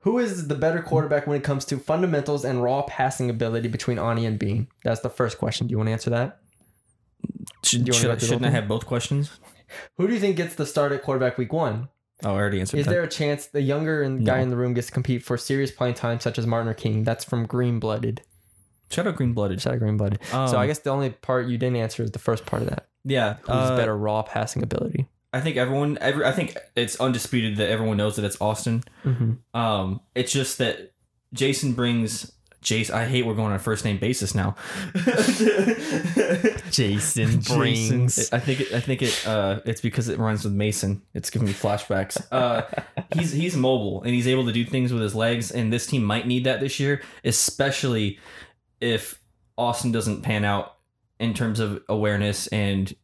[0.06, 3.98] Who is the better quarterback when it comes to fundamentals and raw passing ability between
[4.00, 4.68] Aune and Bean?
[4.84, 5.68] That's the first question.
[5.68, 6.40] Do you want to answer that?
[7.64, 9.32] Should, Do you wanna should, go I- through shouldn't I have both questions?
[9.98, 11.90] Who do you think gets the start at quarterback week one?
[12.24, 12.92] Oh, I already answered Is that.
[12.92, 14.44] there a chance the younger guy No.
[14.44, 17.04] in the room gets to compete for serious playing time, such as Martin or King?
[17.04, 18.22] That's from Green Blooded.
[18.92, 19.60] Shout out Green Blooded.
[19.60, 20.20] Shout out Green Blooded.
[20.30, 22.70] so Um, I guess the only part you didn't answer is the first part of
[22.70, 22.88] that.
[23.04, 25.08] Yeah, Who's uh, better raw passing ability?
[25.36, 25.98] I think everyone.
[26.00, 28.86] Every, I think it's undisputed that everyone knows that it's Austin.
[29.04, 29.34] Mm-hmm.
[29.60, 30.94] Um, it's just that
[31.34, 32.32] Jason brings.
[32.64, 34.56] Jace, I hate we're going on a first name basis now.
[36.72, 38.06] Jason Jason.
[38.34, 41.04] I think it, I think it uh it's because it runs with Mason.
[41.14, 42.26] It's giving me flashbacks.
[42.32, 42.64] Uh
[43.14, 46.04] he's he's mobile and he's able to do things with his legs and this team
[46.04, 48.18] might need that this year, especially
[48.82, 49.22] if
[49.60, 50.78] Austin doesn't pan out
[51.20, 52.96] in terms of awareness and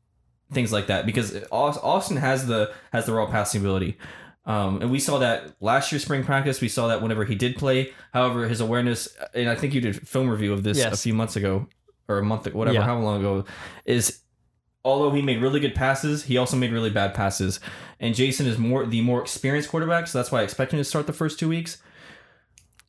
[0.53, 3.97] things like that because Austin has the has the raw passing ability.
[4.45, 6.61] Um, and we saw that last year spring practice.
[6.61, 7.93] We saw that whenever he did play.
[8.11, 11.35] However, his awareness, and I think you did film review of this a few months
[11.35, 11.67] ago
[12.07, 12.83] or a month, whatever, Yeah.
[12.83, 13.45] how long ago,
[13.85, 14.21] is
[14.83, 17.59] although he made really good passes, he also made really bad passes.
[17.99, 20.83] And Jason is more the more experienced quarterback, so that's why I expect him to
[20.83, 21.77] start the first two weeks.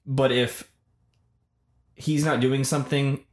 [0.06, 0.70] But if
[1.94, 3.24] he's not doing something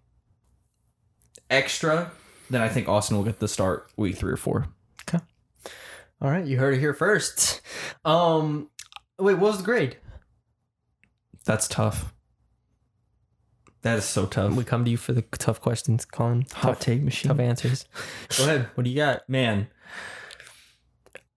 [1.50, 2.12] extra,
[2.50, 4.68] then I think Austin will get the start week three or four.
[5.08, 5.24] Okay.
[6.22, 7.62] All right, you heard it here first.
[8.06, 8.70] Um,
[9.18, 9.98] wait, what was the grade?
[11.46, 12.14] That's tough.
[13.82, 14.54] That is so tough.
[14.54, 16.42] We come to you for the tough questions, Colin.
[16.54, 17.30] Hot Tough, take machine.
[17.30, 17.86] tough answers.
[18.38, 18.68] Go ahead.
[18.76, 19.28] What do you got?
[19.30, 19.68] Man,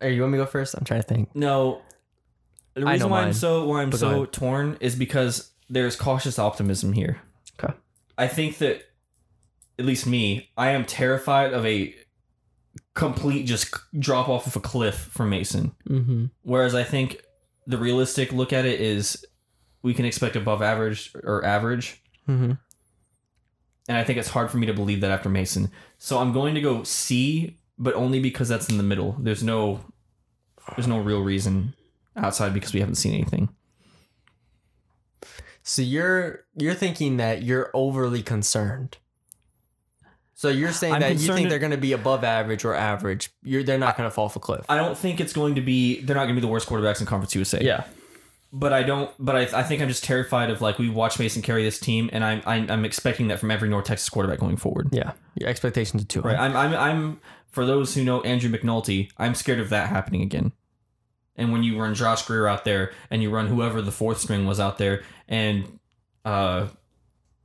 [0.01, 0.75] Hey, you want me to go first?
[0.75, 1.35] I'm trying to think.
[1.35, 1.81] no.
[2.75, 7.21] The reason why I'm so why I'm so torn is because there's cautious optimism here.
[7.63, 7.73] Okay.
[8.17, 8.83] I think that
[9.79, 11.95] at least me, I am terrified of a
[12.95, 15.73] complete just drop off of a cliff for Mason.
[15.89, 16.27] Mm-hmm.
[16.43, 17.23] Whereas I think
[17.67, 19.25] the realistic look at it is
[19.83, 22.03] we can expect above average or average.
[22.29, 22.53] Mm-hmm.
[23.89, 25.71] And I think it's hard for me to believe that after Mason.
[25.99, 29.17] So I'm going to go C, but only because that's in the middle.
[29.19, 29.81] There's no
[30.77, 31.75] there's no real reason
[32.17, 33.49] outside because we haven't seen anything.
[35.63, 38.99] So you're you're thinking that you're overly concerned.
[40.43, 43.31] So you're saying I'm that you think they're going to be above average or average?
[43.45, 44.67] You're they're not going to fall off a cliff.
[44.69, 46.01] I don't think it's going to be.
[46.01, 47.63] They're not going to be the worst quarterbacks in Conference USA.
[47.63, 47.85] yeah.
[48.53, 49.09] but I don't.
[49.21, 52.11] But I, I think I'm just terrified of like we watch Mason carry this team,
[52.13, 54.89] and I'm I'm, I'm expecting that from every North Texas quarterback going forward.
[54.91, 55.13] Yeah.
[55.37, 56.37] Your expectations are too Right.
[56.37, 56.47] high.
[56.47, 57.21] I'm I'm I'm
[57.53, 60.51] for those who know Andrew McNulty, I'm scared of that happening again.
[61.37, 64.45] And when you run Josh Greer out there, and you run whoever the fourth string
[64.47, 65.79] was out there, and
[66.25, 66.67] uh,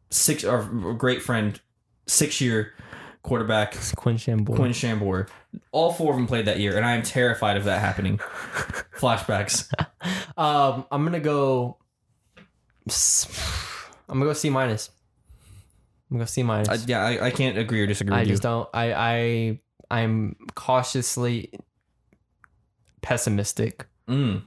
[0.10, 1.62] six our great friend,
[2.08, 2.74] six year
[3.28, 4.56] quarterback Quinn Shanbour.
[4.56, 5.28] Quinn Shanbour,
[5.72, 8.18] all four of them played that year, and I am terrified of that happening.
[8.98, 9.72] Flashbacks.
[10.38, 11.78] Um, I'm gonna go.
[14.08, 14.92] I'm gonna go C minus.
[16.10, 16.70] I'm gonna go C minus.
[16.70, 18.34] I, yeah, I, I can't agree or disagree I with you.
[18.34, 18.70] just don't.
[18.72, 19.60] I I
[19.90, 21.52] I'm cautiously
[23.02, 23.88] pessimistic.
[24.08, 24.44] Mm.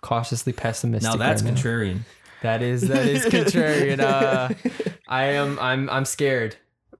[0.00, 1.10] Cautiously pessimistic.
[1.10, 1.60] Now that's right now.
[1.60, 2.00] contrarian.
[2.42, 4.00] That is that is contrarian.
[4.04, 4.52] Uh,
[5.08, 6.56] I am I'm I'm scared.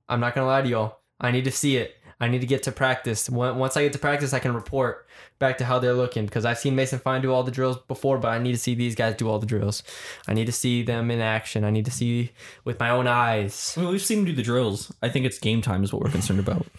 [0.09, 0.99] I'm not gonna lie to y'all.
[1.21, 1.97] I need to see it.
[2.21, 3.29] I need to get to practice.
[3.29, 5.07] Once once I get to practice, I can report
[5.39, 8.19] back to how they're looking because I've seen Mason Fine do all the drills before,
[8.19, 9.83] but I need to see these guys do all the drills.
[10.29, 11.65] I need to see them in action.
[11.65, 12.33] I need to see
[12.65, 13.75] with my own eyes.
[13.77, 14.93] I mean, we've seen them do the drills.
[15.03, 16.67] I think it's game time is what we're concerned about.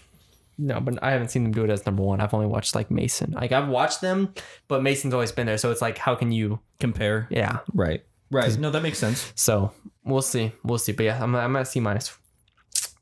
[0.58, 2.22] No, but I haven't seen them do it as number one.
[2.22, 3.32] I've only watched like Mason.
[3.32, 4.34] Like I've watched them,
[4.70, 5.58] but Mason's always been there.
[5.58, 6.60] So it's like, how can you?
[6.80, 7.28] Compare.
[7.30, 7.60] Yeah.
[7.74, 8.06] Right.
[8.32, 8.58] Right.
[8.58, 9.34] No, that makes sense.
[9.36, 9.74] So
[10.06, 10.54] we'll see.
[10.64, 10.94] We'll see.
[10.94, 12.18] But yeah, I'm, I'm at C minus.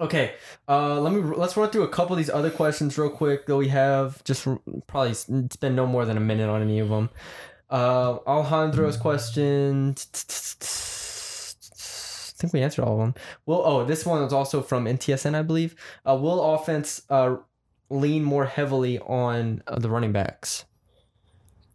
[0.04, 0.34] Okay.
[0.68, 3.56] Uh, let me let's run through a couple of these other questions real quick that
[3.56, 4.22] we have.
[4.26, 4.46] Just
[4.86, 7.10] probably spend no more than a minute on any of them.
[7.70, 9.96] Uh, Alejandro's question.
[9.98, 10.04] I
[12.36, 13.16] think we answered all of them.
[13.46, 15.74] Will oh this one was also from NTSN I believe.
[16.06, 17.38] Uh, will offense uh
[17.90, 20.66] lean more heavily on uh, the running backs?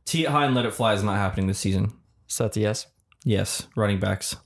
[0.04, 1.94] Tee it high and let it fly is not happening this season.
[2.26, 2.86] So that's a yes.
[3.24, 4.36] Yes, running backs.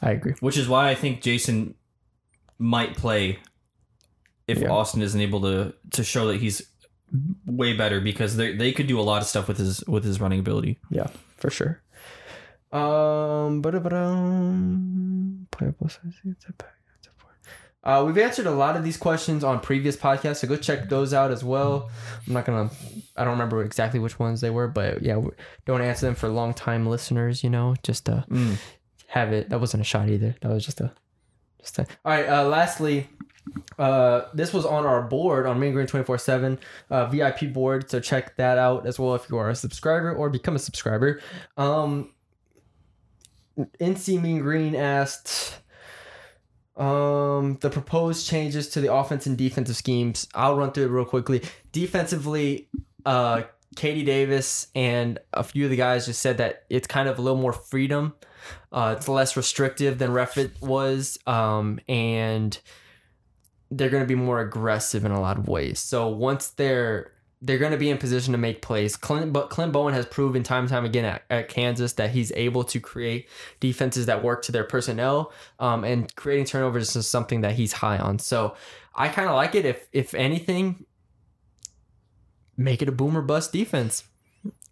[0.00, 0.34] I agree.
[0.40, 1.74] Which is why I think Jason
[2.58, 3.38] might play
[4.46, 4.68] if Yeah.
[4.70, 6.62] Austin isn't able to to show that he's
[7.46, 10.20] way better because they they could do a lot of stuff with his with his
[10.20, 10.78] running ability.
[10.90, 11.80] Yeah, for sure.
[12.70, 16.14] Um, but um, playable size.
[16.24, 17.30] it's a pack, it's a four.
[17.82, 21.14] Uh, we've answered a lot of these questions on previous podcasts, so go check those
[21.14, 21.88] out as well.
[22.26, 22.70] I'm not gonna,
[23.16, 25.18] I don't remember exactly which ones they were, but yeah,
[25.64, 27.42] don't answer them for long time listeners.
[27.42, 28.56] You know, just to Mm.
[29.06, 29.48] have it.
[29.48, 30.34] That wasn't a shot either.
[30.42, 30.92] That was just a,
[31.60, 31.82] just a.
[32.04, 32.28] All right.
[32.28, 33.08] Uh, lastly,
[33.78, 36.58] uh, this was on our board on Mean Green 24 7
[36.90, 37.90] uh, VIP board.
[37.90, 41.20] So check that out as well if you are a subscriber or become a subscriber.
[41.56, 42.12] Um,
[43.80, 45.58] NC Mean Green asked
[46.76, 50.28] um, the proposed changes to the offense and defensive schemes.
[50.34, 51.42] I'll run through it real quickly.
[51.72, 52.68] Defensively,
[53.04, 53.42] uh,
[53.74, 57.22] KD Davis and a few of the guys just said that it's kind of a
[57.22, 58.14] little more freedom.
[58.70, 62.58] Uh, it's less restrictive than Reffett was, um, and
[63.70, 65.78] they're going to be more aggressive in a lot of ways.
[65.78, 68.96] So once they're they're going to be in position to make plays.
[68.96, 72.32] Clint, but Clint Bowen has proven time and time again at, at Kansas that he's
[72.32, 73.28] able to create
[73.60, 77.98] defenses that work to their personnel, um, and creating turnovers is something that he's high
[77.98, 78.18] on.
[78.18, 78.56] So
[78.94, 79.64] I kind of like it.
[79.64, 80.84] If if anything,
[82.56, 84.04] make it a boomer bust defense.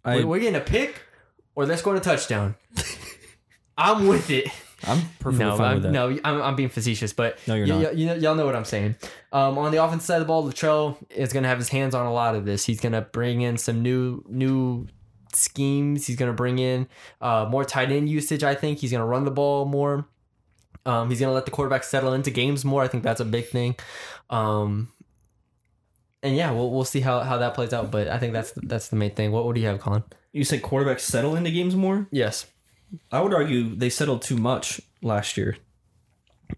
[0.03, 1.01] I, we're, we're getting a pick,
[1.55, 2.55] or let's go to touchdown.
[3.77, 4.47] I'm with it.
[4.85, 5.91] I'm perfectly No, fine I'm, with that.
[5.91, 7.93] no, I'm, I'm being facetious, but No, you're y- not.
[7.93, 8.95] y- you know, y'all know what I'm saying.
[9.31, 11.95] Um, on the offensive side of the ball, Littrell is going to have his hands
[11.95, 12.65] on a lot of this.
[12.65, 14.87] He's going to bring in some new new
[15.33, 16.05] schemes.
[16.05, 16.87] He's going to bring in
[17.21, 18.43] uh, more tight end usage.
[18.43, 20.07] I think he's going to run the ball more.
[20.85, 22.81] Um, he's going to let the quarterback settle into games more.
[22.83, 23.75] I think that's a big thing.
[24.29, 24.89] Um,
[26.23, 27.91] and yeah, we'll, we'll see how, how that plays out.
[27.91, 29.31] But I think that's that's the main thing.
[29.31, 30.03] What, what do you have, Colin?
[30.33, 32.07] You said quarterbacks settle into games more.
[32.11, 32.45] Yes.
[33.11, 35.57] I would argue they settled too much last year.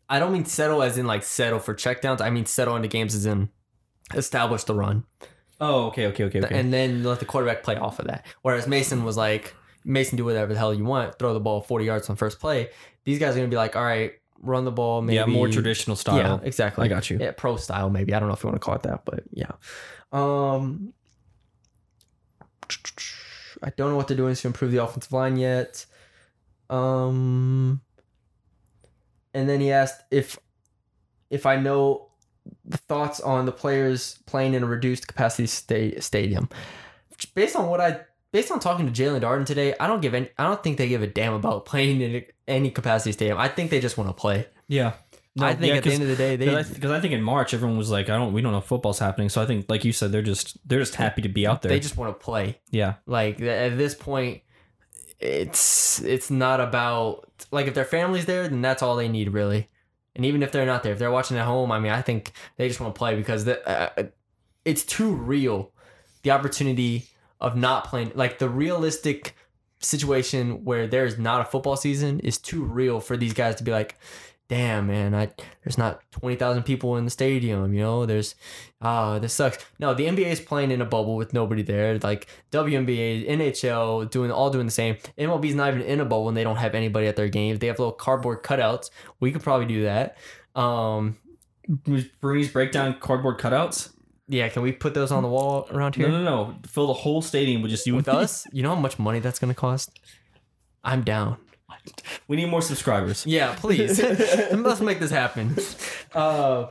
[0.07, 2.21] I don't mean settle as in like settle for checkdowns.
[2.21, 3.49] I mean settle into games as in
[4.13, 5.05] establish the run.
[5.61, 6.57] Oh, okay, okay, okay, okay.
[6.57, 8.25] and then let the quarterback play off of that.
[8.43, 11.85] Whereas Mason was like, Mason, do whatever the hell you want, throw the ball 40
[11.85, 12.69] yards on first play.
[13.03, 15.95] These guys are gonna be like, all right, run the ball, maybe yeah, more traditional
[15.95, 16.17] style.
[16.17, 16.85] Yeah, exactly.
[16.85, 17.17] I got you.
[17.19, 18.13] Yeah, pro style maybe.
[18.13, 19.51] I don't know if you want to call it that, but yeah.
[20.11, 20.93] Um,
[23.61, 25.85] I don't know what they're doing to improve the offensive line yet.
[26.69, 27.81] Um,
[29.33, 30.37] and then he asked if
[31.29, 32.07] if I know
[32.65, 36.49] the thoughts on the players playing in a reduced capacity sta- stadium.
[37.35, 38.01] Based on what I
[38.31, 40.29] based on talking to Jaelon Darden today, I don't give any.
[40.37, 43.37] I don't think they give a damn about playing in any capacity stadium.
[43.37, 44.47] I think they just want to play.
[44.67, 44.93] Yeah.
[45.35, 47.13] No, I think yeah, at the end of the day, they because I, I think
[47.13, 49.29] in March everyone was like, I don't, we don't know if football's happening.
[49.29, 51.69] So I think, like you said, they're just they're just happy to be out there.
[51.69, 52.59] they just want to play.
[52.71, 54.41] yeah, Like at this point,
[55.19, 59.69] it's it's not about like if their family's there, then that's all they need really.
[60.15, 62.31] And even if they're not there, if they're watching at home, I mean, I think
[62.57, 64.07] they just want to play because the, uh,
[64.65, 65.71] it's too real.
[66.23, 67.05] The opportunity
[67.39, 69.35] of not playing, like the realistic
[69.79, 73.71] situation where there's not a football season, is too real for these guys to be
[73.71, 73.97] like,
[74.49, 75.29] damn man i
[75.63, 78.05] there's not 20000 people in the stadium you know?
[78.05, 78.35] There's
[78.81, 79.63] ah this sucks.
[79.77, 81.97] No the nba is playing in a bubble with nobody there.
[81.99, 84.95] Like WNBA, nhl doing all doing the same.
[85.17, 87.59] Mlb's not even in a bubble and they don't have anybody at their games.
[87.59, 88.89] They have little cardboard cutouts.
[89.19, 90.17] We could probably do that.
[90.55, 91.17] Um
[92.19, 93.93] Bruni's breakdown cardboard cutouts.
[94.27, 96.07] yeah can we put those on the wall around here?
[96.09, 96.55] No, no, no.
[96.65, 98.47] Fill the whole stadium with just you with us?
[98.51, 99.99] You know how much money that's gonna cost?
[100.83, 101.37] I'm down
[102.27, 103.25] We need more subscribers.
[103.25, 104.01] Yeah, please.
[104.51, 105.55] Let's make this happen.
[106.13, 106.67] Uh,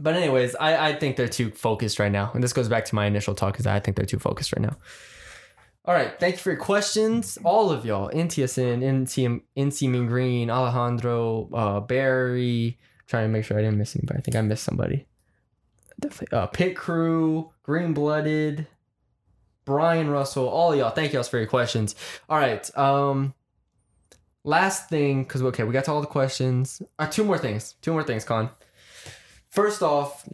[0.00, 2.30] but anyways, I, I think they're too focused right now.
[2.34, 4.62] And this goes back to my initial talk because I think they're too focused right
[4.62, 4.76] now.
[5.86, 6.18] All right.
[6.18, 7.38] Thank you for your questions.
[7.44, 8.10] All of y'all.
[8.10, 12.78] NTSN, NC, NC Mean Green, Alejandro, uh, Barry.
[13.06, 14.18] trying to make sure I didn't miss anybody.
[14.18, 15.06] I think I missed somebody.
[16.00, 16.36] Definitely.
[16.36, 18.66] Uh, Pit Crew, Green Blooded,
[19.64, 20.90] Brian Russell, all y'all.
[20.90, 21.94] Thank y'all for your questions.
[22.28, 22.76] All right.
[22.76, 23.34] Um,
[24.44, 26.82] last thing, because okay, we got to all the questions.
[26.98, 27.74] Uh, two more things.
[27.82, 28.50] Two more things, Con.
[29.48, 30.28] First off,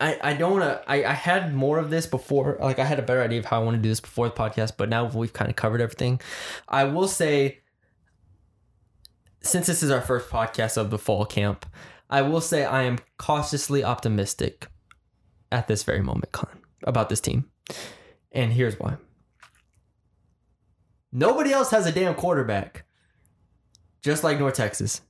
[0.00, 0.90] I I don't want to.
[0.90, 2.58] I I had more of this before.
[2.60, 4.34] Like I had a better idea of how I want to do this before the
[4.34, 6.20] podcast, but now we've kind of covered everything.
[6.68, 7.60] I will say,
[9.40, 11.66] since this is our first podcast of the fall camp,
[12.10, 14.68] I will say I am cautiously optimistic
[15.50, 17.50] at this very moment, Con, about this team,
[18.32, 18.96] and here's why.
[21.14, 22.84] Nobody else has a damn quarterback
[24.02, 25.00] just like North Texas.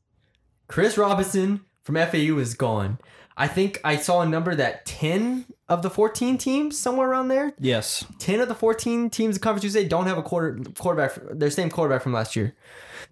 [0.69, 2.98] Chris Robinson from FAU is gone.
[3.36, 7.55] I think I saw a number that 10 of the 14 teams, somewhere around there,
[7.59, 8.05] Yes.
[8.19, 11.70] 10 of the 14 teams in Conference USA don't have a quarter quarterback, their same
[11.70, 12.55] quarterback from last year.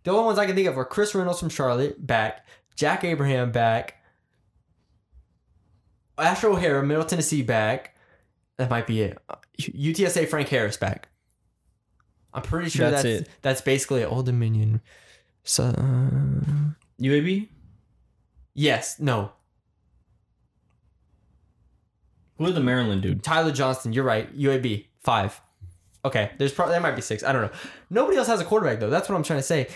[0.04, 2.46] The only ones I can think of are Chris Reynolds from Charlotte, back,
[2.76, 3.96] Jack Abraham, back,
[6.18, 7.96] Asher O'Hara, Middle Tennessee, back.
[8.58, 9.18] That might be it.
[9.58, 11.08] UTSA Frank Harris, back.
[12.34, 13.28] I'm pretty sure That's that's it.
[13.42, 14.82] that's basically Old Dominion.
[15.44, 17.48] So, uh, UAB?
[18.54, 19.32] yes, no.
[22.38, 23.22] Who are the Maryland dude?
[23.22, 24.34] Tyler Johnston, you're right.
[24.36, 25.40] UAB five.
[26.04, 27.22] Okay, there's probably there might be six.
[27.22, 27.50] I don't know.
[27.90, 28.88] Nobody else has a quarterback though.
[28.88, 29.68] That's what I'm trying to say.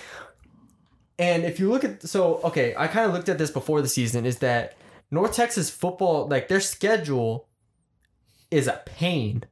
[1.18, 3.88] And if you look at so okay, I kind of looked at this before the
[3.88, 4.24] season.
[4.24, 4.76] Is that
[5.10, 7.48] North Texas football like their schedule
[8.50, 9.44] is a pain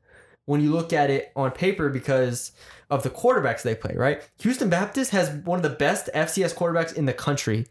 [0.46, 2.52] when you look at it on paper because
[2.90, 3.94] of the quarterbacks they play.
[3.96, 7.66] Right, Houston Baptist has one of the best FCS quarterbacks in the country.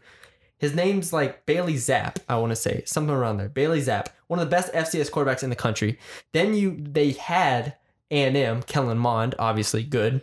[0.58, 3.48] His name's like Bailey Zapp, I want to say something around there.
[3.48, 5.98] Bailey Zapp, one of the best FCS quarterbacks in the country.
[6.32, 7.76] Then you they had
[8.10, 10.22] A&M, Kellen Mond, obviously good.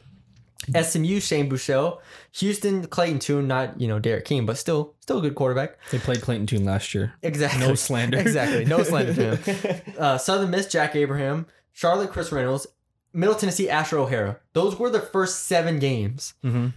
[0.68, 2.00] SMU, Shane Buechele,
[2.34, 5.78] Houston, Clayton Tune, not you know D'Eriq King, but still still a good quarterback.
[5.92, 7.14] They played Clayton Tune last year.
[7.24, 7.66] Exactly.
[7.66, 8.18] No slander.
[8.20, 8.66] exactly.
[8.66, 9.82] No slander to him.
[10.00, 12.68] Uh, Southern Miss, Jack Abraham, Charlotte, Chris Reynolds,
[13.14, 14.40] Middle Tennessee, Asher O'Hara.
[14.54, 16.34] Those were the first seven games.
[16.44, 16.68] Mm-hmm.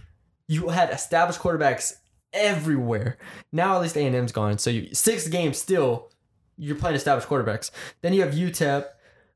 [0.47, 1.93] You had established quarterbacks
[2.33, 3.17] everywhere.
[3.51, 6.09] Now at least A and M's gone, so you, six games still.
[6.57, 7.71] You're playing established quarterbacks.
[8.01, 8.85] Then you have UTEP,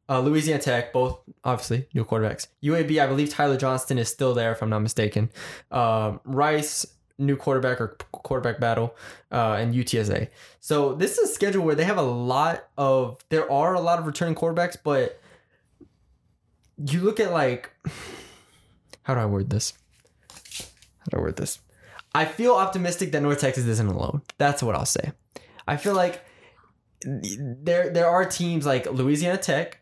[0.09, 2.47] uh, Louisiana Tech, both obviously new quarterbacks.
[2.63, 5.29] UAB, I believe Tyler Johnston is still there, if I'm not mistaken.
[5.71, 6.85] Um, Rice,
[7.17, 8.95] new quarterback or quarterback battle,
[9.31, 10.29] uh, and UTSA.
[10.59, 13.17] So this is a schedule where they have a lot of.
[13.29, 15.19] There are a lot of returning quarterbacks, but
[16.77, 17.71] you look at like,
[19.03, 19.73] how do I word this?
[20.99, 21.59] How do I word this?
[22.13, 24.21] I feel optimistic that North Texas isn't alone.
[24.37, 25.11] That's what I'll say.
[25.67, 26.23] I feel like
[27.03, 29.79] there there are teams like Louisiana Tech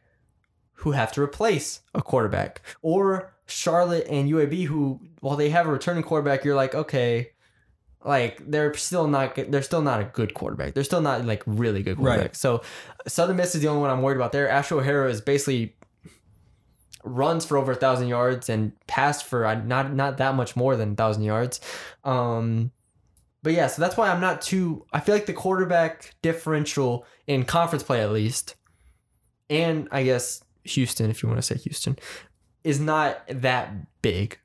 [0.80, 5.72] who have to replace a quarterback, or Charlotte and UAB who, while they have a
[5.72, 7.31] returning quarterback, you're like, okay,
[8.03, 10.73] like they're still not they're still not a good quarterback.
[10.73, 12.05] They're still not like really good Right.
[12.15, 12.35] quarterback.
[12.35, 12.61] So
[13.07, 14.49] Southern Miss is the only one I'm worried about there.
[14.49, 15.76] Asher O'Hara is basically
[17.06, 20.76] runs for over a thousand yards and passed for uh, not not that much more
[20.76, 21.61] than a thousand yards.
[22.03, 22.72] Um,
[23.44, 24.86] but yeah, so that's why I'm not too.
[24.91, 28.56] I feel like the quarterback differential in conference play, at least,
[29.49, 31.98] and I guess Houston, if you want to say Houston,
[32.64, 34.40] is not that big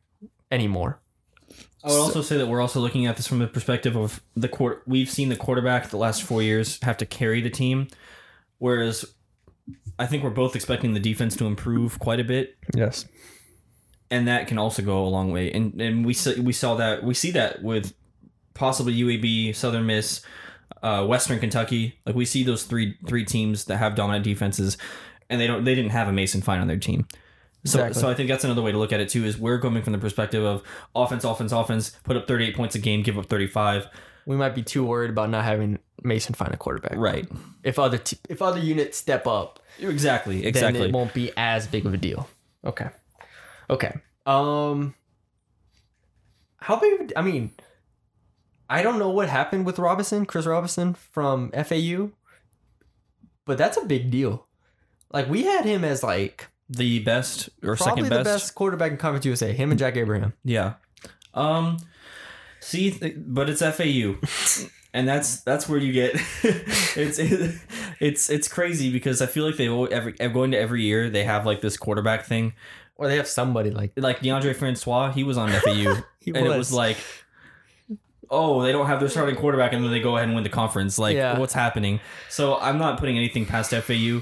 [0.51, 1.01] anymore.
[1.83, 4.49] I would also say that we're also looking at this from the perspective of the
[4.49, 4.83] court.
[4.87, 7.89] We've seen the quarterback the last four years have to carry the team,
[8.59, 9.07] whereas
[9.99, 13.07] I think we're both expecting the defense to improve quite a bit, Yes.
[14.11, 15.51] and that can also go a long way.
[15.53, 17.93] And and we saw, we saw that we see that with
[18.55, 20.23] possibly UAB, Southern Miss,
[20.83, 21.99] uh, Western Kentucky.
[22.07, 24.77] Like we see those three three teams that have dominant defenses,
[25.29, 27.07] and they don't they didn't have a Mason Fine on their team.
[27.67, 28.01] So, Exactly.
[28.01, 29.27] so I think that's another way to look at it too.
[29.27, 30.63] Is we're coming from the perspective of
[30.95, 31.91] offense, offense, offense.
[32.05, 33.87] Put up 38 points a game, give up 35.
[34.25, 36.95] we might be too worried about not having Mason find a quarterback.
[36.97, 37.29] Right.
[37.63, 40.39] If other t- if other units step up, Exactly.
[40.41, 40.83] then Exactly.
[40.89, 42.29] it won't be as big of a deal.
[42.65, 42.89] Okay.
[43.69, 43.99] Okay.
[44.27, 44.95] Um
[46.59, 47.53] how big of a, I mean
[48.69, 52.11] I don't know what happened with Robinson, Chris Robinson from FAU,
[53.45, 54.47] but that's a big deal.
[55.13, 58.25] Like we had him as like the best or probably second the best.
[58.25, 60.35] best quarterback in Conference USA, him and Jack Abraham.
[60.45, 60.75] Yeah.
[61.35, 61.79] Um.
[62.61, 64.17] See, th- but it's FAU,
[64.93, 66.13] and that's that's where you get
[66.45, 67.19] it's
[68.01, 71.47] it's it's crazy because I feel like they every going to every year they have
[71.47, 72.53] like this quarterback thing.
[72.97, 75.71] Or they have somebody like Like DeAndre Francois, he was on FAU,
[76.27, 76.57] and it was.
[76.57, 76.97] was like.
[78.33, 80.51] Oh, they don't have their starting quarterback, and then they go ahead and win the
[80.51, 80.99] conference.
[81.01, 81.37] Like, Yeah.
[81.37, 81.99] what's happening?
[82.29, 84.21] So I'm not putting anything past FAU.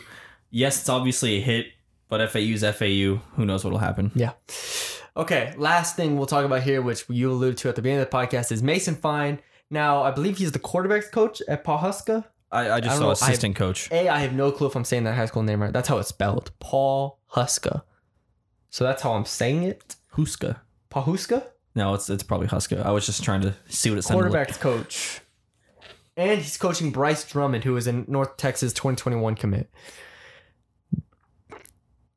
[0.51, 1.67] Yes, it's obviously a hit,
[2.09, 3.21] but FAU's FAU.
[3.37, 4.11] Who knows what'll happen?
[4.15, 4.33] Yeah.
[5.15, 8.09] Okay, last thing we'll talk about here, which you alluded to at the beginning of
[8.11, 9.41] the podcast, is Mason Fine.
[9.71, 12.25] Now, I believe he's the quarterbacks coach at Pawhuska.
[12.51, 13.91] I, I just I saw know, assistant coach.
[13.93, 15.73] A, I have no clue if I'm saying that high school name right.
[15.73, 16.51] That's how it's spelled.
[16.61, 17.83] Paul Huska.
[18.71, 19.97] So that's how I'm saying it.
[20.15, 20.61] Huska.
[20.91, 21.47] Pawhuska?
[21.75, 22.85] No, it's it's probably Huska.
[22.85, 24.49] I was just trying to see what it sounded like.
[24.49, 25.21] Quarterbacks coach.
[26.17, 29.71] And he's coaching Bryce Drummond, who is a North Texas 2021 commit.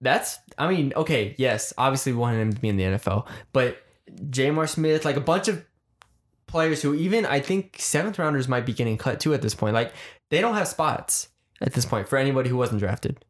[0.02, 3.78] That's, I mean, okay, yes, obviously we wanted him to be in the NFL, but
[4.12, 5.64] Jamar Smith, like a bunch of
[6.52, 9.74] players who even I think seventh rounders might be getting cut too at this point.
[9.74, 9.94] Like
[10.30, 11.30] they don't have spots
[11.62, 13.24] at this point for anybody who wasn't drafted.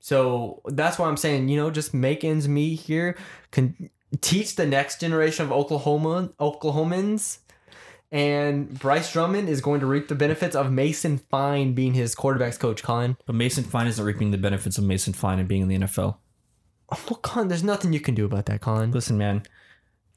[0.00, 3.16] So that's why I'm saying, you know, just make ends meet here.
[3.52, 7.38] Can teach the next generation of Oklahoma Oklahomans.
[8.10, 12.58] And Bryce Drummond is going to reap the benefits of Mason Fine being his quarterbacks
[12.58, 13.16] coach, Colin.
[13.24, 16.16] But Mason Fine isn't reaping the benefits of Mason Fine and being in the NFL.
[16.90, 18.90] Well, oh, Colin, there's nothing you can do about that, Colin.
[18.90, 19.44] Listen, man,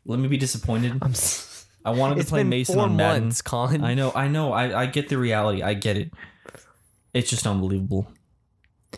[0.06, 0.98] let me be disappointed.
[1.02, 1.11] I'm.
[1.11, 3.23] s- I wanted It's to play been Mason four on Madden.
[3.26, 3.84] months, Colin.
[3.84, 5.61] I know, I know, I, I get the reality.
[5.61, 6.11] I get it.
[7.14, 8.07] It's just unbelievable.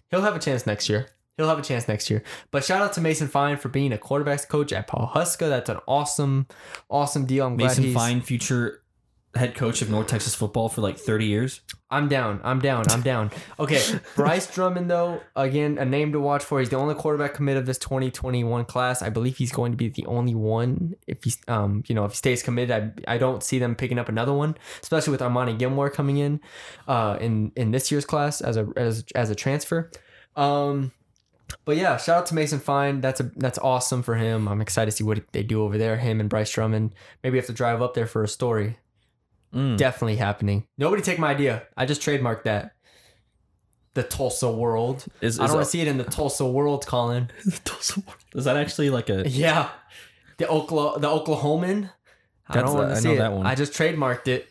[0.09, 1.07] He'll have a chance next year.
[1.35, 2.23] He'll have a chance next year.
[2.49, 5.49] But shout out to Mason Fine for being a quarterbacks coach at Pawhuska.
[5.49, 6.47] That's an awesome,
[6.89, 7.45] awesome deal.
[7.45, 7.93] I'm glad Mason he's.
[7.93, 8.81] Fine, future
[9.37, 11.61] head coach of North Texas football for like 30 years.
[11.89, 12.41] I'm down.
[12.43, 12.83] I'm down.
[12.89, 13.31] I'm down.
[13.59, 13.81] Okay,
[14.15, 16.59] Bryce Drummond though, again, a name to watch for.
[16.59, 19.01] He's the only quarterback commit of this 2021 class.
[19.01, 20.95] I believe he's going to be the only one.
[21.07, 23.99] If he's, um, you know, if he stays committed, I, I don't see them picking
[23.99, 26.41] up another one, especially with Armani Gilmore coming in,
[26.87, 29.89] uh, in in this year's class as a as as a transfer.
[30.35, 30.91] Um,
[31.65, 33.01] but yeah, shout out to Mason Fine.
[33.01, 34.47] That's a that's awesome for him.
[34.47, 35.97] I'm excited to see what they do over there.
[35.97, 36.93] Him and Bryce Drummond.
[37.23, 38.77] Maybe have to drive up there for a story.
[39.53, 39.77] Mm.
[39.77, 40.67] Definitely happening.
[40.77, 41.63] Nobody take my idea.
[41.75, 42.73] I just trademarked that.
[43.93, 45.05] The Tulsa World.
[45.21, 47.31] Is, I don't want to see it in the Tulsa World, Colin.
[47.45, 48.17] the Tulsa World.
[48.35, 49.69] Is that actually like a Yeah,
[50.37, 51.89] the Oklahoma, the Oklahoman.
[52.47, 53.17] I don't want to see it.
[53.17, 53.45] that one.
[53.45, 54.49] I just trademarked it.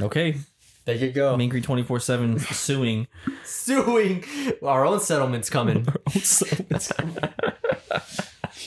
[0.00, 0.36] okay?
[0.84, 1.36] There you go.
[1.36, 3.08] Mean Green 24 7 suing.
[3.44, 4.24] Suing
[4.62, 5.86] our own settlements coming.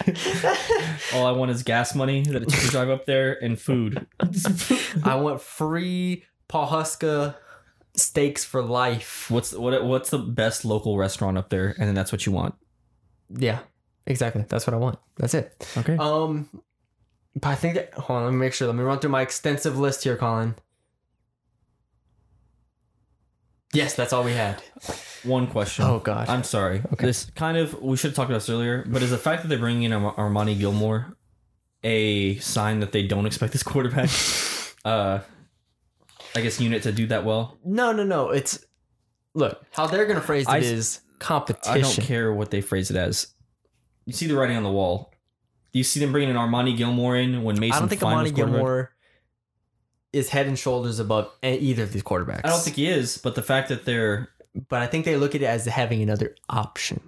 [1.13, 4.05] All I want is gas money that it took to drive up there and food.
[5.03, 7.35] I want free Pawhuska
[7.95, 9.29] steaks for life.
[9.29, 9.83] What's what?
[9.85, 11.75] What's the best local restaurant up there?
[11.77, 12.55] And then that's what you want.
[13.29, 13.59] Yeah,
[14.05, 14.45] exactly.
[14.47, 14.99] That's what I want.
[15.17, 15.67] That's it.
[15.77, 15.97] Okay.
[15.97, 16.49] Um,
[17.35, 18.67] but I think that, hold on, let me make sure.
[18.67, 20.55] Let me run through my extensive list here, Colin.
[23.73, 24.61] Yes, that's all we had.
[25.23, 25.85] One question.
[25.85, 26.27] Oh God.
[26.29, 26.81] I'm sorry.
[26.93, 27.05] Okay.
[27.05, 29.47] This kind of we should have talked about this earlier, but is the fact that
[29.47, 31.13] they're bringing in Ar- Armani Gilmore
[31.83, 34.09] a sign that they don't expect this quarterback,
[34.85, 35.19] uh,
[36.35, 37.57] I guess unit to do that well?
[37.63, 38.29] no, no, no.
[38.31, 38.65] It's
[39.33, 41.71] look how they're gonna phrase it I- is competition.
[41.73, 43.27] I don't care what they phrase it as.
[44.05, 45.13] You see the writing on the wall.
[45.71, 47.75] You see them bringing an Armani Gilmore in when Mason.
[47.75, 48.51] I don't think Armani was Amani?
[48.51, 48.91] Gilmore
[50.13, 52.41] is head and shoulders above either of these quarterbacks.
[52.43, 54.29] I don't think he is, but the fact that they're
[54.67, 56.99] but I think they look at it as having another option.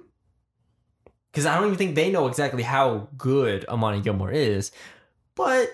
[1.31, 4.71] Because I don't even think they know exactly how good Amani Gilmore is,
[5.35, 5.67] but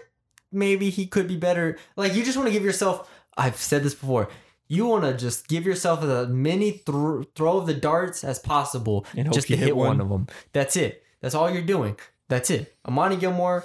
[0.51, 1.77] maybe he could be better.
[1.95, 3.09] Like you just want to give yourself.
[3.37, 4.29] I've said this before.
[4.67, 9.05] You want to just give yourself as many thro- throw of the darts as possible,
[9.15, 9.87] And hope just to hit hit one.
[9.97, 10.01] one.
[10.01, 10.27] of them.
[10.53, 11.03] That's it.
[11.21, 11.97] That's all you're doing.
[12.27, 12.75] That's it.
[12.87, 13.63] Amani Gilmore,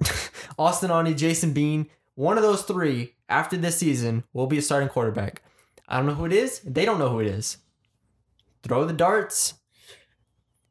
[0.58, 1.86] Austin Aune, Jason Bean.
[2.22, 5.42] One of those three after this season will be a starting quarterback.
[5.88, 6.60] I don't know who it is.
[6.60, 7.56] They don't know who it is.
[8.62, 9.54] Throw the darts.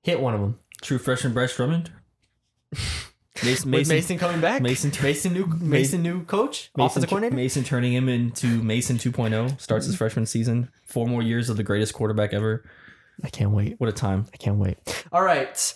[0.01, 0.59] Hit one of them.
[0.81, 1.91] true freshman Bryce Drummond.
[3.43, 4.61] Mason, With Mason coming back.
[4.61, 7.35] Mason- Mason new Mason new coach, Mason, offensive coordinator.
[7.35, 10.71] Mason turning him into Mason 2.0 starts his freshman season.
[10.85, 12.63] Four more years of the greatest quarterback ever.
[13.25, 13.77] I can't wait.
[13.77, 14.27] What a time!
[14.33, 14.77] I can't wait.
[15.11, 15.73] All right.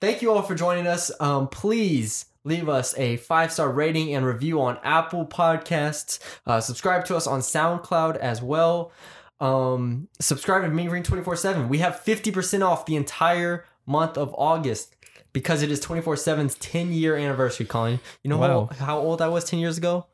[0.00, 1.12] Thank you all for joining us.
[1.20, 6.18] Um, please leave us a five star rating and review on Apple Podcasts.
[6.46, 8.92] Uh, subscribe to us on SoundCloud as well.
[9.40, 11.68] Um, subscribe to Mean Green 24 7.
[11.68, 14.94] We have 50% off the entire month of August
[15.32, 17.98] because it is 24 7's 10 year anniversary, Colin.
[18.22, 18.68] You know Wow.
[18.78, 20.06] how, how old I was 10 years ago?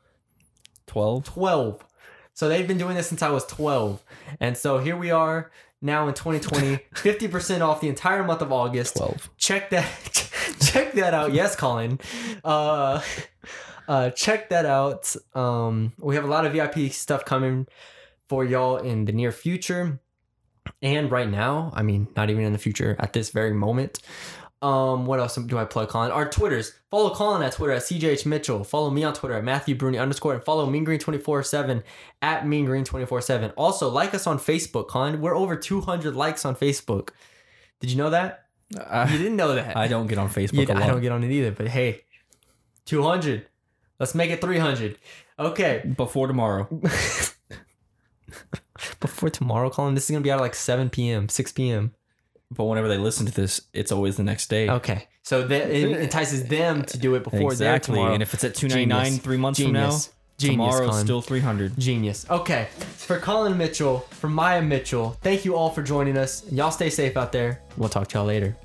[0.87, 1.23] 12.
[1.25, 1.85] 12.
[2.33, 4.03] So they've been doing this since I was 12.
[4.39, 5.51] And so here we are
[5.81, 8.97] now in 2020, 50% off the entire month of August.
[8.97, 9.29] 12.
[9.37, 9.87] Check that
[10.61, 11.33] check that out.
[11.33, 11.99] Yes, Colin.
[12.43, 13.01] Uh
[13.87, 15.15] uh check that out.
[15.33, 17.67] Um we have a lot of VIP stuff coming
[18.29, 19.99] for y'all in the near future.
[20.81, 23.99] And right now, I mean, not even in the future, at this very moment.
[24.61, 26.11] Um, what else do I plug, Colin?
[26.11, 26.73] Our Twitters.
[26.91, 28.63] Follow Colin at Twitter at CJH Mitchell.
[28.63, 31.81] Follow me on Twitter at Matthew Bruni underscore and follow Mean Green 24-7
[32.21, 33.53] at Mean Green 24-7.
[33.57, 35.19] Also, like us on Facebook, Colin.
[35.19, 37.09] We're over 200 likes on Facebook.
[37.79, 38.45] Did you know that?
[38.69, 39.75] You I, didn't know that.
[39.75, 40.83] I don't get on Facebook You- a lot.
[40.83, 42.01] I don't get on it either, but hey,
[42.85, 43.47] 200.
[43.99, 44.97] Let's make it 300.
[45.39, 45.81] Okay.
[45.97, 46.67] Before tomorrow.
[48.99, 51.93] Before tomorrow, Colin, this is going to be out at like 7 p.m., 6 p.m.
[52.51, 54.69] But whenever they listen to this, it's always the next day.
[54.69, 55.07] Okay.
[55.23, 57.95] So that it entices them to do it before their exactly.
[57.95, 58.13] tomorrow.
[58.13, 59.23] And if it's at 299 Genius.
[59.23, 60.07] three months Genius.
[60.07, 61.05] from now, Genius, tomorrow's Colin.
[61.05, 61.79] still 300.
[61.79, 62.25] Genius.
[62.29, 62.67] Okay.
[62.97, 66.43] For Colin Mitchell, for Maya Mitchell, thank you all for joining us.
[66.51, 67.61] Y'all stay safe out there.
[67.77, 68.57] We'll talk to y'all later.